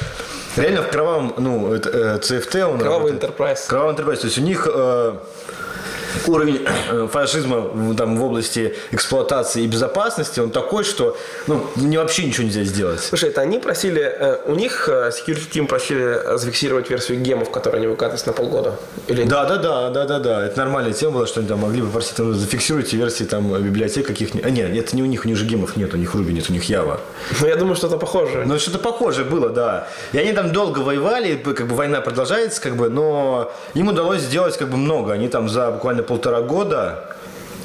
реально 0.57 0.83
в 0.83 0.89
кровавом, 0.89 1.35
ну, 1.39 1.75
это, 1.75 1.91
э, 1.91 2.19
CFT 2.19 2.63
он 2.65 2.79
Кровавый 2.79 3.13
работает. 3.13 3.39
Enterprise. 3.39 3.67
Кровавый 3.69 3.95
Enterprise. 3.95 4.17
То 4.17 4.27
есть 4.27 4.39
у 4.39 4.43
них 4.43 4.69
э, 4.73 5.15
уровень 6.27 6.67
э, 6.91 7.09
фашизма 7.11 7.95
там, 7.97 8.17
в 8.17 8.25
области 8.25 8.75
эксплуатации 8.91 9.63
и 9.63 9.67
безопасности, 9.67 10.41
он 10.41 10.51
такой, 10.51 10.85
что 10.85 11.17
ну, 11.47 11.67
не, 11.77 11.99
вообще 11.99 12.25
ничего 12.25 12.45
нельзя 12.45 12.65
сделать. 12.65 13.01
Слушай, 13.01 13.31
это 13.31 13.41
они 13.41 13.59
просили, 13.59 14.03
э, 14.03 14.39
у 14.47 14.55
них 14.55 14.89
э, 14.89 15.11
security 15.11 15.51
team 15.51 15.67
просили 15.67 16.37
зафиксировать 16.37 16.91
версию 16.91 17.21
гемов, 17.21 17.51
которые 17.51 17.79
они 17.79 17.87
выкатывались 17.87 18.27
на 18.27 18.33
полгода. 18.33 18.79
Или 19.09 19.25
Да, 19.25 19.45
да, 19.45 19.57
да, 19.57 19.91
да, 19.91 20.05
да, 20.07 20.19
да. 20.19 20.47
Это 20.47 20.59
нормальная 20.59 20.93
тема 20.93 21.13
была, 21.13 21.27
что 21.27 21.41
они 21.41 21.49
там 21.49 21.61
могли 21.61 21.83
попросить, 21.83 22.17
там, 22.17 22.35
зафиксируйте 22.35 22.97
версии 22.97 23.25
там 23.25 23.53
библиотек 23.63 24.07
каких-нибудь. 24.07 24.47
А 24.47 24.51
нет, 24.51 24.77
это 24.77 24.97
не 24.97 25.03
у 25.03 25.07
них, 25.07 25.25
у 25.25 25.29
них 25.29 25.37
же 25.37 25.47
гемов 25.47 25.77
нет, 25.77 25.95
у 25.95 25.97
них 25.97 26.15
Ruby 26.15 26.33
нет, 26.33 26.51
у 26.51 26.53
них 26.53 26.69
Java. 26.69 27.01
Ну, 27.41 27.47
я 27.47 27.57
думаю, 27.57 27.77
что-то 27.77 27.99
похожее. 27.99 28.45
Ну, 28.45 28.59
что-то 28.59 28.79
похожее 28.79 29.25
было, 29.25 29.51
да. 29.51 29.89
И 30.13 30.19
они 30.19 30.33
там 30.33 30.53
долго 30.53 30.81
воевали, 30.81 31.37
как 31.37 31.67
бы 31.67 31.75
война 31.75 32.01
продолжается, 32.01 32.61
как 32.61 32.77
бы, 32.77 32.89
но 32.91 33.53
им 33.75 33.89
удалось 33.89 34.21
сделать 34.23 34.57
как 34.57 34.69
бы 34.69 34.77
много. 34.77 35.13
Они 35.13 35.29
там 35.29 35.49
за 35.49 35.71
буквально 35.71 36.02
полтора 36.03 36.43
года 36.43 37.05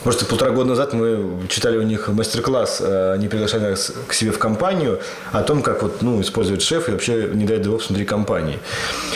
Просто 0.04 0.26
полтора 0.26 0.52
года 0.52 0.70
назад 0.70 0.94
мы 0.94 1.48
читали 1.50 1.78
у 1.78 1.82
них 1.82 2.08
мастер-класс, 2.08 2.78
э, 2.82 3.14
они 3.14 3.28
приглашали 3.28 3.72
нас 3.72 3.92
к 4.08 4.14
себе 4.14 4.32
в 4.32 4.40
компанию 4.40 5.00
о 5.32 5.44
том, 5.44 5.62
как 5.62 5.84
вот, 5.84 6.02
ну, 6.02 6.22
использовать 6.22 6.62
шеф 6.62 6.88
и 6.88 6.92
вообще 6.92 7.30
не 7.34 7.46
дать 7.46 7.62
DevOps 7.62 7.88
внутри 7.88 8.06
компании. 8.06 8.60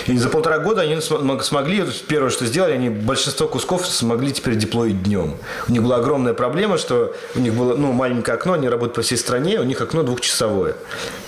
И 0.08 0.18
за 0.18 0.30
полтора 0.30 0.60
года 0.60 0.82
они 0.82 1.00
см- 1.00 1.44
смогли, 1.44 1.86
первое, 2.08 2.30
что 2.30 2.46
сделали, 2.46 2.74
они 2.74 2.90
большинство 2.90 3.48
кусков 3.48 3.86
смогли 3.88 4.32
теперь 4.32 4.56
деплоить 4.56 5.04
днем. 5.04 5.36
У 5.68 5.72
них 5.72 5.84
была 5.84 5.98
огромная 5.98 6.34
проблема, 6.34 6.78
что 6.78 7.14
у 7.36 7.40
них 7.40 7.54
было 7.54 7.76
ну, 7.76 7.92
маленькое 7.92 8.36
окно, 8.36 8.54
они 8.54 8.68
работают 8.68 8.96
по 8.96 9.02
всей 9.02 9.18
стране, 9.18 9.60
у 9.60 9.64
них 9.64 9.82
окно 9.82 10.04
двухчасовое. 10.04 10.76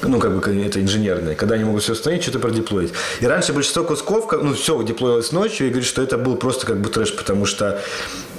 Ну, 0.02 0.20
как 0.20 0.36
бы 0.36 0.64
это 0.66 0.82
инженерное, 0.82 1.36
когда 1.36 1.56
они 1.56 1.64
могут 1.64 1.84
все 1.84 1.94
установить, 1.94 2.24
что-то 2.24 2.40
продеплоить. 2.40 2.94
И 3.22 3.28
раньше 3.28 3.54
большинство 3.54 3.84
кусков, 3.84 4.32
ну, 4.32 4.54
все 4.54 4.82
деплоилось 4.84 5.32
ночью, 5.32 5.68
и 5.68 5.70
говорит, 5.70 5.88
что 5.88 6.02
это 6.02 6.18
был 6.18 6.36
просто 6.36 6.66
как 6.66 6.82
бы 6.82 6.90
трэш, 6.90 7.16
потому 7.16 7.46
что 7.46 7.82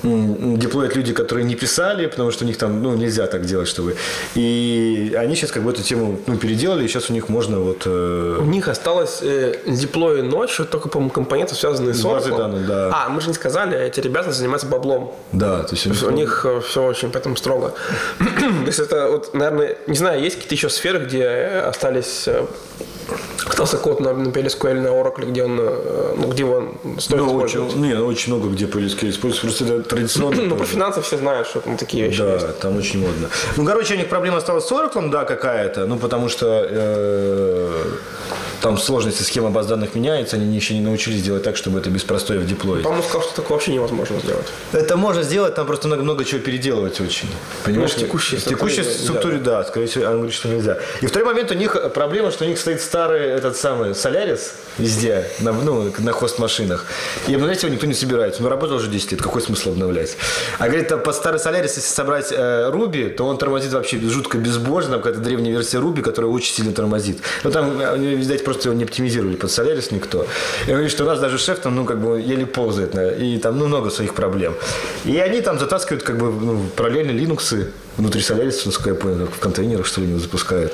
деплоят 0.04 0.96
люди, 0.96 1.12
которые 1.12 1.44
не 1.44 1.54
писали, 1.54 2.06
потому 2.06 2.30
что 2.30 2.44
у 2.44 2.46
них 2.46 2.58
там, 2.58 2.82
ну, 2.82 2.94
нельзя 2.94 3.26
так 3.26 3.44
делать, 3.46 3.68
чтобы... 3.68 3.96
И 4.34 5.14
они 5.18 5.34
сейчас 5.34 5.50
как 5.50 5.62
бы 5.62 5.70
эту 5.70 5.82
тему, 5.82 6.18
ну, 6.26 6.36
переделали, 6.36 6.84
и 6.84 6.88
сейчас 6.88 7.10
у 7.10 7.12
них 7.12 7.28
можно 7.28 7.58
вот... 7.58 7.82
э, 7.86 8.38
У 8.40 8.44
них 8.44 8.68
осталось 8.68 9.18
э, 9.22 9.54
деплои 9.66 10.22
ночью, 10.22 10.66
только, 10.66 10.88
по-моему, 10.88 11.10
компоненты, 11.10 11.54
связанные 11.54 11.94
с 11.94 12.04
Oracle. 12.04 12.36
данных, 12.36 12.66
да. 12.66 12.90
А, 12.92 13.08
мы 13.08 13.20
же 13.20 13.28
не 13.28 13.34
сказали, 13.34 13.78
эти 13.78 14.00
ребята 14.00 14.32
занимаются 14.32 14.66
баблом. 14.68 15.14
да, 15.32 15.62
то 15.62 15.74
есть 15.74 15.86
у 15.86 15.90
них... 15.90 16.02
У 16.02 16.10
них 16.10 16.46
все 16.68 16.84
очень 16.84 17.10
поэтому 17.10 17.36
строго. 17.36 17.74
То 18.18 18.66
есть 18.66 18.78
это 18.78 19.08
вот, 19.10 19.34
наверное, 19.34 19.76
не 19.86 19.96
знаю, 19.96 20.20
есть 20.22 20.36
какие-то 20.36 20.54
еще 20.54 20.68
сферы, 20.68 20.98
где 21.04 21.22
э, 21.22 21.60
остались 21.68 22.24
э, 22.26 22.44
остался 23.46 23.76
код 23.78 24.00
на, 24.00 24.12
на 24.12 24.28
PLSQL, 24.28 24.80
на 24.80 24.88
Oracle, 24.88 25.26
где 25.30 25.44
он, 25.44 25.58
э, 25.60 26.14
ну, 26.16 26.28
где 26.28 26.44
он 26.44 26.74
стоит 26.98 27.20
Ну, 27.20 27.26
использовать. 27.28 27.70
очень, 27.72 27.80
не, 27.82 27.94
очень 27.94 28.32
много 28.34 28.48
где 28.52 28.66
PLSQL 28.66 29.10
используется, 29.10 29.40
просто 29.42 29.64
это 29.64 29.82
традиционно. 29.88 30.42
Ну, 30.42 30.56
про 30.56 30.64
финансы 30.66 31.00
все 31.02 31.16
знают, 31.18 31.46
что 31.48 31.60
там 31.60 31.76
такие 31.76 32.06
вещи 32.06 32.18
Да, 32.22 32.34
есть. 32.34 32.58
там 32.60 32.76
очень 32.76 33.00
модно. 33.00 33.28
Ну, 33.56 33.64
короче, 33.64 33.94
у 33.94 33.96
них 33.96 34.08
проблема 34.08 34.38
осталась 34.38 34.66
с 34.66 34.72
Oracle, 34.72 35.10
да, 35.10 35.24
какая-то. 35.24 35.86
Ну, 35.86 35.96
потому 35.96 36.28
что 36.28 36.46
э, 36.68 37.82
там 38.64 38.78
сложности 38.78 39.22
схема 39.22 39.50
баз 39.50 39.66
данных 39.66 39.94
меняется, 39.94 40.36
они 40.36 40.56
еще 40.56 40.72
не 40.72 40.80
научились 40.80 41.22
делать 41.22 41.42
так, 41.42 41.54
чтобы 41.54 41.80
это 41.80 41.90
без 41.90 42.02
простоя 42.02 42.38
в 42.38 42.46
деплое. 42.46 42.82
По-моему, 42.82 43.04
сказал, 43.04 43.22
что 43.22 43.36
такое 43.36 43.56
вообще 43.56 43.74
невозможно 43.74 44.18
сделать. 44.20 44.46
Это 44.72 44.96
можно 44.96 45.22
сделать, 45.22 45.54
там 45.54 45.66
просто 45.66 45.86
много, 45.86 46.02
много 46.02 46.24
чего 46.24 46.40
переделывать 46.40 46.98
очень. 46.98 47.28
Понимаешь? 47.62 47.92
Ну, 47.92 47.98
в 47.98 48.06
текущей 48.06 48.36
в 48.36 48.44
текущей 48.44 48.82
структуре, 48.82 49.04
структуре, 49.04 49.38
да. 49.38 49.64
скорее 49.64 49.86
всего, 49.86 50.06
он 50.06 50.12
говорит, 50.14 50.34
что 50.34 50.48
нельзя. 50.48 50.78
И 51.02 51.06
второй 51.06 51.28
момент, 51.28 51.50
у 51.50 51.54
них 51.54 51.76
проблема, 51.92 52.30
что 52.30 52.46
у 52.46 52.48
них 52.48 52.58
стоит 52.58 52.80
старый 52.80 53.20
этот 53.20 53.58
самый 53.58 53.90
Solaris 53.90 54.40
везде, 54.78 55.26
на, 55.40 55.52
ну, 55.52 55.92
на 55.98 56.12
хост-машинах. 56.12 56.86
И 57.28 57.34
обновлять 57.34 57.62
его 57.62 57.70
никто 57.70 57.86
не 57.86 57.92
собирается. 57.92 58.42
Ну, 58.42 58.48
работал 58.48 58.76
уже 58.76 58.88
10 58.88 59.12
лет, 59.12 59.20
какой 59.20 59.42
смысл 59.42 59.72
обновлять? 59.72 60.16
А 60.58 60.68
говорит, 60.68 60.88
там 60.88 61.02
под 61.02 61.14
старый 61.14 61.38
Solaris, 61.38 61.64
если 61.64 61.80
собрать 61.80 62.32
э, 62.32 62.70
Ruby, 62.72 63.10
то 63.10 63.26
он 63.26 63.36
тормозит 63.36 63.74
вообще 63.74 63.98
жутко 64.00 64.38
безбожно, 64.38 64.92
там 64.92 65.02
какая-то 65.02 65.20
древняя 65.20 65.52
версия 65.52 65.76
Ruby, 65.80 66.00
которая 66.00 66.30
очень 66.30 66.54
сильно 66.54 66.72
тормозит. 66.72 67.18
Ну, 67.42 67.50
там, 67.50 67.78
э, 67.78 67.98
видать, 67.98 68.42
просто 68.42 68.53
его 68.62 68.74
не 68.74 68.84
оптимизировали 68.84 69.36
под 69.36 69.50
Solaris 69.50 69.94
никто. 69.94 70.26
И 70.66 70.70
он 70.70 70.74
говорит, 70.74 70.90
что 70.90 71.04
у 71.04 71.06
нас 71.06 71.20
даже 71.20 71.38
шеф 71.38 71.58
там, 71.58 71.74
ну, 71.74 71.84
как 71.84 72.00
бы 72.00 72.20
еле 72.20 72.46
ползает, 72.46 72.94
и 73.20 73.38
там, 73.38 73.58
ну, 73.58 73.66
много 73.66 73.90
своих 73.90 74.14
проблем. 74.14 74.54
И 75.04 75.18
они 75.18 75.40
там 75.40 75.58
затаскивают, 75.58 76.02
как 76.02 76.18
бы, 76.18 76.30
ну, 76.30 76.60
параллельно 76.76 77.10
Linux 77.10 77.66
внутри 77.96 78.20
Solaris, 78.20 78.62
насколько 78.64 78.90
я 78.90 78.94
понял, 78.94 79.26
в 79.26 79.38
контейнерах, 79.38 79.86
что 79.86 80.00
ли, 80.00 80.06
не 80.06 80.18
запускают. 80.18 80.72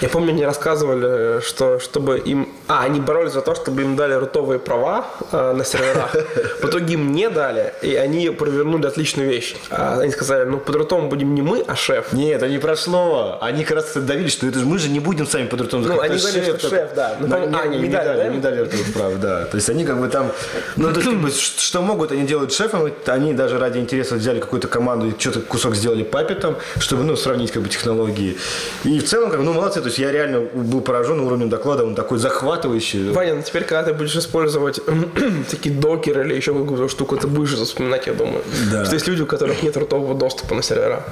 Я 0.00 0.08
помню, 0.08 0.30
они 0.30 0.44
рассказывали, 0.44 1.40
что 1.40 1.78
чтобы 1.78 2.18
им... 2.18 2.48
А, 2.66 2.84
они 2.84 3.00
боролись 3.00 3.32
за 3.32 3.40
то, 3.40 3.54
чтобы 3.54 3.82
им 3.82 3.96
дали 3.96 4.14
рутовые 4.14 4.58
права 4.58 5.06
э, 5.32 5.52
на 5.52 5.64
серверах. 5.64 6.14
В 6.60 6.64
итоге 6.66 6.94
им 6.94 7.12
не 7.12 7.30
дали, 7.30 7.72
и 7.82 7.94
они 7.94 8.30
провернули 8.30 8.86
отличную 8.86 9.28
вещь. 9.28 9.56
А, 9.70 10.00
Они 10.00 10.12
сказали, 10.12 10.44
ну, 10.44 10.58
под 10.58 10.76
рутом 10.76 11.08
будем 11.08 11.34
не 11.34 11.42
мы, 11.42 11.64
а 11.66 11.76
шеф. 11.76 12.12
Нет, 12.12 12.42
это 12.42 12.48
не 12.48 12.58
прошло. 12.58 13.38
Они 13.40 13.64
как 13.64 13.76
раз 13.76 13.94
давили, 13.94 14.28
что 14.28 14.46
это 14.46 14.58
же 14.58 14.66
мы 14.66 14.78
же 14.78 14.88
не 14.88 15.00
будем 15.00 15.26
сами 15.26 15.46
под 15.46 15.62
ртом 15.62 15.82
Ну, 15.82 16.00
они 16.00 16.18
говорили, 16.18 16.56
что 16.58 16.68
шеф, 16.68 16.90
да. 16.94 17.16
Ну, 17.20 17.34
а, 17.34 17.66
не, 17.66 17.88
дали, 17.88 18.06
дали, 18.06 18.18
да? 18.18 18.28
не 18.28 18.38
дали 18.38 18.60
ртовых 18.60 18.92
прав, 18.92 19.20
да. 19.20 19.44
То 19.46 19.56
есть 19.56 19.70
они 19.70 19.84
как 19.84 19.98
бы 19.98 20.08
там, 20.08 20.32
ну, 20.76 20.92
то 20.92 21.00
есть 21.00 21.60
что 21.60 21.82
могут, 21.82 22.12
они 22.12 22.26
делают 22.26 22.52
шефом. 22.52 22.90
Они 23.06 23.32
даже 23.32 23.58
ради 23.58 23.78
интереса 23.78 24.16
взяли 24.16 24.40
какую-то 24.40 24.68
команду 24.68 25.08
и 25.08 25.18
что-то 25.18 25.40
кусок 25.40 25.74
сделали 25.74 26.02
папетом, 26.02 26.56
чтобы, 26.78 27.04
ну, 27.04 27.16
сравнить 27.16 27.50
как 27.50 27.62
бы 27.62 27.68
технологии. 27.68 28.36
И 28.84 28.98
в 29.00 29.04
целом, 29.04 29.30
как 29.30 29.40
ну, 29.40 29.52
молодцы. 29.52 29.80
То 29.80 29.86
есть 29.86 29.98
я 29.98 30.12
реально 30.12 30.40
был 30.40 30.80
поражен 30.80 31.20
уровнем 31.20 31.48
доклада, 31.48 31.84
он 31.84 31.94
такой 31.94 32.18
захватывающий. 32.18 33.10
Ваня, 33.10 33.34
ну 33.34 33.42
теперь, 33.42 33.64
когда 33.64 33.82
ты 33.82 33.92
будешь 33.94 34.16
использовать 34.16 34.80
такие 35.50 35.74
докеры 35.74 36.24
или 36.24 36.34
еще 36.34 36.52
какую-то 36.52 36.88
штуку, 36.88 37.16
ты 37.16 37.26
будешь 37.26 37.52
это 37.54 37.64
вспоминать, 37.64 38.06
я 38.06 38.12
думаю. 38.12 38.42
Да. 38.72 38.84
Что 38.84 38.94
есть 38.94 39.08
люди, 39.08 39.22
у 39.22 39.26
которых 39.26 39.62
нет 39.62 39.76
рутового 39.76 40.14
доступа 40.14 40.54
на 40.54 40.62
сервера. 40.62 41.04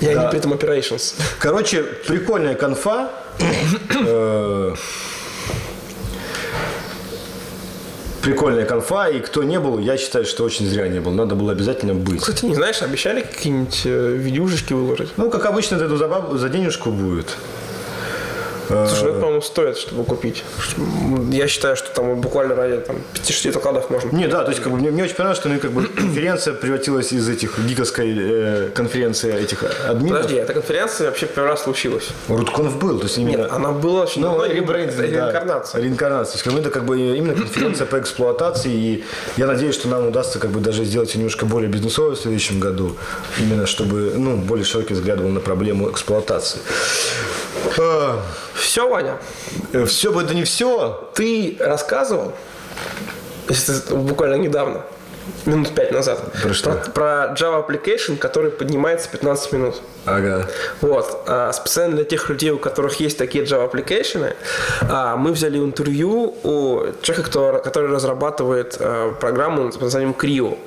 И 0.00 0.06
они 0.06 0.14
Да. 0.14 0.28
при 0.28 0.38
этом 0.38 0.52
operations. 0.52 1.14
Короче, 1.38 1.82
прикольная 1.82 2.54
конфа. 2.54 3.10
Э, 4.06 4.74
Прикольная 8.22 8.64
конфа, 8.64 9.08
и 9.08 9.20
кто 9.20 9.44
не 9.44 9.60
был, 9.60 9.78
я 9.78 9.96
считаю, 9.96 10.24
что 10.24 10.44
очень 10.44 10.66
зря 10.66 10.88
не 10.88 11.00
был. 11.00 11.12
Надо 11.12 11.34
было 11.34 11.52
обязательно 11.52 11.94
быть. 11.94 12.20
Кстати, 12.20 12.44
не 12.46 12.54
знаешь, 12.54 12.82
обещали 12.82 13.20
какие-нибудь 13.22 13.82
э, 13.84 14.12
видюшечки 14.16 14.72
выложить? 14.72 15.10
Ну, 15.16 15.30
как 15.30 15.46
обычно, 15.46 15.76
это 15.76 15.96
за, 15.96 16.08
баб- 16.08 16.36
за 16.36 16.48
денежку 16.48 16.90
будет. 16.90 17.36
Э, 18.68 18.86
Слушай, 18.88 19.04
ну 19.04 19.10
это, 19.10 19.20
по-моему, 19.20 19.42
стоит, 19.42 19.76
чтобы 19.78 20.04
купить. 20.04 20.44
Я 21.30 21.48
считаю, 21.48 21.76
что 21.76 21.90
там 21.90 22.20
буквально 22.20 22.54
ради 22.54 22.78
там, 22.80 22.96
5-6 23.14 23.52
докладов 23.52 23.90
можно. 23.90 24.10
Не, 24.14 24.28
да, 24.28 24.44
то 24.44 24.50
есть 24.50 24.62
как 24.62 24.72
бы, 24.72 24.78
мне, 24.78 24.90
мне 24.90 25.04
очень 25.04 25.14
понравилось, 25.14 25.38
что 25.38 25.48
ну, 25.48 25.58
как 25.58 25.72
бы, 25.72 25.86
конференция 25.96 26.54
превратилась 26.54 27.12
из 27.12 27.28
этих 27.28 27.58
гиковской 27.58 28.14
э, 28.18 28.70
конференции 28.74 29.34
этих 29.34 29.64
админов. 29.88 30.18
Подожди, 30.18 30.36
эта 30.36 30.52
конференция 30.54 31.08
вообще 31.08 31.26
первый 31.26 31.48
раз 31.48 31.62
случилась. 31.62 32.08
Рутконф 32.28 32.78
был, 32.78 32.98
то 32.98 33.04
есть 33.04 33.18
именно... 33.18 33.42
Нет, 33.42 33.52
она 33.52 33.72
была 33.72 34.02
очень 34.02 34.22
Ну, 34.22 34.28
давно, 34.28 34.44
это 34.44 34.96
да. 34.96 35.02
реинкарнация. 35.02 35.82
Реинкарнация. 35.82 36.32
То 36.32 36.36
есть, 36.36 36.44
как 36.44 36.52
бы, 36.52 36.60
это 36.60 36.70
как 36.70 36.84
бы 36.84 36.98
именно 36.98 37.34
конференция 37.34 37.86
по 37.86 37.98
эксплуатации. 37.98 38.72
И 38.72 39.04
я 39.36 39.46
надеюсь, 39.46 39.74
что 39.74 39.88
нам 39.88 40.06
удастся 40.08 40.38
как 40.38 40.50
бы 40.50 40.60
даже 40.60 40.84
сделать 40.84 41.10
её 41.10 41.18
немножко 41.18 41.46
более 41.46 41.70
бизнесовой 41.70 42.14
в 42.14 42.18
следующем 42.18 42.60
году. 42.60 42.96
Именно 43.38 43.66
чтобы 43.66 44.12
ну, 44.16 44.36
более 44.36 44.64
широкий 44.64 44.94
взгляд 44.94 45.20
был 45.20 45.28
на 45.28 45.40
проблему 45.40 45.90
эксплуатации. 45.90 46.60
Все, 48.58 48.88
Ваня, 48.88 49.18
все 49.86 50.12
бы 50.12 50.22
это 50.22 50.34
не 50.34 50.44
все. 50.44 51.10
ты 51.14 51.56
рассказывал, 51.60 52.32
буквально 53.90 54.34
недавно, 54.34 54.82
минут 55.46 55.74
пять 55.74 55.92
назад, 55.92 56.20
Про 56.42 56.54
что? 56.54 56.70
про 56.94 57.34
Java 57.36 57.66
Application, 57.66 58.16
который 58.16 58.50
поднимается 58.50 59.08
15 59.10 59.52
минут. 59.52 59.76
Ага. 60.06 60.46
Вот. 60.80 61.22
А 61.26 61.52
специально 61.52 61.96
для 61.96 62.04
тех 62.04 62.28
людей, 62.30 62.50
у 62.50 62.58
которых 62.58 62.98
есть 63.00 63.18
такие 63.18 63.44
Java 63.44 63.70
application, 63.70 64.34
а, 64.88 65.16
мы 65.16 65.32
взяли 65.32 65.58
интервью 65.58 66.34
у 66.44 66.86
человека, 67.02 67.28
который, 67.28 67.62
который 67.62 67.90
разрабатывает 67.90 68.76
а, 68.80 69.12
программу 69.12 69.70
под 69.70 69.82
названием 69.82 70.14
Creo. 70.18 70.58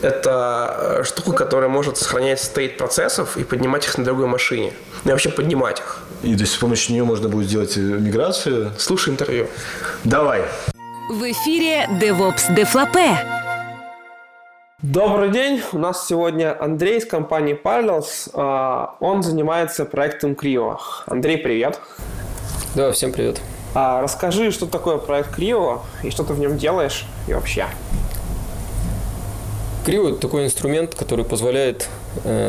Это 0.00 1.02
штука, 1.04 1.32
которая 1.32 1.68
может 1.68 1.98
сохранять 1.98 2.40
стейт 2.40 2.78
процессов 2.78 3.36
и 3.36 3.44
поднимать 3.44 3.84
их 3.84 3.98
на 3.98 4.04
другой 4.04 4.26
машине. 4.26 4.72
И 5.04 5.08
вообще 5.08 5.30
поднимать 5.30 5.80
их. 5.80 6.02
И 6.22 6.34
то 6.34 6.40
есть 6.40 6.52
с 6.52 6.56
помощью 6.56 6.92
нее 6.92 7.04
можно 7.04 7.28
будет 7.28 7.48
сделать 7.48 7.76
э, 7.76 7.80
миграцию. 7.80 8.72
Слушай 8.78 9.10
интервью. 9.10 9.46
Давай. 10.04 10.42
В 11.10 11.22
эфире 11.30 11.86
DevOps 12.00 12.54
Дефлапе. 12.54 13.18
Добрый 14.82 15.30
день, 15.30 15.60
у 15.72 15.78
нас 15.78 16.06
сегодня 16.06 16.56
Андрей 16.62 16.98
из 16.98 17.04
компании 17.06 17.58
Parallels. 17.60 18.30
А, 18.32 18.96
Он 19.00 19.22
занимается 19.22 19.84
проектом 19.84 20.32
Creo. 20.32 20.78
Андрей, 21.06 21.38
привет. 21.38 21.80
Да, 22.74 22.92
всем 22.92 23.12
привет. 23.12 23.40
А, 23.74 24.00
Расскажи, 24.02 24.50
что 24.50 24.66
такое 24.66 24.98
проект 24.98 25.36
Creo 25.36 25.80
и 26.04 26.10
что 26.10 26.22
ты 26.22 26.32
в 26.32 26.38
нем 26.38 26.58
делаешь 26.58 27.06
и 27.26 27.34
вообще. 27.34 27.66
Крио– 29.84 30.08
это 30.10 30.18
такой 30.18 30.44
инструмент, 30.44 30.94
который 30.94 31.24
позволяет 31.24 31.88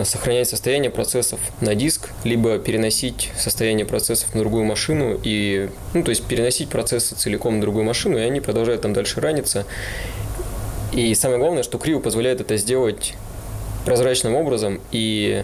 сохранять 0.04 0.48
состояние 0.48 0.90
процессов 0.90 1.40
на 1.62 1.76
диск, 1.76 2.10
либо 2.24 2.58
переносить 2.58 3.30
состояние 3.38 3.86
процессов 3.86 4.34
на 4.34 4.42
другую 4.42 4.64
машину, 4.64 5.20
и, 5.22 5.70
ну, 5.94 6.04
то 6.04 6.10
есть 6.10 6.24
переносить 6.26 6.70
процессы 6.70 7.16
целиком 7.16 7.56
на 7.56 7.62
другую 7.62 7.84
машину, 7.84 8.18
и 8.18 8.22
они 8.22 8.42
продолжают 8.42 8.82
там 8.82 8.94
дальше 8.94 9.22
раниться. 9.22 9.66
И 10.94 11.14
самое 11.14 11.40
главное, 11.40 11.64
что 11.64 11.78
Крио 11.78 12.00
позволяет 12.00 12.42
это 12.42 12.58
сделать 12.58 13.14
прозрачным 13.86 14.36
образом 14.36 14.82
и, 14.92 15.44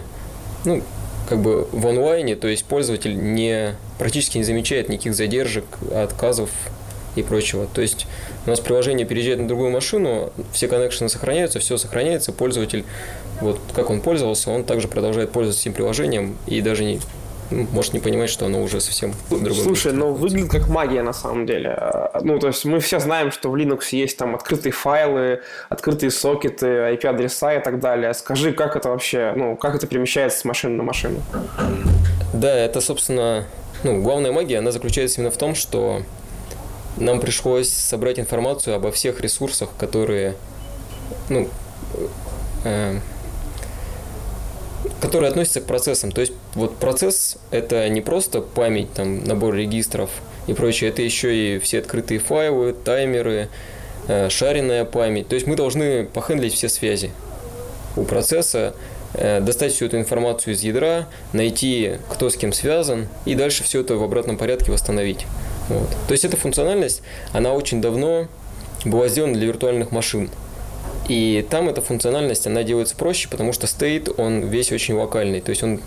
ну, 0.64 0.82
как 1.28 1.40
бы 1.40 1.68
в 1.72 1.86
онлайне, 1.86 2.36
то 2.36 2.48
есть 2.48 2.64
пользователь 2.64 3.16
не, 3.16 3.76
практически 3.98 4.38
не 4.38 4.44
замечает 4.44 4.88
никаких 4.88 5.14
задержек, 5.14 5.64
отказов 5.94 6.50
и 7.16 7.22
прочего. 7.22 7.66
То 7.72 7.80
есть 7.80 8.06
у 8.46 8.50
нас 8.50 8.60
приложение 8.60 9.06
переезжает 9.06 9.40
на 9.40 9.48
другую 9.48 9.70
машину, 9.70 10.32
все 10.52 10.68
коннекшены 10.68 11.08
сохраняются, 11.08 11.58
все 11.58 11.76
сохраняется, 11.76 12.32
пользователь, 12.32 12.84
вот 13.40 13.58
как 13.74 13.90
он 13.90 14.00
пользовался, 14.00 14.50
он 14.50 14.64
также 14.64 14.88
продолжает 14.88 15.32
пользоваться 15.32 15.62
этим 15.62 15.74
приложением 15.74 16.36
и 16.46 16.60
даже 16.60 16.84
не, 16.84 17.00
ну, 17.50 17.66
может 17.72 17.92
не 17.92 18.00
понимать, 18.00 18.30
что 18.30 18.46
оно 18.46 18.62
уже 18.62 18.80
совсем 18.80 19.12
в 19.30 19.42
другом 19.42 19.64
Слушай, 19.64 19.92
месте. 19.92 19.98
ну 19.98 20.12
выглядит 20.12 20.50
как 20.50 20.68
магия 20.68 21.02
на 21.02 21.12
самом 21.12 21.46
деле. 21.46 21.78
Ну, 22.22 22.38
то 22.38 22.48
есть 22.48 22.64
мы 22.64 22.80
все 22.80 22.98
знаем, 22.98 23.30
что 23.30 23.50
в 23.50 23.56
Linux 23.56 23.88
есть 23.92 24.16
там 24.16 24.34
открытые 24.34 24.72
файлы, 24.72 25.42
открытые 25.68 26.10
сокеты, 26.10 26.66
IP-адреса 26.66 27.56
и 27.56 27.62
так 27.62 27.80
далее. 27.80 28.14
Скажи, 28.14 28.52
как 28.52 28.76
это 28.76 28.88
вообще, 28.88 29.32
ну, 29.36 29.56
как 29.56 29.74
это 29.74 29.86
перемещается 29.86 30.40
с 30.40 30.44
машины 30.44 30.76
на 30.76 30.82
машину? 30.82 31.20
Да, 32.32 32.54
это, 32.56 32.80
собственно, 32.80 33.46
ну, 33.84 34.02
главная 34.02 34.32
магия, 34.32 34.58
она 34.58 34.72
заключается 34.72 35.20
именно 35.20 35.30
в 35.30 35.36
том, 35.36 35.54
что 35.54 36.02
нам 36.96 37.20
пришлось 37.20 37.68
собрать 37.68 38.18
информацию 38.18 38.74
обо 38.74 38.90
всех 38.90 39.20
ресурсах, 39.20 39.70
которые, 39.78 40.36
ну, 41.28 41.48
э, 42.64 42.98
которые 45.00 45.30
относятся 45.30 45.60
к 45.60 45.64
процессам. 45.64 46.12
То 46.12 46.20
есть 46.20 46.32
вот 46.54 46.76
процесс– 46.76 47.36
это 47.50 47.88
не 47.88 48.00
просто 48.00 48.40
память, 48.40 48.92
там, 48.94 49.24
набор 49.24 49.54
регистров 49.54 50.10
и 50.46 50.52
прочее, 50.52 50.90
это 50.90 51.02
еще 51.02 51.34
и 51.34 51.58
все 51.58 51.80
открытые 51.80 52.20
файлы, 52.20 52.72
таймеры, 52.72 53.48
э, 54.08 54.28
шаренная 54.28 54.84
память. 54.84 55.28
То 55.28 55.34
есть 55.34 55.46
мы 55.46 55.56
должны 55.56 56.04
похендлить 56.04 56.54
все 56.54 56.68
связи 56.68 57.10
у 57.96 58.04
процесса, 58.04 58.74
э, 59.14 59.40
достать 59.40 59.72
всю 59.72 59.86
эту 59.86 59.98
информацию 59.98 60.54
из 60.54 60.62
ядра, 60.62 61.08
найти, 61.32 61.96
кто 62.10 62.30
с 62.30 62.36
кем 62.36 62.52
связан, 62.52 63.08
и 63.24 63.34
дальше 63.34 63.64
все 63.64 63.80
это 63.80 63.96
в 63.96 64.02
обратном 64.02 64.38
порядке 64.38 64.70
восстановить. 64.70 65.26
Вот. 65.68 65.88
То 66.06 66.12
есть 66.12 66.24
эта 66.24 66.36
функциональность, 66.36 67.02
она 67.32 67.52
очень 67.52 67.80
давно 67.80 68.28
была 68.84 69.08
сделана 69.08 69.34
для 69.34 69.46
виртуальных 69.46 69.90
машин. 69.90 70.30
И 71.08 71.46
там 71.50 71.68
эта 71.68 71.80
функциональность, 71.80 72.46
она 72.46 72.62
делается 72.62 72.96
проще, 72.96 73.28
потому 73.28 73.52
что 73.52 73.66
стейт, 73.66 74.08
он 74.18 74.40
весь 74.48 74.72
очень 74.72 74.94
локальный. 74.94 75.40
То 75.40 75.50
есть 75.50 75.62
он, 75.62 75.80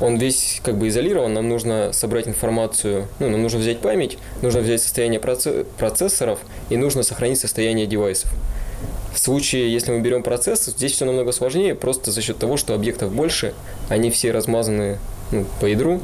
он 0.00 0.16
весь 0.16 0.60
как 0.64 0.78
бы 0.78 0.88
изолирован, 0.88 1.32
нам 1.32 1.48
нужно 1.48 1.92
собрать 1.92 2.28
информацию, 2.28 3.08
ну, 3.18 3.28
нам 3.28 3.42
нужно 3.42 3.58
взять 3.58 3.80
память, 3.80 4.18
нужно 4.40 4.60
взять 4.60 4.82
состояние 4.82 5.20
проце- 5.20 5.64
процессоров 5.76 6.40
и 6.70 6.76
нужно 6.76 7.02
сохранить 7.02 7.40
состояние 7.40 7.86
девайсов. 7.86 8.30
В 9.14 9.18
случае, 9.18 9.70
если 9.70 9.92
мы 9.92 10.00
берем 10.00 10.22
процесс, 10.22 10.64
здесь 10.64 10.92
все 10.92 11.04
намного 11.04 11.32
сложнее, 11.32 11.74
просто 11.74 12.10
за 12.10 12.22
счет 12.22 12.38
того, 12.38 12.56
что 12.56 12.74
объектов 12.74 13.12
больше, 13.12 13.52
они 13.90 14.10
все 14.10 14.32
размазаны 14.32 14.98
ну, 15.30 15.44
по 15.60 15.66
ядру. 15.66 16.00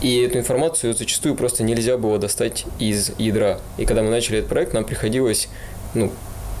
И 0.00 0.20
эту 0.20 0.38
информацию 0.38 0.94
зачастую 0.94 1.34
просто 1.34 1.62
нельзя 1.62 1.96
было 1.98 2.18
достать 2.18 2.66
из 2.78 3.12
ядра. 3.18 3.58
И 3.78 3.84
когда 3.84 4.02
мы 4.02 4.10
начали 4.10 4.38
этот 4.38 4.50
проект, 4.50 4.72
нам 4.72 4.84
приходилось 4.84 5.48
ну, 5.94 6.12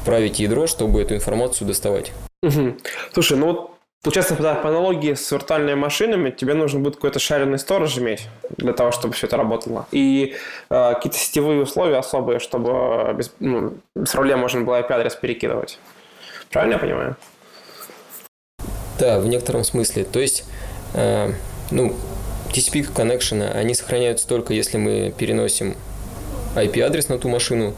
править 0.04 0.40
ядро, 0.40 0.66
чтобы 0.66 1.00
эту 1.00 1.14
информацию 1.14 1.66
доставать. 1.66 2.12
Угу. 2.42 2.76
Слушай, 3.12 3.38
ну 3.38 3.46
вот 3.46 3.70
Получается, 4.00 4.36
по 4.36 4.68
аналогии 4.68 5.14
с 5.14 5.30
виртуальными 5.32 5.74
машинами, 5.74 6.30
тебе 6.30 6.54
нужно 6.54 6.78
будет 6.78 6.94
какой-то 6.94 7.18
шаренный 7.18 7.58
сторож 7.58 7.98
иметь 7.98 8.28
для 8.56 8.72
того, 8.72 8.92
чтобы 8.92 9.14
все 9.14 9.26
это 9.26 9.36
работало. 9.36 9.88
И 9.90 10.36
э, 10.70 10.94
какие-то 10.94 11.18
сетевые 11.18 11.60
условия 11.60 11.96
особые, 11.96 12.38
чтобы 12.38 13.12
без, 13.14 13.32
ну, 13.40 13.74
без 13.96 14.10
проблем 14.12 14.38
можно 14.38 14.60
было 14.60 14.80
IP-адрес 14.80 15.16
перекидывать. 15.16 15.80
Правильно 16.50 16.74
я 16.74 16.78
понимаю? 16.78 17.16
Да, 19.00 19.18
в 19.18 19.26
некотором 19.26 19.64
смысле. 19.64 20.04
То 20.04 20.20
есть, 20.20 20.44
э, 20.94 21.32
ну, 21.72 21.96
TCP 22.58 22.92
connection, 22.92 23.48
они 23.52 23.74
сохраняются 23.74 24.26
только 24.26 24.52
если 24.52 24.78
мы 24.78 25.14
переносим 25.16 25.76
IP-адрес 26.56 27.08
на 27.08 27.18
ту 27.18 27.28
машину. 27.28 27.74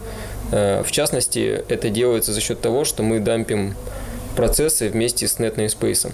Э, 0.52 0.82
в 0.82 0.90
частности, 0.90 1.62
это 1.68 1.90
делается 1.90 2.32
за 2.32 2.40
счет 2.40 2.60
того, 2.60 2.84
что 2.84 3.02
мы 3.02 3.20
дампим 3.20 3.74
процессы 4.36 4.88
вместе 4.88 5.28
с 5.28 5.38
net 5.38 5.56
namespace. 5.56 6.12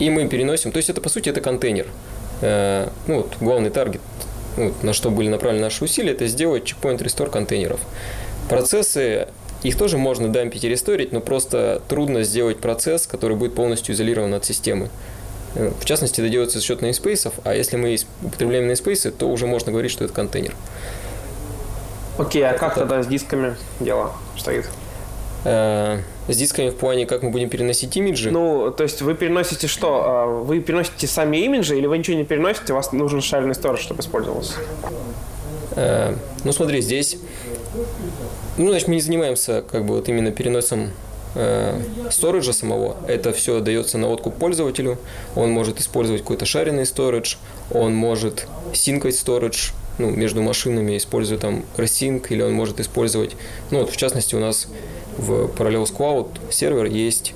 И 0.00 0.10
мы 0.10 0.28
переносим, 0.28 0.72
то 0.72 0.76
есть 0.78 0.90
это 0.90 1.00
по 1.00 1.08
сути 1.08 1.30
это 1.30 1.40
контейнер. 1.40 1.86
Э, 2.42 2.88
ну 3.06 3.16
вот 3.18 3.32
главный 3.40 3.70
таргет, 3.70 4.02
ну, 4.56 4.74
на 4.82 4.92
что 4.92 5.10
были 5.10 5.28
направлены 5.28 5.64
наши 5.64 5.82
усилия, 5.84 6.12
это 6.12 6.26
сделать 6.26 6.64
чекпоинт 6.64 7.00
рестор 7.00 7.30
контейнеров. 7.30 7.80
Процессы, 8.50 9.28
их 9.62 9.78
тоже 9.78 9.96
можно 9.96 10.28
дампить 10.28 10.64
и 10.64 10.68
ресторить, 10.68 11.12
но 11.12 11.20
просто 11.20 11.80
трудно 11.88 12.22
сделать 12.22 12.58
процесс, 12.58 13.06
который 13.06 13.36
будет 13.36 13.54
полностью 13.54 13.94
изолирован 13.94 14.34
от 14.34 14.44
системы. 14.44 14.90
Э, 15.54 15.70
в 15.78 15.84
частности, 15.84 16.20
это 16.20 16.30
делается 16.30 16.58
за 16.58 16.64
счет 16.64 16.82
namespace, 16.82 17.32
а 17.44 17.54
если 17.54 17.76
мы 17.76 17.96
употребляем 18.22 18.70
namespace, 18.70 19.10
то 19.10 19.28
уже 19.28 19.46
можно 19.46 19.72
говорить, 19.72 19.90
что 19.90 20.04
это 20.04 20.12
контейнер. 20.12 20.54
Окей, 22.18 22.46
а 22.46 22.52
как 22.54 22.74
тогда 22.74 23.02
с 23.02 23.06
дисками 23.06 23.56
дело 23.80 24.12
стоит? 24.36 24.68
Э, 25.44 26.00
с 26.28 26.36
дисками 26.36 26.68
в 26.68 26.76
плане, 26.76 27.06
как 27.06 27.22
мы 27.22 27.30
будем 27.30 27.48
переносить 27.48 27.96
имиджи? 27.96 28.30
Ну, 28.30 28.70
то 28.70 28.82
есть 28.82 29.00
вы 29.00 29.14
переносите 29.14 29.66
что? 29.68 30.02
А, 30.04 30.26
вы 30.26 30.60
переносите 30.60 31.06
сами 31.06 31.38
имиджи 31.38 31.78
или 31.78 31.86
вы 31.86 31.98
ничего 31.98 32.16
не 32.16 32.24
переносите, 32.24 32.72
у 32.72 32.76
вас 32.76 32.92
нужен 32.92 33.22
шаренный 33.22 33.54
сторож, 33.54 33.80
чтобы 33.80 34.02
использовался? 34.02 34.54
Э, 35.76 36.14
ну, 36.44 36.52
смотри, 36.52 36.82
здесь... 36.82 37.16
Ну, 38.58 38.68
значит, 38.68 38.88
мы 38.88 38.96
не 38.96 39.00
занимаемся 39.00 39.62
как 39.62 39.86
бы 39.86 39.94
вот 39.94 40.08
именно 40.08 40.30
переносом 40.30 40.90
э, 41.34 41.80
сториджа 42.10 42.52
самого. 42.52 42.96
Это 43.06 43.32
все 43.32 43.60
дается 43.60 43.98
на 43.98 44.08
откуп 44.08 44.34
пользователю. 44.36 44.98
Он 45.34 45.50
может 45.50 45.80
использовать 45.80 46.22
какой-то 46.22 46.46
шаренный 46.46 46.86
сторидж, 46.86 47.36
он 47.70 47.94
может 47.94 48.46
синкать 48.72 49.16
сторидж, 49.16 49.70
ну, 49.98 50.10
между 50.10 50.42
машинами, 50.42 50.96
используя 50.96 51.38
там 51.38 51.64
RSync, 51.76 52.26
или 52.30 52.42
он 52.42 52.52
может 52.52 52.80
использовать, 52.80 53.36
ну, 53.70 53.80
вот 53.80 53.90
в 53.90 53.96
частности 53.96 54.34
у 54.34 54.40
нас 54.40 54.66
в 55.18 55.50
Parallels 55.56 55.94
Cloud 55.94 56.28
сервер 56.50 56.86
есть 56.86 57.34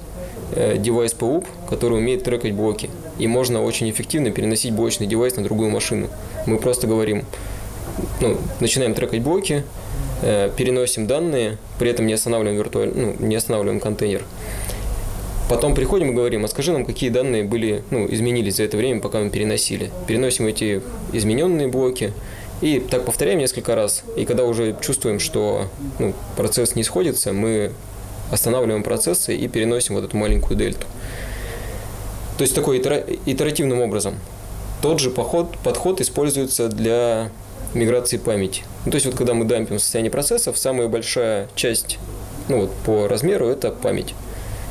э, 0.55 0.79
девайс 0.79 1.15
PUB, 1.15 1.47
который 1.69 1.99
умеет 1.99 2.25
трекать 2.25 2.55
блоки. 2.55 2.91
И 3.19 3.27
можно 3.27 3.63
очень 3.63 3.91
эффективно 3.91 4.31
переносить 4.31 4.73
блочный 4.73 5.07
девайс 5.07 5.37
на 5.37 5.43
другую 5.43 5.71
машину. 5.71 6.09
Мы 6.47 6.59
просто 6.59 6.87
говорим, 6.87 7.25
ну, 8.21 8.39
начинаем 8.61 8.95
трекать 8.95 9.23
блоки, 9.23 9.63
э, 9.63 9.84
переносим 10.23 11.07
данные, 11.07 11.59
при 11.79 11.91
этом 11.91 12.07
не 12.07 12.13
останавливаем 12.15 12.57
виртуаль... 12.57 12.93
ну, 12.95 13.17
не 13.19 13.37
останавливаем 13.37 13.81
контейнер. 13.81 14.25
Потом 15.49 15.75
приходим 15.75 16.11
и 16.11 16.15
говорим, 16.15 16.45
а 16.45 16.49
скажи 16.49 16.73
нам, 16.73 16.87
какие 16.87 17.11
данные 17.11 17.45
были, 17.45 17.85
ну, 17.91 18.07
изменились 18.11 18.57
за 18.57 18.63
это 18.63 18.79
время, 18.79 19.01
пока 19.01 19.19
мы 19.19 19.29
переносили. 19.29 19.91
Переносим 20.07 20.47
эти 20.47 20.81
измененные 21.13 21.69
блоки, 21.69 22.13
и 22.63 22.81
так 22.81 23.05
повторяем 23.05 23.41
несколько 23.41 23.75
раз. 23.75 24.05
И 24.17 24.25
когда 24.25 24.45
уже 24.45 24.75
чувствуем, 24.81 25.21
что 25.21 25.67
ну, 25.99 26.15
процесс 26.37 26.75
не 26.77 26.83
сходится, 26.83 27.33
мы 27.35 27.73
останавливаем 28.31 28.83
процессы 28.83 29.37
и 29.37 29.49
переносим 29.49 29.97
вот 29.97 30.05
эту 30.05 30.17
маленькую 30.17 30.57
дельту. 30.57 30.87
То 32.39 32.43
есть 32.43 32.55
такой 32.55 32.79
итеративным 32.79 33.81
образом. 33.81 34.15
Тот 34.81 34.99
же 34.99 35.11
подход, 35.11 35.59
подход 35.63 36.01
используется 36.01 36.69
для 36.69 37.31
миграции 37.75 38.17
памяти. 38.17 38.63
Ну, 38.85 38.91
то 38.91 38.97
есть 38.97 39.07
вот 39.07 39.15
когда 39.15 39.35
мы 39.35 39.45
дампим 39.45 39.79
состояние 39.79 40.11
процессов, 40.11 40.57
самая 40.59 40.89
большая 40.89 41.49
часть 41.55 41.99
ну, 42.49 42.63
вот, 42.63 42.73
по 42.85 43.09
размеру 43.09 43.47
это 43.49 43.71
память. 43.71 44.15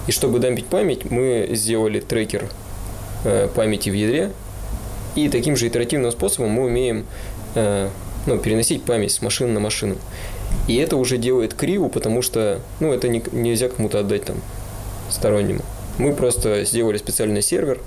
И 0.08 0.12
чтобы 0.12 0.40
дампить 0.40 0.68
память, 0.68 1.10
мы 1.10 1.50
сделали 1.52 2.00
трекер 2.00 2.50
э, 3.24 3.48
памяти 3.54 3.90
в 3.90 3.94
ядре. 3.94 4.32
И 5.16 5.30
таким 5.30 5.56
же 5.56 5.68
итеративным 5.68 6.12
способом 6.12 6.52
мы 6.52 6.66
умеем 6.66 7.06
Э, 7.56 7.90
ну, 8.26 8.38
переносить 8.38 8.84
память 8.84 9.12
с 9.12 9.22
машины 9.22 9.52
на 9.52 9.60
машину. 9.60 9.98
И 10.68 10.78
это 10.78 10.96
уже 10.96 11.18
делает 11.18 11.54
криво, 11.54 11.90
потому 11.90 12.22
что 12.22 12.62
ну, 12.80 12.94
это 12.94 13.10
не, 13.10 13.22
нельзя 13.34 13.68
кому-то 13.68 14.00
отдать 14.00 14.24
там 14.24 14.38
стороннему. 15.10 15.62
Мы 15.98 16.14
просто 16.14 16.64
сделали 16.64 16.98
специальный 16.98 17.42
сервер, 17.42 17.82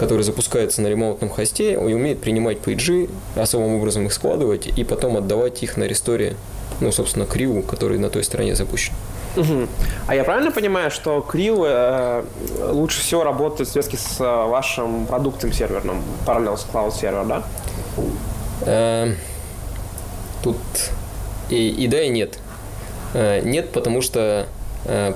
который 0.00 0.22
запускается 0.22 0.80
на 0.80 0.86
ремонтном 0.86 1.28
хосте 1.28 1.74
и 1.74 1.76
умеет 1.76 2.22
принимать 2.22 2.58
пейджи, 2.60 3.08
особым 3.36 3.74
образом 3.74 4.06
их 4.06 4.14
складывать 4.14 4.66
и 4.66 4.82
потом 4.82 5.18
отдавать 5.18 5.62
их 5.62 5.76
на 5.76 5.84
ресторе, 5.84 6.36
ну, 6.80 6.90
собственно, 6.90 7.26
криву, 7.26 7.60
который 7.60 7.98
на 7.98 8.08
той 8.08 8.24
стороне 8.24 8.54
запущен. 8.54 8.94
Угу. 9.36 9.68
А 10.06 10.14
я 10.14 10.24
правильно 10.24 10.52
понимаю, 10.52 10.90
что 10.90 11.20
Крио 11.20 11.66
э, 11.66 12.24
лучше 12.70 13.02
всего 13.02 13.24
работает 13.24 13.68
в 13.68 13.72
связке 13.72 13.98
с 13.98 14.18
э, 14.18 14.24
вашим 14.24 15.04
продуктом 15.06 15.52
серверным, 15.52 16.02
Parallels 16.26 16.64
Cloud 16.72 16.92
Server, 16.98 17.26
да? 17.26 17.42
Э, 18.62 19.12
тут 20.42 20.56
и, 21.50 21.68
и 21.68 21.86
да, 21.88 22.02
и 22.02 22.08
нет. 22.08 22.38
Э, 23.12 23.42
нет, 23.42 23.70
потому 23.72 24.00
что 24.00 24.46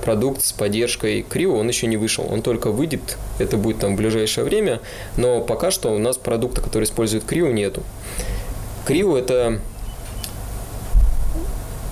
продукт 0.02 0.42
с 0.42 0.52
поддержкой 0.52 1.22
Крио, 1.22 1.56
он 1.56 1.68
еще 1.68 1.86
не 1.86 1.96
вышел. 1.96 2.26
Он 2.30 2.42
только 2.42 2.70
выйдет, 2.70 3.16
это 3.38 3.56
будет 3.56 3.78
там 3.78 3.94
в 3.94 3.96
ближайшее 3.96 4.44
время, 4.44 4.80
но 5.16 5.40
пока 5.40 5.70
что 5.70 5.94
у 5.94 5.98
нас 5.98 6.16
продукта, 6.16 6.60
который 6.60 6.84
использует 6.84 7.24
Крио, 7.24 7.50
нету. 7.50 7.82
Крио 8.86 9.16
это... 9.16 9.60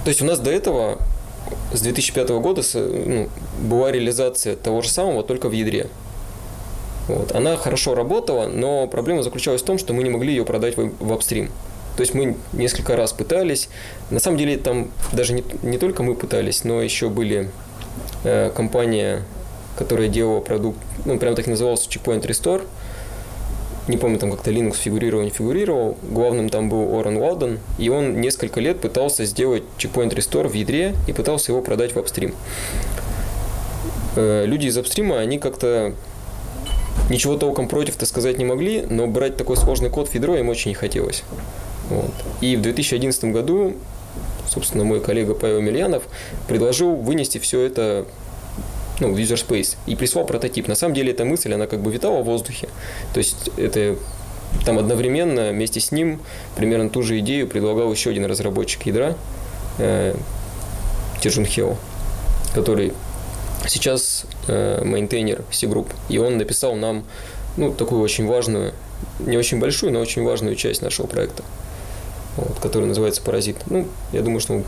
То 0.04 0.08
есть 0.08 0.20
у 0.20 0.24
нас 0.24 0.38
до 0.38 0.50
этого 0.50 0.98
с 1.72 1.80
2005 1.80 2.28
года 2.30 2.62
ну, 2.74 3.28
была 3.60 3.92
реализация 3.92 4.56
того 4.56 4.82
же 4.82 4.90
самого, 4.90 5.22
только 5.22 5.48
в 5.48 5.52
ядре. 5.52 5.88
Вот. 7.08 7.32
Она 7.34 7.56
хорошо 7.56 7.94
работала, 7.94 8.46
но 8.46 8.86
проблема 8.86 9.22
заключалась 9.22 9.62
в 9.62 9.64
том, 9.64 9.78
что 9.78 9.92
мы 9.92 10.02
не 10.02 10.10
могли 10.10 10.32
ее 10.32 10.44
продать 10.44 10.76
в 10.76 11.12
апстрим. 11.12 11.50
То 11.96 12.00
есть 12.02 12.14
мы 12.14 12.36
несколько 12.52 12.96
раз 12.96 13.12
пытались. 13.12 13.68
На 14.10 14.20
самом 14.20 14.38
деле 14.38 14.56
там 14.56 14.90
даже 15.12 15.34
не, 15.34 15.44
не 15.62 15.78
только 15.78 16.02
мы 16.02 16.14
пытались, 16.14 16.64
но 16.64 16.80
еще 16.80 17.08
были 17.08 17.50
э, 18.24 18.50
компания, 18.54 19.22
которая 19.76 20.08
делала 20.08 20.40
продукт, 20.40 20.78
ну 21.04 21.18
прям 21.18 21.34
так 21.34 21.46
и 21.46 21.50
назывался 21.50 21.88
Checkpoint 21.88 22.26
Restore. 22.26 22.62
Не 23.88 23.96
помню, 23.96 24.18
там 24.18 24.30
как-то 24.30 24.52
Linux 24.52 24.76
фигурировал, 24.76 25.24
не 25.24 25.30
фигурировал. 25.30 25.98
Главным 26.02 26.48
там 26.50 26.68
был 26.68 26.96
Орен 26.96 27.16
Уалден. 27.16 27.58
И 27.78 27.88
он 27.88 28.20
несколько 28.20 28.60
лет 28.60 28.80
пытался 28.80 29.24
сделать 29.24 29.64
Checkpoint 29.76 30.14
Restore 30.14 30.48
в 30.48 30.52
ядре 30.54 30.94
и 31.08 31.12
пытался 31.12 31.50
его 31.50 31.62
продать 31.62 31.94
в 31.94 31.98
апстрим. 31.98 32.32
Э, 34.14 34.44
люди 34.46 34.66
из 34.66 34.78
апстрима, 34.78 35.18
они 35.18 35.38
как-то 35.38 35.94
Ничего 37.10 37.36
толком 37.36 37.68
против-то 37.68 38.06
сказать 38.06 38.38
не 38.38 38.44
могли, 38.44 38.86
но 38.88 39.06
брать 39.06 39.36
такой 39.36 39.56
сложный 39.56 39.90
код 39.90 40.08
в 40.08 40.14
ядро 40.14 40.36
им 40.36 40.48
очень 40.48 40.70
не 40.70 40.74
хотелось. 40.74 41.24
Вот. 41.90 42.12
И 42.40 42.56
в 42.56 42.62
2011 42.62 43.24
году, 43.26 43.74
собственно, 44.48 44.84
мой 44.84 45.00
коллега 45.00 45.34
Павел 45.34 45.60
Мильянов 45.60 46.04
предложил 46.48 46.94
вынести 46.94 47.38
все 47.38 47.60
это 47.60 48.06
ну, 49.00 49.12
в 49.12 49.16
user 49.16 49.34
space 49.34 49.76
и 49.86 49.96
прислал 49.96 50.26
прототип. 50.26 50.68
На 50.68 50.74
самом 50.74 50.94
деле 50.94 51.12
эта 51.12 51.24
мысль, 51.24 51.52
она 51.52 51.66
как 51.66 51.80
бы 51.80 51.90
витала 51.90 52.22
в 52.22 52.24
воздухе. 52.24 52.68
То 53.14 53.18
есть 53.18 53.50
это 53.56 53.96
там 54.64 54.78
одновременно 54.78 55.50
вместе 55.50 55.80
с 55.80 55.92
ним 55.92 56.20
примерно 56.56 56.90
ту 56.90 57.02
же 57.02 57.18
идею 57.20 57.48
предлагал 57.48 57.90
еще 57.90 58.10
один 58.10 58.26
разработчик 58.26 58.86
ядра, 58.86 59.16
э, 59.78 60.14
который 62.54 62.92
сейчас 63.66 64.24
э, 64.48 64.84
мейнтейнер 64.84 65.42
C-Group, 65.50 65.88
и 66.08 66.18
он 66.18 66.36
написал 66.36 66.74
нам 66.76 67.04
ну, 67.56 67.72
такую 67.72 68.02
очень 68.02 68.26
важную, 68.26 68.72
не 69.20 69.36
очень 69.36 69.58
большую, 69.58 69.92
но 69.92 70.00
очень 70.00 70.22
важную 70.24 70.56
часть 70.56 70.82
нашего 70.82 71.06
проекта, 71.06 71.42
вот, 72.36 72.58
который 72.60 72.86
называется 72.86 73.22
«Паразит». 73.22 73.58
Ну, 73.66 73.86
я 74.12 74.22
думаю, 74.22 74.40
что 74.40 74.54
мы 74.54 74.64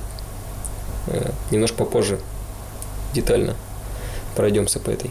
э, 1.08 1.30
немножко 1.50 1.78
попозже 1.78 2.18
детально 3.12 3.54
пройдемся 4.34 4.80
по 4.80 4.90
этой. 4.90 5.10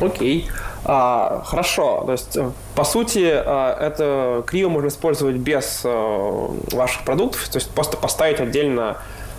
Окей. 0.00 0.48
А, 0.84 1.42
хорошо. 1.44 2.04
То 2.06 2.12
есть, 2.12 2.36
э, 2.36 2.50
по 2.74 2.84
сути, 2.84 3.30
а, 3.32 3.76
это 3.80 4.44
Крио 4.46 4.68
можно 4.68 4.88
использовать 4.88 5.36
без 5.36 5.82
а, 5.84 6.50
ваших 6.72 7.04
продуктов, 7.04 7.48
то 7.48 7.56
есть 7.56 7.70
просто 7.70 7.96
поставить 7.96 8.40
отдельно 8.40 8.98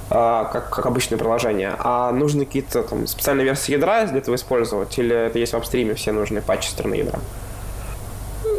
а, 0.10 0.46
как, 0.46 0.70
как 0.70 0.86
обычное 0.86 1.18
приложение, 1.18 1.76
а 1.80 2.12
нужны 2.12 2.46
какие-то 2.46 2.84
там 2.84 3.08
специальные 3.08 3.46
версии 3.46 3.72
ядра 3.74 4.06
для 4.06 4.20
этого 4.20 4.36
использовать, 4.36 4.98
или 4.98 5.16
это 5.16 5.38
есть 5.38 5.54
в 5.54 5.58
апстриме 5.58 5.94
все 5.94 6.12
нужные 6.12 6.42
патчи 6.42 6.70
стороны 6.70 6.96
ядра? 6.96 7.20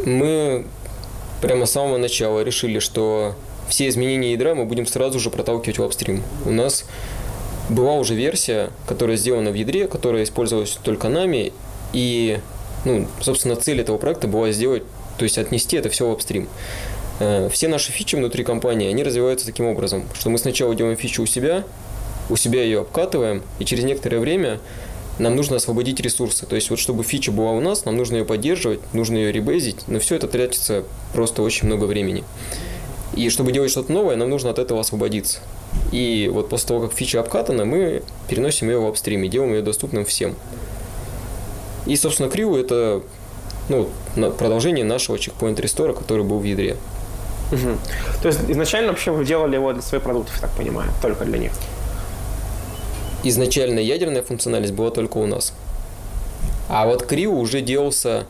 Мы 0.05 0.67
прямо 1.41 1.67
с 1.67 1.73
самого 1.73 1.99
начала 1.99 2.41
решили, 2.41 2.79
что 2.79 3.35
все 3.69 3.89
изменения 3.89 4.33
ядра 4.33 4.55
мы 4.55 4.65
будем 4.65 4.87
сразу 4.87 5.19
же 5.19 5.31
проталкивать 5.31 5.79
в 5.79 5.83
апстрим. 5.83 6.23
У 6.45 6.51
нас 6.51 6.85
была 7.69 7.95
уже 7.95 8.15
версия, 8.15 8.71
которая 8.87 9.17
сделана 9.17 9.51
в 9.51 9.55
ядре, 9.55 9.87
которая 9.89 10.25
использовалась 10.25 10.79
только 10.83 11.09
нами, 11.09 11.53
и, 11.93 12.39
ну, 12.85 13.07
собственно, 13.21 13.57
цель 13.57 13.81
этого 13.81 13.99
проекта 13.99 14.27
была 14.27 14.53
сделать, 14.53 14.85
то 15.19 15.25
есть 15.25 15.39
отнести 15.39 15.77
это 15.77 15.91
все 15.91 16.09
в 16.09 16.13
апстрим. 16.13 16.49
Э, 17.21 17.49
все 17.51 17.69
наши 17.69 17.93
фичи 17.93 18.17
внутри 18.17 18.45
компании, 18.45 18.89
они 18.89 19.03
развиваются 19.03 19.47
таким 19.47 19.67
образом, 19.67 20.05
что 20.15 20.31
мы 20.31 20.39
сначала 20.39 20.75
делаем 20.75 20.97
фичу 20.97 21.23
у 21.23 21.27
себя, 21.27 21.65
у 22.31 22.37
себя 22.37 22.63
ее 22.63 22.81
обкатываем, 22.81 23.43
и 23.59 23.65
через 23.65 23.85
некоторое 23.85 24.19
время 24.19 24.61
нам 25.19 25.35
нужно 25.35 25.57
освободить 25.57 26.01
ресурсы. 26.01 26.47
То 26.47 26.55
есть 26.55 26.71
вот 26.71 26.79
чтобы 26.79 27.03
фича 27.03 27.33
была 27.33 27.53
у 27.53 27.61
нас, 27.61 27.85
нам 27.85 27.97
нужно 27.97 28.17
ее 28.17 28.25
поддерживать, 28.25 28.81
нужно 28.95 29.17
ее 29.17 29.33
ребезить, 29.33 29.81
но 29.89 29.99
все 29.99 30.15
это 30.15 30.29
тратится 30.29 30.85
просто 31.13 31.43
очень 31.43 31.67
много 31.67 31.85
времени. 31.85 32.25
И 33.19 33.31
чтобы 33.31 33.51
делать 33.51 33.73
что-то 33.73 33.93
новое, 33.93 34.15
нам 34.15 34.31
нужно 34.31 34.51
от 34.51 34.61
этого 34.61 34.81
освободиться. 34.81 35.41
И 35.91 36.31
вот 36.33 36.49
после 36.49 36.69
того, 36.69 36.83
как 36.83 36.93
фича 36.93 37.19
обкатана, 37.19 37.65
мы 37.65 38.05
переносим 38.29 38.69
ее 38.69 38.79
в 38.79 38.87
апстрим 38.87 39.25
и 39.25 39.29
делаем 39.29 39.55
ее 39.55 39.61
доступным 39.61 40.05
всем. 40.05 40.37
И, 41.85 41.97
собственно, 41.97 42.31
Криву 42.31 42.57
это 42.57 43.03
ну, 43.69 43.89
продолжение 44.39 44.85
нашего 44.85 45.19
чекпоинт 45.19 45.59
рестора, 45.59 45.95
который 45.95 46.25
был 46.25 46.39
в 46.39 46.45
ядре. 46.45 46.77
Угу. 47.51 47.79
То 48.23 48.29
есть 48.29 48.39
изначально 48.47 48.91
вообще 48.91 49.11
вы 49.11 49.25
делали 49.25 49.57
его 49.57 49.73
для 49.73 49.83
своих 49.83 50.05
продуктов, 50.05 50.37
я 50.37 50.43
так 50.43 50.53
понимаю, 50.53 50.89
только 51.03 51.25
для 51.25 51.39
них? 51.39 51.53
Изначально 53.25 53.81
ядерная 53.81 54.23
функциональность 54.23 54.75
была 54.75 54.93
только 54.93 55.19
у 55.19 55.27
нас. 55.27 55.53
А 56.69 56.87
вот 56.87 57.03
Криу 57.05 57.35
уже 57.35 57.63
делался 57.63 58.27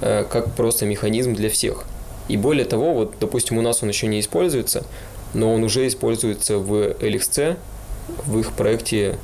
э, 0.00 0.24
как 0.24 0.54
просто 0.54 0.86
механизм 0.86 1.34
для 1.34 1.50
всех. 1.50 1.84
И 2.30 2.36
более 2.36 2.64
того, 2.64 2.94
вот, 2.94 3.14
допустим, 3.20 3.58
у 3.58 3.62
нас 3.62 3.82
он 3.82 3.88
еще 3.88 4.06
не 4.06 4.20
используется, 4.20 4.84
но 5.34 5.52
он 5.52 5.64
уже 5.64 5.86
используется 5.86 6.58
в 6.58 6.72
LXC, 6.72 7.56
в 8.26 8.38
их 8.38 8.52
проекте 8.52 9.18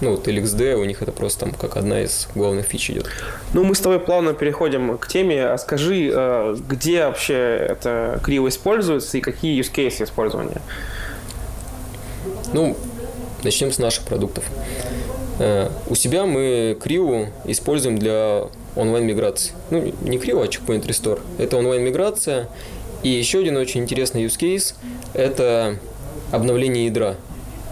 ну, 0.00 0.10
вот 0.10 0.26
LXD, 0.26 0.74
у 0.74 0.84
них 0.84 1.02
это 1.02 1.12
просто 1.12 1.40
там 1.40 1.52
как 1.52 1.76
одна 1.76 2.02
из 2.02 2.28
главных 2.34 2.66
фич 2.66 2.90
идет. 2.90 3.06
Ну, 3.52 3.64
мы 3.64 3.74
с 3.74 3.80
тобой 3.80 4.00
плавно 4.00 4.34
переходим 4.34 4.98
к 4.98 5.06
теме. 5.06 5.46
А 5.46 5.56
скажи, 5.56 6.10
э, 6.12 6.56
где 6.68 7.06
вообще 7.06 7.34
это 7.34 8.20
криво 8.22 8.48
используется 8.48 9.18
и 9.18 9.20
какие 9.20 9.58
use 9.58 9.72
cases 9.72 10.04
использования? 10.04 10.60
Ну, 12.52 12.76
начнем 13.44 13.72
с 13.72 13.78
наших 13.78 14.04
продуктов. 14.04 14.44
Э, 15.38 15.70
у 15.88 15.94
себя 15.94 16.26
мы 16.26 16.76
криву 16.80 17.28
используем 17.44 17.98
для 17.98 18.48
онлайн-миграции. 18.76 19.52
Ну, 19.70 19.92
не 20.02 20.18
криво, 20.18 20.42
а 20.42 20.46
checkpoint 20.46 20.86
restore. 20.86 21.20
Это 21.38 21.56
онлайн-миграция. 21.56 22.48
И 23.02 23.08
еще 23.08 23.40
один 23.40 23.56
очень 23.56 23.82
интересный 23.82 24.24
use 24.24 24.38
case– 24.38 24.74
это 25.14 25.78
обновление 26.32 26.86
ядра. 26.86 27.16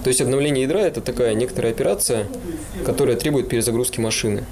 То 0.04 0.08
есть 0.08 0.20
обновление 0.20 0.64
ядра– 0.64 0.80
это 0.82 1.00
такая 1.00 1.34
некоторая 1.34 1.72
операция, 1.72 2.26
которая 2.84 3.16
требует 3.16 3.48
перезагрузки 3.48 3.98
машины. 3.98 4.44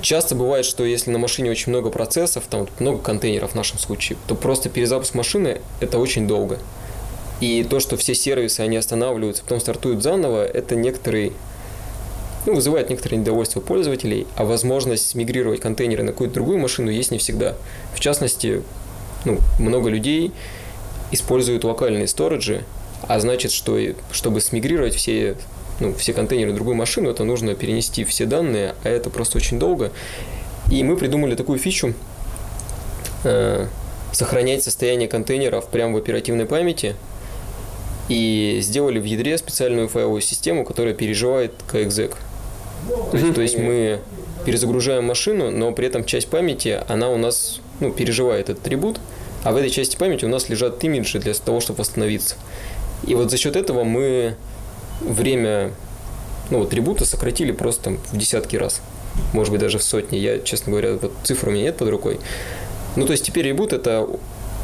Часто 0.00 0.34
бывает, 0.34 0.64
что 0.66 0.84
если 0.84 1.10
на 1.10 1.18
машине 1.18 1.50
очень 1.50 1.70
много 1.70 1.90
процессов, 1.90 2.44
там 2.50 2.68
много 2.80 3.00
контейнеров 3.00 3.52
в 3.52 3.54
нашем 3.54 3.78
случае, 3.78 4.18
то 4.26 4.34
просто 4.34 4.68
перезапуск 4.68 5.14
машины– 5.14 5.62
это 5.80 5.98
очень 5.98 6.26
долго. 6.26 6.58
И 7.40 7.64
то, 7.64 7.78
что 7.78 7.96
все 7.96 8.14
сервисы, 8.14 8.60
они 8.60 8.76
останавливаются, 8.76 9.42
потом 9.42 9.60
стартуют 9.60 10.02
заново, 10.02 10.44
это 10.44 10.74
некоторый 10.74 11.32
ну, 12.48 12.54
вызывает 12.54 12.88
некоторое 12.88 13.18
недовольство 13.18 13.60
пользователей, 13.60 14.26
а 14.34 14.46
возможность 14.46 15.14
мигрировать 15.14 15.60
контейнеры 15.60 16.02
на 16.02 16.12
какую-то 16.12 16.36
другую 16.36 16.58
машину 16.58 16.90
есть 16.90 17.10
не 17.10 17.18
всегда. 17.18 17.54
В 17.94 18.00
частности, 18.00 18.62
ну, 19.26 19.38
много 19.58 19.90
людей 19.90 20.32
используют 21.10 21.64
локальные 21.64 22.08
сториджи, 22.08 22.64
а 23.06 23.20
значит, 23.20 23.52
что 23.52 23.78
чтобы 24.12 24.40
смигрировать 24.40 24.94
все, 24.94 25.36
ну, 25.78 25.92
все 25.92 26.14
контейнеры 26.14 26.52
в 26.52 26.54
другую 26.54 26.74
машину, 26.74 27.10
это 27.10 27.22
нужно 27.22 27.54
перенести 27.54 28.02
все 28.04 28.24
данные, 28.24 28.74
а 28.82 28.88
это 28.88 29.10
просто 29.10 29.36
очень 29.36 29.58
долго. 29.58 29.92
И 30.72 30.82
мы 30.82 30.96
придумали 30.96 31.34
такую 31.34 31.58
фичу, 31.58 31.92
э, 33.24 33.66
сохранять 34.12 34.62
состояние 34.62 35.06
контейнеров 35.06 35.68
прямо 35.68 35.96
в 35.96 35.96
оперативной 35.98 36.46
памяти, 36.46 36.96
и 38.08 38.60
сделали 38.62 38.98
в 38.98 39.04
ядре 39.04 39.36
специальную 39.36 39.86
файловую 39.88 40.22
систему, 40.22 40.64
которая 40.64 40.94
переживает 40.94 41.52
KXEC. 41.70 42.14
То 43.10 43.16
есть, 43.16 43.34
то 43.34 43.40
есть 43.40 43.58
мы 43.58 44.00
перезагружаем 44.44 45.04
машину, 45.04 45.50
но 45.50 45.72
при 45.72 45.86
этом 45.86 46.04
часть 46.04 46.28
памяти, 46.28 46.80
она 46.88 47.10
у 47.10 47.16
нас 47.16 47.60
ну, 47.80 47.92
переживает 47.92 48.48
этот 48.48 48.64
атрибут, 48.64 49.00
а 49.44 49.52
в 49.52 49.56
этой 49.56 49.70
части 49.70 49.96
памяти 49.96 50.24
у 50.24 50.28
нас 50.28 50.48
лежат 50.48 50.82
имиджи 50.82 51.18
для 51.18 51.34
того, 51.34 51.60
чтобы 51.60 51.80
восстановиться. 51.80 52.36
И 53.06 53.14
вот 53.14 53.30
за 53.30 53.36
счет 53.36 53.56
этого 53.56 53.84
мы 53.84 54.34
время 55.00 55.72
ну, 56.50 56.58
вот, 56.58 56.68
атрибута 56.68 57.04
сократили 57.04 57.52
просто 57.52 57.84
там, 57.84 57.98
в 58.12 58.16
десятки 58.16 58.56
раз. 58.56 58.80
Может 59.32 59.52
быть, 59.52 59.60
даже 59.60 59.78
в 59.78 59.82
сотни. 59.82 60.16
Я, 60.16 60.38
честно 60.38 60.72
говоря, 60.72 60.94
вот 60.94 61.12
цифр 61.24 61.48
у 61.48 61.50
меня 61.50 61.64
нет 61.64 61.76
под 61.76 61.88
рукой. 61.88 62.20
Ну, 62.96 63.06
то 63.06 63.12
есть 63.12 63.24
теперь 63.24 63.46
ребут 63.46 63.72
это 63.72 64.08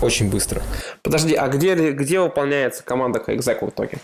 очень 0.02 0.30
быстро. 0.30 0.62
Подожди, 1.02 1.34
а 1.34 1.48
где, 1.48 1.74
где 1.92 2.20
выполняется 2.20 2.82
команда 2.82 3.22
KExec 3.24 3.64
в 3.64 3.70
итоге? 3.70 3.98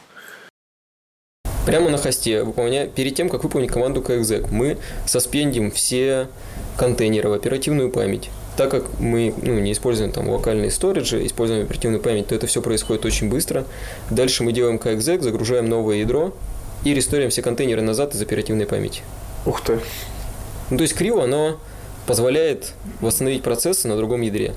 Прямо 1.66 1.90
на 1.90 1.98
хосте, 1.98 2.42
выполняя, 2.42 2.86
перед 2.86 3.14
тем, 3.14 3.28
как 3.28 3.44
выполнить 3.44 3.70
команду 3.70 4.00
KExec, 4.00 4.48
мы 4.50 4.78
соспендим 5.06 5.70
все 5.70 6.28
контейнеры 6.76 7.28
в 7.28 7.32
оперативную 7.34 7.90
память. 7.90 8.30
Так 8.56 8.70
как 8.70 8.98
мы 8.98 9.34
ну, 9.42 9.58
не 9.58 9.72
используем 9.72 10.10
там 10.10 10.28
локальные 10.28 10.70
сториджи, 10.70 11.24
используем 11.26 11.64
оперативную 11.64 12.00
память, 12.00 12.28
то 12.28 12.34
это 12.34 12.46
все 12.46 12.62
происходит 12.62 13.04
очень 13.04 13.28
быстро. 13.28 13.64
Дальше 14.10 14.42
мы 14.42 14.52
делаем 14.52 14.76
KExec, 14.76 15.20
загружаем 15.20 15.68
новое 15.68 15.96
ядро 15.96 16.34
и 16.84 16.94
ресторируем 16.94 17.30
все 17.30 17.42
контейнеры 17.42 17.82
назад 17.82 18.14
из 18.14 18.22
оперативной 18.22 18.66
памяти. 18.66 19.02
Ух 19.44 19.60
ты. 19.62 19.80
Ну, 20.70 20.76
то 20.78 20.82
есть 20.82 20.94
криво 20.94 21.24
оно 21.24 21.58
позволяет 22.06 22.72
восстановить 23.00 23.42
процессы 23.42 23.86
на 23.86 23.96
другом 23.96 24.22
ядре. 24.22 24.54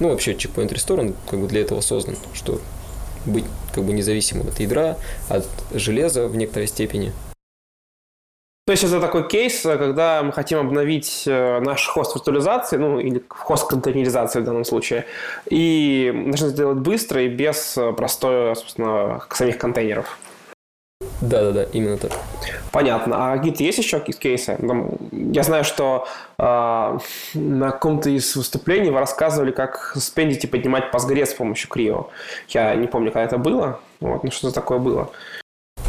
Ну, 0.00 0.10
вообще, 0.10 0.32
Checkpoint 0.32 0.68
Restore, 0.68 1.00
он 1.00 1.14
как 1.28 1.40
бы 1.40 1.46
для 1.46 1.62
этого 1.62 1.80
создан, 1.80 2.16
что 2.34 2.60
быть 3.26 3.44
как 3.74 3.84
бы 3.84 3.92
независимым 3.92 4.48
от 4.48 4.60
ядра, 4.60 4.96
от 5.28 5.46
железа 5.72 6.28
в 6.28 6.36
некоторой 6.36 6.68
степени. 6.68 7.12
То 8.64 8.70
есть 8.70 8.84
это 8.84 9.00
такой 9.00 9.28
кейс, 9.28 9.62
когда 9.62 10.22
мы 10.22 10.32
хотим 10.32 10.60
обновить 10.60 11.24
э, 11.26 11.58
наш 11.58 11.84
хост 11.88 12.14
виртуализации, 12.14 12.76
ну 12.76 13.00
или 13.00 13.20
хост 13.28 13.68
контейнеризации 13.68 14.38
в 14.38 14.44
данном 14.44 14.64
случае, 14.64 15.04
и 15.50 16.12
нужно 16.14 16.48
сделать 16.48 16.78
быстро 16.78 17.22
и 17.22 17.28
без 17.28 17.76
э, 17.76 17.92
простой, 17.92 18.54
собственно, 18.54 19.20
самих 19.30 19.58
контейнеров. 19.58 20.16
Да, 21.20 21.42
да, 21.42 21.52
да, 21.52 21.62
именно 21.64 21.96
так. 21.98 22.12
Понятно. 22.72 23.32
А 23.32 23.36
какие-то 23.36 23.62
есть 23.62 23.78
еще 23.78 24.00
кейсы? 24.00 24.58
Я 25.12 25.42
знаю, 25.44 25.64
что 25.64 26.06
э, 26.38 26.98
на 27.34 27.70
каком-то 27.70 28.10
из 28.10 28.34
выступлений 28.34 28.90
вы 28.90 28.98
рассказывали, 28.98 29.52
как 29.52 29.96
спендить 29.98 30.44
и 30.44 30.46
поднимать 30.46 30.92
Postgres 30.92 31.26
с 31.26 31.34
помощью 31.34 31.68
Крио. 31.68 32.08
Я 32.48 32.74
не 32.74 32.88
помню, 32.88 33.12
когда 33.12 33.24
это 33.24 33.38
было. 33.38 33.78
Вот, 34.00 34.24
ну 34.24 34.30
что 34.30 34.50
такое 34.50 34.78
было? 34.78 35.10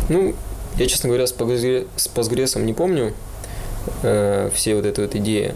Ну, 0.10 0.36
я, 0.76 0.86
честно 0.88 1.10
говоря, 1.10 1.26
с 1.26 1.34
Postgres, 1.34 1.88
с 1.96 2.08
Postgres 2.08 2.60
не 2.62 2.74
помню 2.74 3.14
э, 4.04 4.50
все 4.54 4.76
вот 4.76 4.86
эти 4.86 5.00
вот 5.00 5.16
идеи. 5.16 5.56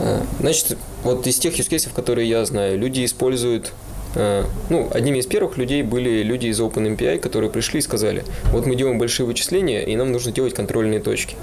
Э, 0.00 0.20
значит, 0.40 0.76
вот 1.02 1.26
из 1.26 1.38
тех 1.38 1.58
use 1.58 1.92
которые 1.94 2.28
я 2.28 2.44
знаю, 2.44 2.78
люди 2.78 3.04
используют 3.04 3.72
ну, 4.14 4.88
одними 4.90 5.18
из 5.18 5.26
первых 5.26 5.58
людей 5.58 5.82
были 5.82 6.22
люди 6.22 6.46
из 6.46 6.60
OpenMPI, 6.60 7.18
которые 7.18 7.50
пришли 7.50 7.78
и 7.78 7.82
сказали, 7.82 8.24
вот 8.52 8.66
мы 8.66 8.74
делаем 8.74 8.98
большие 8.98 9.26
вычисления, 9.26 9.84
и 9.84 9.96
нам 9.96 10.12
нужно 10.12 10.32
делать 10.32 10.54
контрольные 10.54 11.00
точки. 11.00 11.36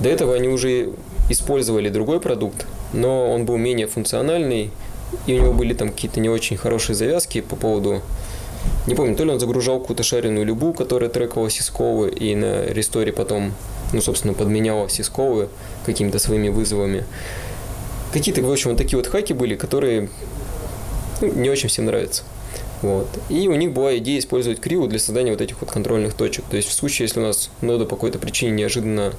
До 0.00 0.08
этого 0.08 0.34
они 0.34 0.48
уже 0.48 0.90
использовали 1.28 1.88
другой 1.88 2.20
продукт, 2.20 2.66
но 2.92 3.32
он 3.32 3.44
был 3.44 3.56
менее 3.56 3.86
функциональный, 3.86 4.70
и 5.26 5.34
у 5.34 5.36
него 5.42 5.52
были 5.52 5.74
там 5.74 5.90
какие-то 5.90 6.20
не 6.20 6.28
очень 6.28 6.56
хорошие 6.56 6.96
завязки 6.96 7.40
по 7.40 7.56
поводу 7.56 8.02
не 8.86 8.94
помню, 8.94 9.14
то 9.16 9.24
ли 9.24 9.30
он 9.30 9.38
загружал 9.38 9.80
какую-то 9.80 10.02
шаренную 10.02 10.44
либу, 10.44 10.72
которая 10.72 11.08
трекала 11.08 11.50
сисколлы, 11.50 12.10
и 12.10 12.34
на 12.34 12.66
ресторе 12.66 13.12
потом, 13.12 13.54
ну, 13.92 14.00
собственно, 14.00 14.34
подменяла 14.34 14.88
сисколлы 14.88 15.48
какими-то 15.86 16.18
своими 16.18 16.48
вызовами. 16.48 17.04
Какие-то, 18.12 18.42
в 18.42 18.50
общем, 18.50 18.70
вот 18.70 18.78
такие 18.78 18.96
вот 18.96 19.06
хаки 19.06 19.32
были, 19.32 19.54
которые 19.54 20.10
ну, 21.22 21.32
не 21.32 21.48
очень 21.48 21.68
всем 21.68 21.86
нравится. 21.86 22.24
Вот. 22.82 23.08
И 23.28 23.48
у 23.48 23.54
них 23.54 23.72
была 23.72 23.96
идея 23.98 24.18
использовать 24.18 24.60
CRIU 24.60 24.88
для 24.88 24.98
создания 24.98 25.30
вот 25.30 25.40
этих 25.40 25.60
вот 25.60 25.70
контрольных 25.70 26.14
точек. 26.14 26.44
То 26.50 26.56
есть 26.56 26.68
в 26.68 26.72
случае, 26.72 27.06
если 27.06 27.20
у 27.20 27.22
нас 27.22 27.48
нода 27.60 27.84
по 27.84 27.94
какой-то 27.94 28.18
причине 28.18 28.52
неожиданно 28.52 29.12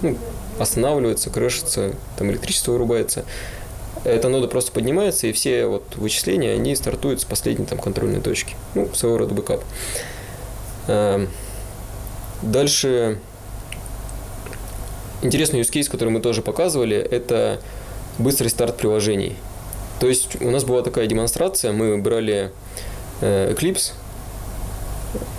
ну, 0.00 0.16
останавливается, 0.58 1.30
крэшится, 1.30 1.92
там 2.18 2.30
электричество 2.30 2.72
вырубается, 2.72 3.24
эта 4.04 4.28
нода 4.28 4.48
просто 4.48 4.72
поднимается, 4.72 5.26
и 5.26 5.32
все 5.32 5.66
вот 5.66 5.96
вычисления, 5.96 6.52
они 6.52 6.74
стартуют 6.74 7.20
с 7.20 7.24
последней 7.24 7.66
там 7.66 7.78
контрольной 7.78 8.20
точки. 8.20 8.56
Ну, 8.74 8.88
своего 8.94 9.18
рода 9.18 9.34
бэкап. 9.34 9.62
Эм, 10.88 11.28
дальше 12.40 13.18
интересный 15.20 15.60
use 15.60 15.70
case, 15.70 15.90
который 15.90 16.08
мы 16.08 16.20
тоже 16.20 16.40
показывали, 16.40 16.96
это 16.96 17.60
быстрый 18.18 18.48
старт 18.48 18.78
приложений. 18.78 19.36
То 20.00 20.08
есть 20.08 20.40
у 20.40 20.50
нас 20.50 20.64
была 20.64 20.82
такая 20.82 21.06
демонстрация, 21.06 21.72
мы 21.72 21.98
брали 21.98 22.52
э, 23.20 23.52
Eclipse, 23.52 23.92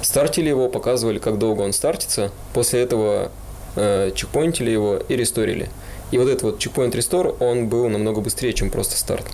стартили 0.03 0.49
его, 0.49 0.69
показывали, 0.69 1.17
как 1.17 1.39
долго 1.39 1.61
он 1.61 1.73
стартится, 1.73 2.31
после 2.53 2.81
этого 2.81 3.31
э, 3.75 4.11
чекпоинтили 4.15 4.69
его 4.69 4.97
и 4.97 5.15
ресторили. 5.15 5.69
И 6.11 6.17
вот 6.19 6.27
этот 6.27 6.43
вот 6.43 6.59
чекпоинт 6.59 6.93
рестор, 6.93 7.35
он 7.39 7.69
был 7.69 7.89
намного 7.89 8.21
быстрее, 8.21 8.53
чем 8.53 8.69
просто 8.69 8.97
старт. 8.97 9.25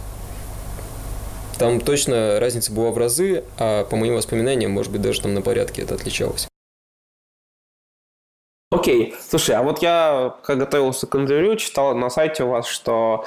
Там 1.58 1.82
точно 1.82 2.40
разница 2.40 2.72
была 2.72 2.92
в 2.92 2.98
разы, 2.98 3.44
а 3.58 3.84
по 3.84 3.96
моим 3.96 4.14
воспоминаниям, 4.14 4.72
может 4.72 4.92
быть, 4.92 5.02
даже 5.02 5.22
там 5.22 5.34
на 5.34 5.42
порядке 5.42 5.82
это 5.82 5.96
отличалось. 5.96 6.48
Окей, 8.70 9.16
слушай, 9.30 9.56
а 9.56 9.64
вот 9.64 9.82
я, 9.82 10.36
как 10.44 10.58
готовился 10.58 11.08
к 11.08 11.16
интервью, 11.16 11.56
читал 11.56 11.96
на 11.96 12.10
сайте 12.10 12.44
у 12.44 12.50
вас, 12.50 12.68
что 12.68 13.24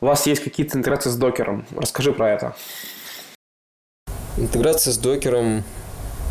у 0.00 0.06
вас 0.06 0.28
есть 0.28 0.44
какие-то 0.44 0.78
интеграции 0.78 1.10
с 1.10 1.16
докером. 1.16 1.66
Расскажи 1.76 2.12
про 2.12 2.30
это. 2.30 2.54
Интеграция 4.36 4.92
с 4.92 4.98
докером, 4.98 5.64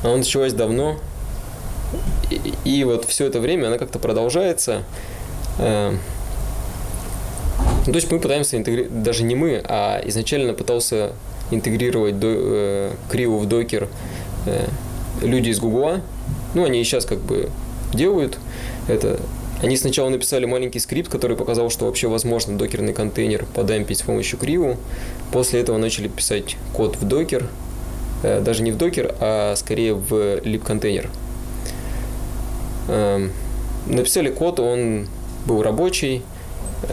она 0.05 0.15
началась 0.15 0.53
давно, 0.53 0.97
и, 2.31 2.53
и 2.63 2.83
вот 2.85 3.03
все 3.03 3.25
это 3.25 3.41
время 3.41 3.67
она 3.67 3.77
как-то 3.77 3.99
продолжается. 3.99 4.83
Э, 5.59 5.91
ну, 7.85 7.91
то 7.91 7.95
есть 7.95 8.09
мы 8.09 8.21
пытаемся 8.21 8.55
интегрировать, 8.55 9.03
даже 9.03 9.23
не 9.23 9.35
мы, 9.35 9.61
а 9.67 10.01
изначально 10.05 10.53
пытался 10.53 11.11
интегрировать 11.51 12.21
до, 12.21 12.27
э, 12.29 12.91
криву 13.11 13.37
в 13.37 13.47
докер 13.49 13.89
э, 14.45 14.65
люди 15.21 15.49
из 15.49 15.59
Гугла. 15.59 15.99
Ну, 16.53 16.63
они 16.63 16.81
сейчас 16.85 17.05
как 17.05 17.19
бы 17.19 17.49
делают 17.95 18.37
это. 18.87 19.19
Они 19.61 19.77
сначала 19.77 20.09
написали 20.09 20.45
маленький 20.45 20.79
скрипт, 20.79 21.09
который 21.09 21.37
показал, 21.37 21.69
что 21.69 21.85
вообще 21.85 22.07
возможно 22.07 22.57
докерный 22.57 22.93
контейнер 22.93 23.45
подампить 23.55 23.99
с 23.99 24.01
помощью 24.01 24.37
криву. 24.37 24.77
После 25.31 25.61
этого 25.61 25.77
начали 25.77 26.07
писать 26.07 26.57
код 26.73 26.97
в 26.97 27.07
докер, 27.07 27.47
э, 28.23 28.41
даже 28.41 28.63
не 28.63 28.71
в 28.71 28.77
докер, 28.77 29.15
а 29.19 29.55
скорее 29.55 29.93
в 29.93 30.11
lib-контейнер. 30.11 31.09
Эм, 32.89 33.31
написали 33.87 34.29
код, 34.29 34.59
он 34.59 35.07
был 35.45 35.63
рабочий, 35.63 36.21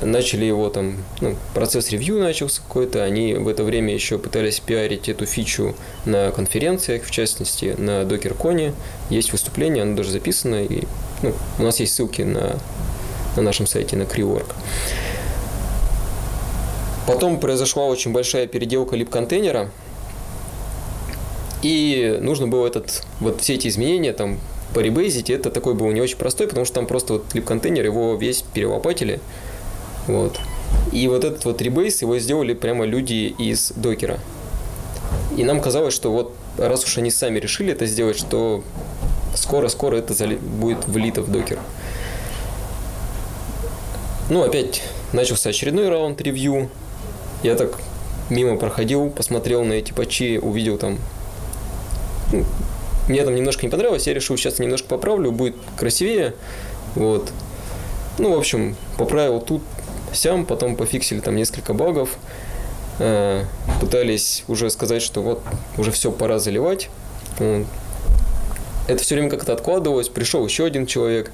начали 0.01 0.45
его 0.45 0.69
там, 0.71 0.97
ну, 1.21 1.37
процесс 1.55 1.91
ревью 1.91 2.19
начался 2.19 2.63
какой-то, 2.63 3.03
они 3.03 3.35
в 3.35 3.49
это 3.49 3.65
время 3.65 3.93
еще 3.93 4.19
пытались 4.19 4.61
пиарить 4.61 5.09
эту 5.09 5.27
фичу 5.27 5.75
на 6.05 6.31
конференциях, 6.31 7.05
в 7.05 7.11
частности, 7.11 7.75
на 7.77 8.03
DockerCon, 8.03 8.75
есть 9.11 9.33
выступление, 9.33 9.83
оно 9.83 9.97
даже 9.97 10.11
записано, 10.11 10.65
и 10.65 10.85
ну, 11.23 11.33
у 11.59 11.63
нас 11.63 11.81
есть 11.81 11.95
ссылки 11.95 12.23
на, 12.23 12.59
на 13.37 13.43
нашем 13.43 13.67
сайте, 13.67 13.97
на 13.97 14.03
Crework. 14.03 14.47
Потом 17.07 17.41
произошла 17.41 17.87
очень 17.87 18.13
большая 18.13 18.47
переделка 18.47 18.97
лип-контейнера, 18.97 19.71
и 21.63 22.19
нужно 22.21 22.49
было 22.49 22.67
этот, 22.67 23.05
вот 23.21 23.41
все 23.41 23.55
эти 23.55 23.69
изменения 23.69 24.13
там 24.13 24.39
поребейзить, 24.75 25.31
это 25.31 25.51
такой 25.51 25.75
был 25.75 25.91
не 25.91 26.01
очень 26.01 26.17
простой, 26.17 26.49
потому 26.49 26.65
что 26.65 26.77
там 26.77 26.87
просто 26.87 27.15
вот 27.15 27.35
лип-контейнер, 27.35 27.85
его 27.85 28.15
весь 28.15 28.43
перелопатили, 28.43 29.21
вот. 30.07 30.39
И 30.93 31.07
вот 31.09 31.25
этот 31.25 31.45
вот 31.45 31.61
ребейс 31.63 32.03
его 32.03 32.19
сделали 32.19 32.55
прямо 32.55 32.85
люди 32.85 33.35
из 33.39 33.73
докера. 33.77 34.19
И 35.37 35.45
нам 35.45 35.61
казалось, 35.61 35.95
что 35.95 36.13
вот 36.13 36.35
раз 36.59 36.85
уж 36.85 36.99
они 36.99 37.11
сами 37.11 37.39
решили 37.39 37.73
это 37.73 37.87
сделать, 37.87 38.19
что 38.19 38.63
скоро-скоро 39.35 39.97
это 39.97 40.15
будет 40.39 40.87
влито 40.87 41.23
в 41.23 41.31
докер. 41.31 41.59
Ну, 44.29 44.43
опять 44.43 44.83
начался 45.13 45.51
очередной 45.51 45.89
раунд 45.89 46.21
ревью. 46.21 46.71
Я 47.43 47.55
так 47.55 47.79
мимо 48.31 48.57
проходил, 48.57 49.11
посмотрел 49.11 49.65
на 49.65 49.75
эти 49.75 49.93
патчи, 49.93 50.39
увидел 50.39 50.79
там... 50.79 50.99
Ну, 52.33 52.45
мне 53.09 53.25
там 53.25 53.35
немножко 53.35 53.67
не 53.67 53.71
понравилось, 53.71 54.07
я 54.07 54.15
решил, 54.15 54.37
сейчас 54.37 54.59
немножко 54.59 54.89
поправлю, 54.89 55.33
будет 55.33 55.57
красивее. 55.77 56.35
Вот. 56.95 57.31
Ну, 58.19 58.35
в 58.35 58.39
общем, 58.39 58.77
поправил 58.97 59.41
тут, 59.41 59.63
сям, 60.15 60.47
потом 60.47 60.77
пофиксили 60.77 61.21
там 61.21 61.37
несколько 61.37 61.75
багов, 61.75 62.17
э, 62.99 63.45
пытались 63.81 64.45
уже 64.49 64.71
сказать, 64.71 65.03
что 65.03 65.23
вот 65.23 65.43
уже 65.79 65.91
все, 65.91 66.11
пора 66.13 66.39
заливать. 66.39 66.89
Это 68.89 69.03
все 69.03 69.15
время 69.15 69.31
как-то 69.31 69.53
откладывалось, 69.53 70.09
пришел 70.09 70.45
еще 70.45 70.65
один 70.65 70.87
человек, 70.87 71.31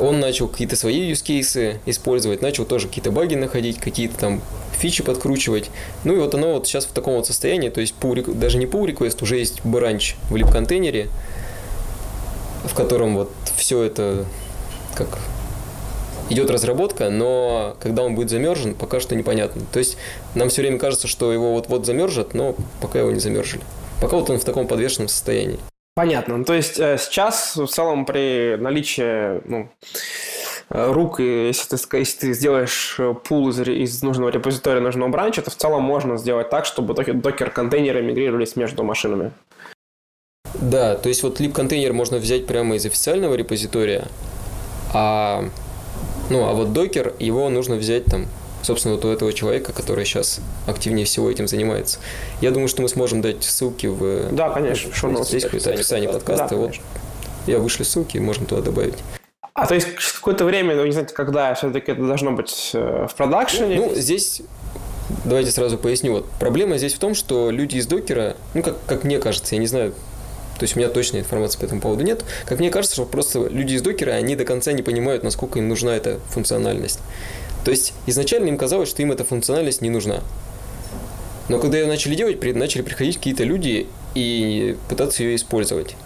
он 0.00 0.20
начал 0.20 0.48
какие-то 0.48 0.76
свои 0.76 1.12
cases 1.12 1.78
использовать, 1.86 2.42
начал 2.42 2.64
тоже 2.64 2.88
какие-то 2.88 3.10
баги 3.10 3.34
находить, 3.34 3.78
какие-то 3.78 4.18
там 4.18 4.42
фичи 4.78 5.02
подкручивать. 5.02 5.70
Ну 6.04 6.14
и 6.14 6.18
вот 6.18 6.34
оно 6.34 6.54
вот 6.54 6.66
сейчас 6.66 6.84
в 6.86 6.92
таком 6.92 7.14
вот 7.14 7.26
состоянии, 7.26 7.68
то 7.68 7.80
есть 7.80 7.94
pull, 8.00 8.34
даже 8.34 8.58
не 8.58 8.66
pull 8.66 8.86
request, 8.86 9.22
уже 9.22 9.36
есть 9.36 9.64
бранч 9.64 10.16
в 10.30 10.36
лип-контейнере, 10.36 11.08
в 12.64 12.74
котором 12.74 13.16
вот 13.16 13.30
все 13.56 13.82
это 13.82 14.24
как 14.94 15.18
идет 16.30 16.50
разработка, 16.50 17.10
но 17.10 17.76
когда 17.80 18.02
он 18.02 18.14
будет 18.14 18.30
замержен, 18.30 18.74
пока 18.74 19.00
что 19.00 19.14
непонятно. 19.14 19.62
То 19.72 19.78
есть 19.78 19.96
нам 20.34 20.48
все 20.48 20.62
время 20.62 20.78
кажется, 20.78 21.08
что 21.08 21.32
его 21.32 21.52
вот-вот 21.52 21.86
замержат, 21.86 22.34
но 22.34 22.54
пока 22.80 23.00
его 23.00 23.10
не 23.10 23.20
замержили. 23.20 23.62
Пока 24.00 24.16
вот 24.16 24.30
он 24.30 24.38
в 24.38 24.44
таком 24.44 24.66
подвешенном 24.66 25.08
состоянии. 25.08 25.58
Понятно. 25.94 26.38
Ну, 26.38 26.44
то 26.44 26.54
есть 26.54 26.80
э, 26.80 26.96
сейчас 26.98 27.54
в 27.54 27.66
целом 27.66 28.06
при 28.06 28.56
наличии 28.56 29.46
ну, 29.46 29.68
э, 30.70 30.92
рук, 30.92 31.20
и 31.20 31.48
если 31.48 31.76
ты, 31.76 31.98
если 31.98 32.18
ты 32.18 32.32
сделаешь 32.32 32.96
э, 32.98 33.14
пул 33.14 33.50
из, 33.50 33.60
из 33.60 34.02
нужного 34.02 34.30
репозитория, 34.30 34.80
нужного 34.80 35.10
бранча, 35.10 35.42
то 35.42 35.50
в 35.50 35.54
целом 35.54 35.82
можно 35.82 36.16
сделать 36.16 36.48
так, 36.48 36.64
чтобы 36.64 36.94
докер-контейнеры 36.94 38.02
мигрировались 38.02 38.56
между 38.56 38.84
машинами. 38.84 39.32
Да, 40.54 40.96
то 40.96 41.10
есть 41.10 41.22
вот 41.22 41.40
lib-контейнер 41.40 41.92
можно 41.92 42.16
взять 42.16 42.46
прямо 42.46 42.76
из 42.76 42.86
официального 42.86 43.34
репозитория, 43.34 44.06
а 44.94 45.44
ну, 46.32 46.48
а 46.48 46.52
вот 46.52 46.72
докер, 46.72 47.14
его 47.18 47.48
нужно 47.50 47.76
взять 47.76 48.06
там, 48.06 48.26
собственно, 48.62 48.94
вот 48.94 49.04
у 49.04 49.08
этого 49.08 49.32
человека, 49.32 49.72
который 49.72 50.04
сейчас 50.04 50.40
активнее 50.66 51.04
всего 51.04 51.30
этим 51.30 51.46
занимается. 51.46 51.98
Я 52.40 52.50
думаю, 52.50 52.68
что 52.68 52.82
мы 52.82 52.88
сможем 52.88 53.20
дать 53.20 53.44
ссылки 53.44 53.86
в... 53.86 54.32
Да, 54.32 54.50
конечно. 54.50 54.90
Ну, 55.08 55.24
здесь 55.24 55.44
в 55.44 55.54
описании 55.54 56.06
подкаста. 56.06 56.48
Да, 56.50 56.56
вот 56.56 56.74
я 57.46 57.58
вышлю 57.58 57.84
ссылки, 57.84 58.18
можем 58.18 58.46
туда 58.46 58.62
добавить. 58.62 58.94
А 59.54 59.66
то 59.66 59.74
есть 59.74 59.86
какое-то 60.14 60.46
время, 60.46 60.74
вы 60.74 60.86
не 60.86 60.92
знаете, 60.92 61.12
когда 61.12 61.52
все-таки 61.54 61.92
это 61.92 62.02
должно 62.02 62.32
быть 62.32 62.70
э, 62.72 63.06
в 63.10 63.14
продакшене? 63.14 63.76
Ну, 63.76 63.94
здесь 63.94 64.40
давайте 65.24 65.50
сразу 65.50 65.76
поясню. 65.76 66.12
Вот 66.12 66.26
проблема 66.40 66.78
здесь 66.78 66.94
в 66.94 66.98
том, 66.98 67.14
что 67.14 67.50
люди 67.50 67.76
из 67.76 67.86
докера, 67.86 68.36
ну, 68.54 68.62
как, 68.62 68.76
как 68.86 69.04
мне 69.04 69.18
кажется, 69.18 69.54
я 69.54 69.60
не 69.60 69.66
знаю, 69.66 69.92
то 70.58 70.64
есть 70.64 70.76
у 70.76 70.78
меня 70.78 70.88
точной 70.88 71.20
информации 71.20 71.58
по 71.58 71.64
этому 71.64 71.80
поводу 71.80 72.04
нет. 72.04 72.24
Как 72.44 72.58
мне 72.58 72.70
кажется, 72.70 72.94
что 72.94 73.04
просто 73.04 73.48
люди 73.48 73.74
из 73.74 73.82
докера, 73.82 74.12
они 74.12 74.36
до 74.36 74.44
конца 74.44 74.72
не 74.72 74.82
понимают, 74.82 75.22
насколько 75.22 75.58
им 75.58 75.68
нужна 75.68 75.96
эта 75.96 76.20
функциональность. 76.30 77.00
То 77.64 77.70
есть 77.70 77.94
изначально 78.06 78.48
им 78.48 78.58
казалось, 78.58 78.88
что 78.88 79.02
им 79.02 79.12
эта 79.12 79.24
функциональность 79.24 79.82
не 79.82 79.90
нужна. 79.90 80.20
Но 81.48 81.58
когда 81.58 81.78
ее 81.78 81.86
начали 81.86 82.14
делать, 82.14 82.42
начали 82.54 82.82
приходить 82.82 83.16
какие-то 83.16 83.44
люди 83.44 83.86
и 84.14 84.76
пытаться 84.88 85.22
ее 85.22 85.36
использовать. 85.36 85.96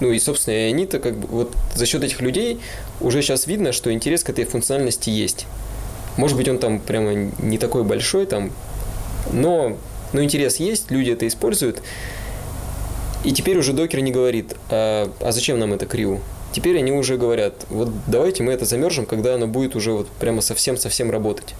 Ну 0.00 0.10
и, 0.10 0.18
собственно, 0.18 0.56
они-то 0.56 0.98
как 0.98 1.16
бы 1.16 1.26
вот 1.28 1.52
за 1.74 1.86
счет 1.86 2.02
этих 2.02 2.20
людей 2.20 2.60
уже 3.00 3.22
сейчас 3.22 3.46
видно, 3.46 3.72
что 3.72 3.92
интерес 3.92 4.24
к 4.24 4.30
этой 4.30 4.44
функциональности 4.44 5.10
есть. 5.10 5.46
Может 6.16 6.36
быть, 6.36 6.48
он 6.48 6.58
там 6.58 6.80
прямо 6.80 7.32
не 7.38 7.58
такой 7.58 7.84
большой, 7.84 8.26
там, 8.26 8.52
но, 9.32 9.76
но 10.12 10.22
интерес 10.22 10.56
есть, 10.56 10.90
люди 10.90 11.10
это 11.10 11.26
используют. 11.26 11.82
И 13.24 13.32
теперь 13.32 13.58
уже 13.58 13.72
докер 13.72 14.00
не 14.00 14.12
говорит, 14.12 14.54
а, 14.70 15.10
а 15.20 15.32
зачем 15.32 15.58
нам 15.58 15.72
это 15.72 15.86
криу? 15.86 16.20
Теперь 16.52 16.78
они 16.78 16.92
уже 16.92 17.16
говорят, 17.16 17.66
вот 17.70 17.90
давайте 18.06 18.42
мы 18.42 18.52
это 18.52 18.64
замержим, 18.64 19.06
когда 19.06 19.34
оно 19.34 19.46
будет 19.46 19.74
уже 19.74 19.92
вот 19.92 20.08
прямо 20.08 20.40
совсем-совсем 20.40 21.10
работать. 21.10 21.54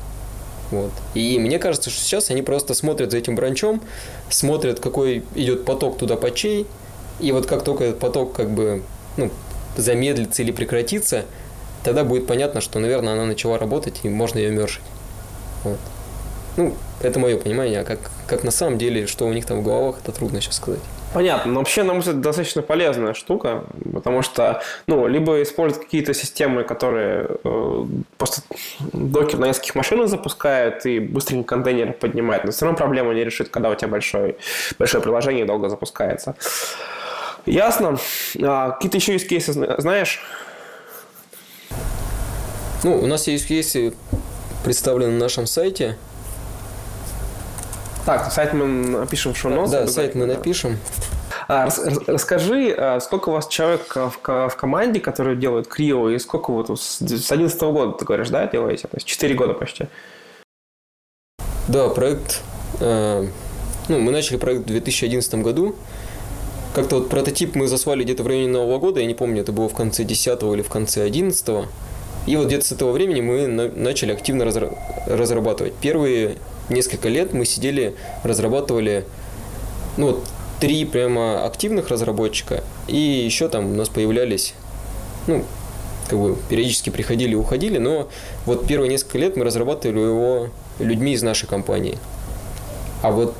Вот. 0.71 0.93
И 1.15 1.39
мне 1.39 1.59
кажется, 1.59 1.91
что 1.91 2.01
сейчас 2.01 2.31
они 2.31 2.43
просто 2.43 2.75
смотрят 2.75 3.11
за 3.11 3.19
этим 3.19 3.35
бранчом, 3.35 3.83
смотрят, 4.29 4.79
какой 4.79 5.25
идет 5.35 5.65
поток 5.65 5.99
туда 5.99 6.17
патчей, 6.17 6.67
и 7.19 7.33
вот 7.33 7.47
как 7.47 7.65
только 7.65 7.85
этот 7.85 7.99
поток 7.99 8.35
как 8.35 8.51
бы 8.51 8.83
ну, 9.17 9.31
замедлится 9.77 10.43
или 10.43 10.53
прекратится, 10.53 11.25
тогда 11.83 12.05
будет 12.05 12.27
понятно, 12.27 12.61
что, 12.61 12.79
наверное, 12.79 13.15
она 13.15 13.25
начала 13.25 13.59
работать, 13.59 14.01
и 14.03 14.09
можно 14.09 14.39
ее 14.39 14.51
мержить. 14.51 14.83
Вот. 15.65 15.79
Ну, 16.57 16.75
это 17.01 17.19
мое 17.19 17.37
понимание, 17.37 17.81
а 17.81 17.85
как, 17.85 18.11
как 18.27 18.45
на 18.45 18.51
самом 18.51 18.79
деле, 18.79 19.07
что 19.07 19.27
у 19.27 19.33
них 19.33 19.47
там 19.47 19.61
в 19.61 19.65
головах, 19.65 19.97
это 20.03 20.12
трудно 20.12 20.41
сейчас 20.41 20.57
сказать. 20.57 20.81
Понятно, 21.15 21.53
но 21.53 21.61
вообще, 21.61 21.85
на 21.85 21.93
мой 21.93 22.01
взгляд, 22.01 22.21
достаточно 22.21 22.61
полезная 22.61 23.15
штука, 23.15 23.65
потому 23.93 24.23
что, 24.23 24.62
ну, 24.89 25.07
либо 25.07 25.41
используют 25.43 25.85
какие-то 25.85 26.12
системы, 26.12 26.65
которые 26.65 27.29
э, 27.45 27.85
просто 28.19 28.43
докер 28.93 29.39
на 29.39 29.47
нескольких 29.47 29.77
машинах 29.77 30.09
запускают 30.09 30.85
и 30.87 30.99
быстренько 30.99 31.55
контейнеры 31.55 31.93
поднимают, 31.93 32.43
но 32.43 32.51
все 32.51 32.65
равно 32.65 32.77
проблема 32.77 33.15
не 33.15 33.23
решит, 33.23 33.49
когда 33.49 33.71
у 33.71 33.77
тебя 33.77 33.87
большое, 33.87 34.35
большое 34.77 35.05
приложение 35.05 35.45
долго 35.45 35.69
запускается. 35.69 36.35
Ясно. 37.47 37.97
А, 38.43 38.73
какие-то 38.73 38.97
еще 38.97 39.12
есть 39.12 39.29
кейсы 39.29 39.53
знаешь? 39.53 40.21
Ну, 42.83 42.99
у 42.99 43.07
нас 43.07 43.29
есть 43.29 43.47
кейсы 43.47 43.95
представлены 44.65 45.12
на 45.12 45.19
нашем 45.21 45.47
сайте. 45.47 45.97
Так, 48.07 48.31
сайт 48.33 48.53
мы 48.53 48.67
напишем 48.67 49.33
в 49.33 49.39
шоу 49.39 49.67
Да, 49.69 49.87
сайт 49.87 50.15
мы 50.15 50.27
напишем. 50.27 50.79
А, 51.49 51.65
рас- 51.65 51.79
рас- 51.85 52.07
расскажи, 52.07 52.75
а, 52.77 53.01
сколько 53.01 53.31
у 53.31 53.33
вас 53.33 53.49
человек 53.49 53.91
а, 53.97 54.11
в, 54.11 54.49
в 54.51 54.57
команде, 54.57 55.01
которые 55.01 55.37
делают 55.37 55.69
Крио, 55.69 56.11
и 56.11 56.19
сколько 56.19 56.63
тут 56.65 56.81
с 56.81 56.99
2011 57.01 57.61
года, 57.63 57.93
ты 57.93 58.05
говоришь, 58.05 58.29
да, 58.29 58.47
делаете? 58.47 58.89
То 58.89 58.97
есть 58.97 59.07
4 59.07 59.35
года 59.35 59.55
почти. 59.55 59.87
Да, 61.69 61.89
проект... 61.89 62.43
э, 62.81 63.27
ну, 63.89 63.99
мы 63.99 64.13
начали 64.13 64.37
проект 64.37 64.65
в 64.65 64.67
2011 64.67 65.35
году. 65.37 65.75
Как-то 66.75 66.97
вот 66.97 67.09
прототип 67.09 67.55
мы 67.55 67.69
засвали 67.69 68.05
где-то 68.05 68.23
в 68.23 68.27
районе 68.27 68.49
Нового 68.49 68.79
года, 68.79 69.01
я 69.01 69.07
не 69.07 69.15
помню, 69.15 69.41
это 69.43 69.53
было 69.53 69.69
в 69.69 69.75
конце 69.75 70.05
10 70.05 70.43
или 70.43 70.63
в 70.63 70.69
конце 70.69 71.03
11 71.05 71.67
И 72.27 72.37
вот 72.37 72.47
где-то 72.49 72.65
с 72.67 72.73
этого 72.73 72.93
времени 72.93 73.21
мы 73.23 73.47
на- 73.47 73.69
начали 73.69 74.13
активно 74.13 74.43
разра- 74.43 74.77
разрабатывать. 75.07 75.75
Первые 75.75 76.37
несколько 76.69 77.09
лет 77.09 77.33
мы 77.33 77.45
сидели, 77.45 77.95
разрабатывали, 78.23 79.05
ну, 79.97 80.21
три 80.61 80.85
прямо 80.85 81.45
активных 81.45 81.89
разработчика, 81.89 82.65
и 82.87 82.97
еще 82.97 83.49
там 83.49 83.73
у 83.73 83.75
нас 83.75 83.89
появлялись, 83.89 84.55
ну, 85.27 85.45
как 86.09 86.19
бы 86.19 86.37
периодически 86.49 86.91
приходили 86.91 87.33
и 87.33 87.37
уходили, 87.37 87.79
но 87.79 88.09
вот 88.47 88.67
первые 88.67 88.89
несколько 88.89 89.19
лет 89.19 89.37
мы 89.37 89.45
разрабатывали 89.45 90.01
его 90.01 90.49
людьми 90.79 91.12
из 91.12 91.23
нашей 91.23 91.47
компании. 91.47 91.99
А 93.03 93.11
вот 93.11 93.35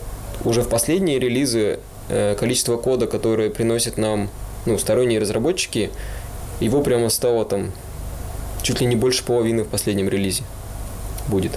уже 0.45 0.63
в 0.63 0.69
последние 0.69 1.19
релизы 1.19 1.81
э, 2.09 2.37
количество 2.39 2.77
кода, 2.77 3.07
которое 3.07 3.51
приносят 3.51 3.97
нам 3.97 4.29
ну, 4.67 4.79
сторонние 4.79 5.19
разработчики, 5.19 5.91
его 6.61 6.83
прямо 6.83 7.09
стало 7.09 7.45
там 7.45 7.73
чуть 8.63 8.81
ли 8.81 8.87
не 8.87 8.97
больше 8.97 9.25
половины 9.25 9.65
в 9.65 9.69
последнем 9.69 10.09
релизе 10.09 10.43
будет. 11.29 11.53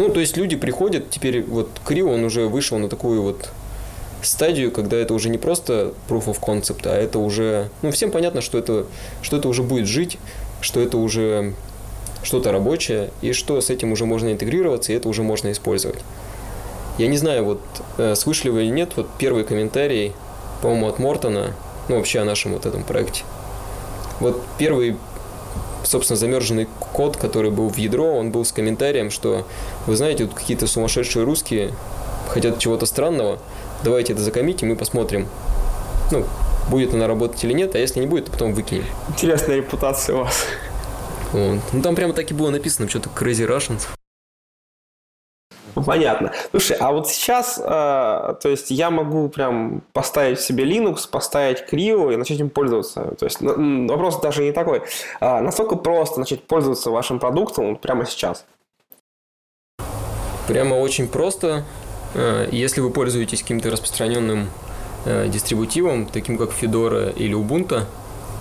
Ну, 0.00 0.08
то 0.08 0.18
есть 0.18 0.38
люди 0.38 0.56
приходят, 0.56 1.10
теперь 1.10 1.42
вот 1.42 1.68
Крио, 1.84 2.10
он 2.10 2.24
уже 2.24 2.46
вышел 2.46 2.78
на 2.78 2.88
такую 2.88 3.20
вот 3.20 3.50
стадию, 4.22 4.72
когда 4.72 4.96
это 4.96 5.12
уже 5.12 5.28
не 5.28 5.36
просто 5.36 5.92
proof 6.08 6.24
of 6.24 6.40
concept, 6.40 6.88
а 6.88 6.96
это 6.96 7.18
уже, 7.18 7.68
ну, 7.82 7.90
всем 7.90 8.10
понятно, 8.10 8.40
что 8.40 8.56
это, 8.56 8.86
что 9.20 9.36
это 9.36 9.46
уже 9.46 9.62
будет 9.62 9.86
жить, 9.86 10.16
что 10.62 10.80
это 10.80 10.96
уже 10.96 11.52
что-то 12.22 12.50
рабочее, 12.50 13.10
и 13.20 13.34
что 13.34 13.60
с 13.60 13.68
этим 13.68 13.92
уже 13.92 14.06
можно 14.06 14.32
интегрироваться, 14.32 14.90
и 14.94 14.96
это 14.96 15.06
уже 15.06 15.22
можно 15.22 15.52
использовать. 15.52 15.98
Я 16.96 17.06
не 17.06 17.18
знаю, 17.18 17.44
вот 17.44 17.60
э, 17.98 18.14
слышали 18.14 18.48
вы 18.48 18.62
или 18.64 18.70
нет, 18.70 18.92
вот 18.96 19.06
первый 19.18 19.44
комментарий, 19.44 20.14
по-моему, 20.62 20.88
от 20.88 20.98
Мортона, 20.98 21.52
ну, 21.90 21.96
вообще 21.96 22.20
о 22.20 22.24
нашем 22.24 22.54
вот 22.54 22.64
этом 22.64 22.84
проекте. 22.84 23.24
Вот 24.18 24.40
первый, 24.56 24.96
собственно, 25.84 26.16
замерженный 26.16 26.68
код, 26.92 27.16
который 27.16 27.50
был 27.50 27.68
в 27.68 27.76
ядро, 27.76 28.16
он 28.16 28.30
был 28.30 28.44
с 28.44 28.52
комментарием, 28.52 29.10
что, 29.10 29.46
вы 29.86 29.96
знаете, 29.96 30.24
вот 30.24 30.34
какие-то 30.34 30.66
сумасшедшие 30.66 31.24
русские 31.24 31.72
хотят 32.28 32.58
чего-то 32.58 32.86
странного, 32.86 33.38
давайте 33.82 34.12
это 34.12 34.22
закоммитим 34.22 34.72
и 34.72 34.76
посмотрим, 34.76 35.28
ну, 36.10 36.24
будет 36.70 36.94
она 36.94 37.06
работать 37.06 37.42
или 37.44 37.52
нет, 37.52 37.74
а 37.74 37.78
если 37.78 38.00
не 38.00 38.06
будет, 38.06 38.26
то 38.26 38.32
потом 38.32 38.54
выкинем. 38.54 38.84
Интересная 39.08 39.56
репутация 39.56 40.16
у 40.16 40.18
вас. 40.20 40.44
Вот. 41.32 41.58
Ну, 41.72 41.82
там 41.82 41.94
прямо 41.94 42.12
так 42.12 42.30
и 42.30 42.34
было 42.34 42.50
написано, 42.50 42.88
что-то 42.88 43.08
Crazy 43.08 43.46
Russians. 43.46 43.86
Ну, 45.74 45.82
Понятно. 45.84 46.32
Слушай, 46.50 46.76
а 46.78 46.92
вот 46.92 47.08
сейчас, 47.08 47.58
э, 47.58 47.62
то 47.62 48.48
есть 48.48 48.70
я 48.70 48.90
могу 48.90 49.28
прям 49.28 49.82
поставить 49.92 50.40
себе 50.40 50.64
Linux, 50.64 51.08
поставить 51.10 51.64
Creo 51.70 52.12
и 52.12 52.16
начать 52.16 52.40
им 52.40 52.50
пользоваться. 52.50 53.14
То 53.18 53.24
есть 53.24 53.38
вопрос 53.40 54.20
даже 54.20 54.42
не 54.42 54.52
такой. 54.52 54.82
А 55.20 55.40
насколько 55.40 55.76
просто 55.76 56.20
начать 56.20 56.42
пользоваться 56.42 56.90
вашим 56.90 57.18
продуктом 57.18 57.76
прямо 57.76 58.06
сейчас? 58.06 58.44
Прямо 60.48 60.74
очень 60.74 61.06
просто. 61.08 61.64
Э, 62.14 62.48
Если 62.50 62.80
вы 62.80 62.90
пользуетесь 62.90 63.42
каким-то 63.42 63.70
распространенным 63.70 64.48
э, 65.04 65.28
дистрибутивом, 65.28 66.06
таким 66.06 66.36
как 66.36 66.50
Fedora 66.50 67.14
или 67.14 67.36
Ubuntu, 67.36 67.84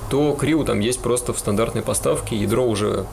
то 0.10 0.36
Creo 0.40 0.66
там 0.66 0.80
есть 0.80 1.02
просто 1.02 1.34
в 1.34 1.40
стандартной 1.40 1.84
поставке. 1.84 2.36
Ядро 2.36 2.66
уже 2.66 3.06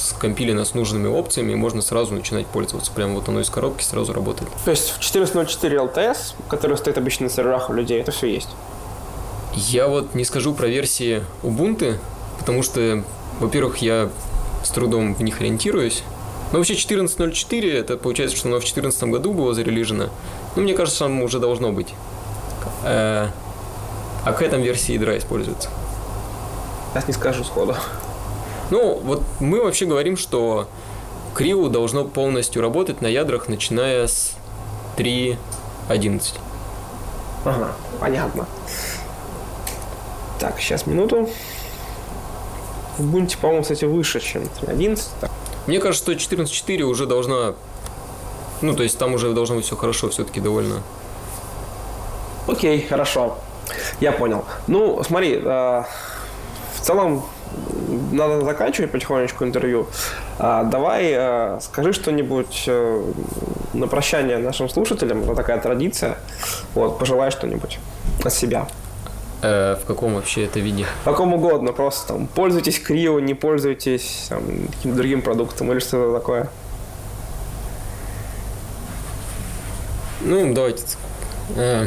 скомпилено 0.00 0.64
с 0.64 0.74
нужными 0.74 1.06
опциями, 1.08 1.52
и 1.52 1.54
можно 1.54 1.82
сразу 1.82 2.14
начинать 2.14 2.46
пользоваться. 2.46 2.90
Прямо 2.92 3.14
вот 3.14 3.28
оно 3.28 3.40
из 3.40 3.50
коробки 3.50 3.84
сразу 3.84 4.12
работает. 4.12 4.50
То 4.64 4.70
есть 4.70 4.90
в 4.90 5.00
14.04 5.00 5.92
LTS, 5.94 6.16
который 6.48 6.76
стоит 6.76 6.98
обычно 6.98 7.24
на 7.24 7.30
серверах 7.30 7.70
у 7.70 7.72
людей, 7.72 8.00
это 8.00 8.12
все 8.12 8.26
есть. 8.26 8.48
Я 9.54 9.88
вот 9.88 10.14
не 10.14 10.24
скажу 10.24 10.54
про 10.54 10.68
версии 10.68 11.22
Ubuntu, 11.42 11.98
потому 12.38 12.62
что, 12.62 13.02
во-первых, 13.40 13.78
я 13.78 14.08
с 14.62 14.70
трудом 14.70 15.14
в 15.14 15.22
них 15.22 15.40
ориентируюсь. 15.40 16.02
Но 16.52 16.58
вообще 16.58 16.74
14.04, 16.74 17.72
это 17.72 17.96
получается, 17.96 18.36
что 18.36 18.48
оно 18.48 18.56
в 18.56 18.60
2014 18.60 19.04
году 19.04 19.32
было 19.32 19.54
зарелижено. 19.54 20.08
Ну, 20.56 20.62
мне 20.62 20.74
кажется, 20.74 21.00
там 21.00 21.22
уже 21.22 21.38
должно 21.38 21.72
быть. 21.72 21.94
Э, 22.84 23.28
А 24.24 24.32
какая 24.32 24.50
там 24.50 24.60
версия 24.60 24.94
ядра 24.94 25.16
используется? 25.16 25.68
Сейчас 26.92 27.06
не 27.08 27.14
скажу 27.14 27.44
сходу. 27.44 27.76
Ну, 28.70 29.00
вот 29.02 29.22
мы 29.40 29.62
вообще 29.62 29.86
говорим, 29.86 30.16
что 30.16 30.68
Крио 31.34 31.68
должно 31.68 32.04
полностью 32.04 32.62
работать 32.62 33.00
на 33.00 33.06
ядрах, 33.06 33.48
начиная 33.48 34.06
с 34.06 34.34
3.11. 34.96 36.34
Ага, 37.44 37.72
понятно. 37.98 38.46
Так, 40.38 40.60
сейчас 40.60 40.86
минуту. 40.86 41.28
В 42.98 43.16
Ubuntu, 43.16 43.38
по-моему, 43.40 43.62
кстати, 43.62 43.84
выше, 43.84 44.20
чем 44.20 44.42
3.11. 44.42 45.02
Так, 45.20 45.30
Мне 45.66 45.80
кажется, 45.80 46.18
что 46.18 46.34
14.4 46.34 46.82
уже 46.82 47.06
должна... 47.06 47.54
Ну, 48.60 48.74
то 48.74 48.82
есть 48.82 48.98
там 48.98 49.14
уже 49.14 49.32
должно 49.32 49.56
быть 49.56 49.64
все 49.64 49.76
хорошо, 49.76 50.10
все-таки 50.10 50.40
довольно 50.40 50.82
Окей, 52.46 52.86
хорошо. 52.86 53.38
Я 54.00 54.12
понял. 54.12 54.44
Ну, 54.66 55.02
смотри, 55.04 55.40
э, 55.42 55.82
в 56.74 56.80
целом 56.80 57.22
надо 58.12 58.44
заканчивать 58.44 58.90
потихонечку 58.90 59.44
интервью. 59.44 59.86
А, 60.38 60.64
давай 60.64 61.12
э, 61.12 61.58
скажи 61.60 61.92
что-нибудь 61.92 62.64
э, 62.66 63.12
на 63.72 63.86
прощание 63.86 64.38
нашим 64.38 64.68
слушателям. 64.68 65.22
Это 65.22 65.34
такая 65.34 65.60
традиция. 65.60 66.18
Вот, 66.74 66.98
пожелай 66.98 67.30
что-нибудь 67.30 67.78
от 68.24 68.32
себя. 68.32 68.66
Э, 69.42 69.76
в 69.82 69.86
каком 69.86 70.14
вообще 70.14 70.44
это 70.44 70.60
виде? 70.60 70.86
В 71.02 71.04
каком 71.04 71.32
угодно, 71.32 71.72
просто 71.72 72.08
там 72.08 72.26
пользуйтесь 72.26 72.78
Крио, 72.78 73.20
не 73.20 73.34
пользуйтесь 73.34 74.26
там, 74.28 74.42
каким-то 74.76 74.96
другим 74.98 75.22
продуктом 75.22 75.72
или 75.72 75.78
что-то 75.78 76.18
такое. 76.18 76.48
Ну, 80.20 80.52
давайте. 80.52 80.84
Э, 81.56 81.86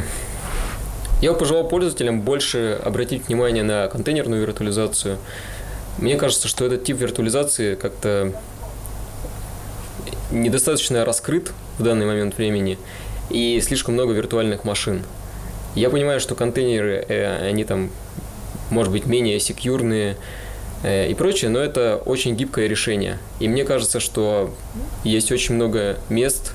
Я 1.20 1.32
пожелал 1.32 1.68
пользователям 1.68 2.20
больше 2.20 2.80
обратить 2.84 3.28
внимание 3.28 3.62
на 3.62 3.88
контейнерную 3.88 4.42
виртуализацию. 4.42 5.18
Мне 5.98 6.16
кажется, 6.16 6.48
что 6.48 6.66
этот 6.66 6.84
тип 6.84 6.98
виртуализации 6.98 7.76
как-то 7.76 8.32
недостаточно 10.30 11.04
раскрыт 11.04 11.52
в 11.78 11.82
данный 11.82 12.06
момент 12.06 12.36
времени 12.36 12.78
и 13.30 13.60
слишком 13.60 13.94
много 13.94 14.12
виртуальных 14.12 14.64
машин. 14.64 15.02
Я 15.74 15.90
понимаю, 15.90 16.20
что 16.20 16.34
контейнеры, 16.34 17.04
э, 17.08 17.48
они 17.48 17.64
там, 17.64 17.90
может 18.70 18.92
быть, 18.92 19.06
менее 19.06 19.40
секьюрные 19.40 20.16
э, 20.82 21.08
и 21.08 21.14
прочее, 21.14 21.50
но 21.50 21.58
это 21.58 22.00
очень 22.04 22.36
гибкое 22.36 22.68
решение. 22.68 23.18
И 23.40 23.48
мне 23.48 23.64
кажется, 23.64 24.00
что 24.00 24.54
есть 25.04 25.32
очень 25.32 25.54
много 25.54 25.96
мест, 26.08 26.52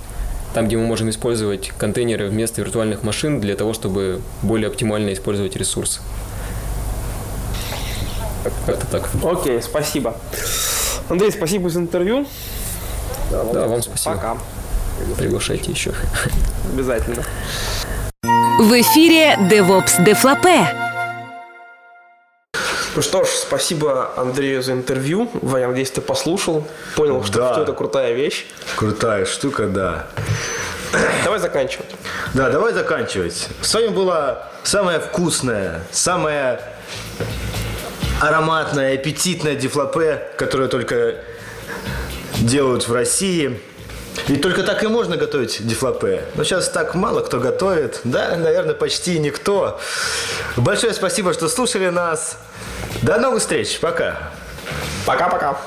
там, 0.53 0.67
где 0.67 0.77
мы 0.77 0.85
можем 0.85 1.09
использовать 1.09 1.69
контейнеры 1.77 2.27
вместо 2.27 2.61
виртуальных 2.61 3.03
машин 3.03 3.39
для 3.39 3.55
того, 3.55 3.73
чтобы 3.73 4.21
более 4.41 4.67
оптимально 4.67 5.13
использовать 5.13 5.55
ресурсы. 5.55 6.01
Как- 8.71 8.79
Как-то 8.79 8.99
так. 9.21 9.39
Окей, 9.39 9.61
спасибо. 9.61 10.15
Андрей, 11.09 11.31
спасибо 11.31 11.69
за 11.69 11.79
интервью. 11.79 12.27
Да, 13.31 13.67
вам 13.67 13.81
спасибо. 13.81 14.15
Пока. 14.15 14.37
Приглашайте 15.17 15.71
еще. 15.71 15.93
Обязательно. 16.73 17.23
В 18.23 18.81
эфире 18.81 19.35
DevOps 19.49 20.03
Дефлапе. 20.03 20.67
Ну 22.95 23.01
что 23.01 23.23
ж, 23.23 23.27
спасибо 23.27 24.11
Андрею 24.17 24.61
за 24.61 24.73
интервью. 24.73 25.29
Я 25.43 25.67
надеюсь, 25.67 25.91
ты 25.91 26.01
послушал, 26.01 26.67
понял, 26.95 27.23
что, 27.23 27.37
Да. 27.39 27.53
что 27.53 27.61
это 27.63 27.73
крутая 27.73 28.13
вещь. 28.13 28.45
Крутая 28.75 29.25
штука, 29.25 29.67
да. 29.67 30.07
Давай 31.23 31.39
заканчивать. 31.39 31.85
Да, 32.33 32.49
давай 32.49 32.73
заканчивать. 32.73 33.47
С 33.61 33.73
вами 33.73 33.89
была 33.89 34.49
самая 34.63 34.99
вкусная, 34.99 35.81
самая 35.91 36.59
ароматная, 38.19 38.95
аппетитная 38.95 39.55
дифлопе, 39.55 40.23
которую 40.37 40.69
только 40.69 41.15
делают 42.39 42.87
в 42.87 42.93
России. 42.93 43.59
Ведь 44.27 44.41
только 44.41 44.63
так 44.63 44.83
и 44.83 44.87
можно 44.87 45.17
готовить 45.17 45.65
дифлопе. 45.65 46.23
Но 46.35 46.43
сейчас 46.43 46.69
так 46.69 46.95
мало 46.95 47.21
кто 47.21 47.39
готовит. 47.39 48.01
Да, 48.03 48.35
наверное, 48.35 48.75
почти 48.75 49.17
никто. 49.19 49.79
Большое 50.57 50.93
спасибо, 50.93 51.33
что 51.33 51.47
слушали 51.47 51.89
нас. 51.89 52.37
До 53.01 53.17
новых 53.19 53.41
встреч. 53.41 53.79
Пока. 53.79 54.31
Пока-пока. 55.05 55.57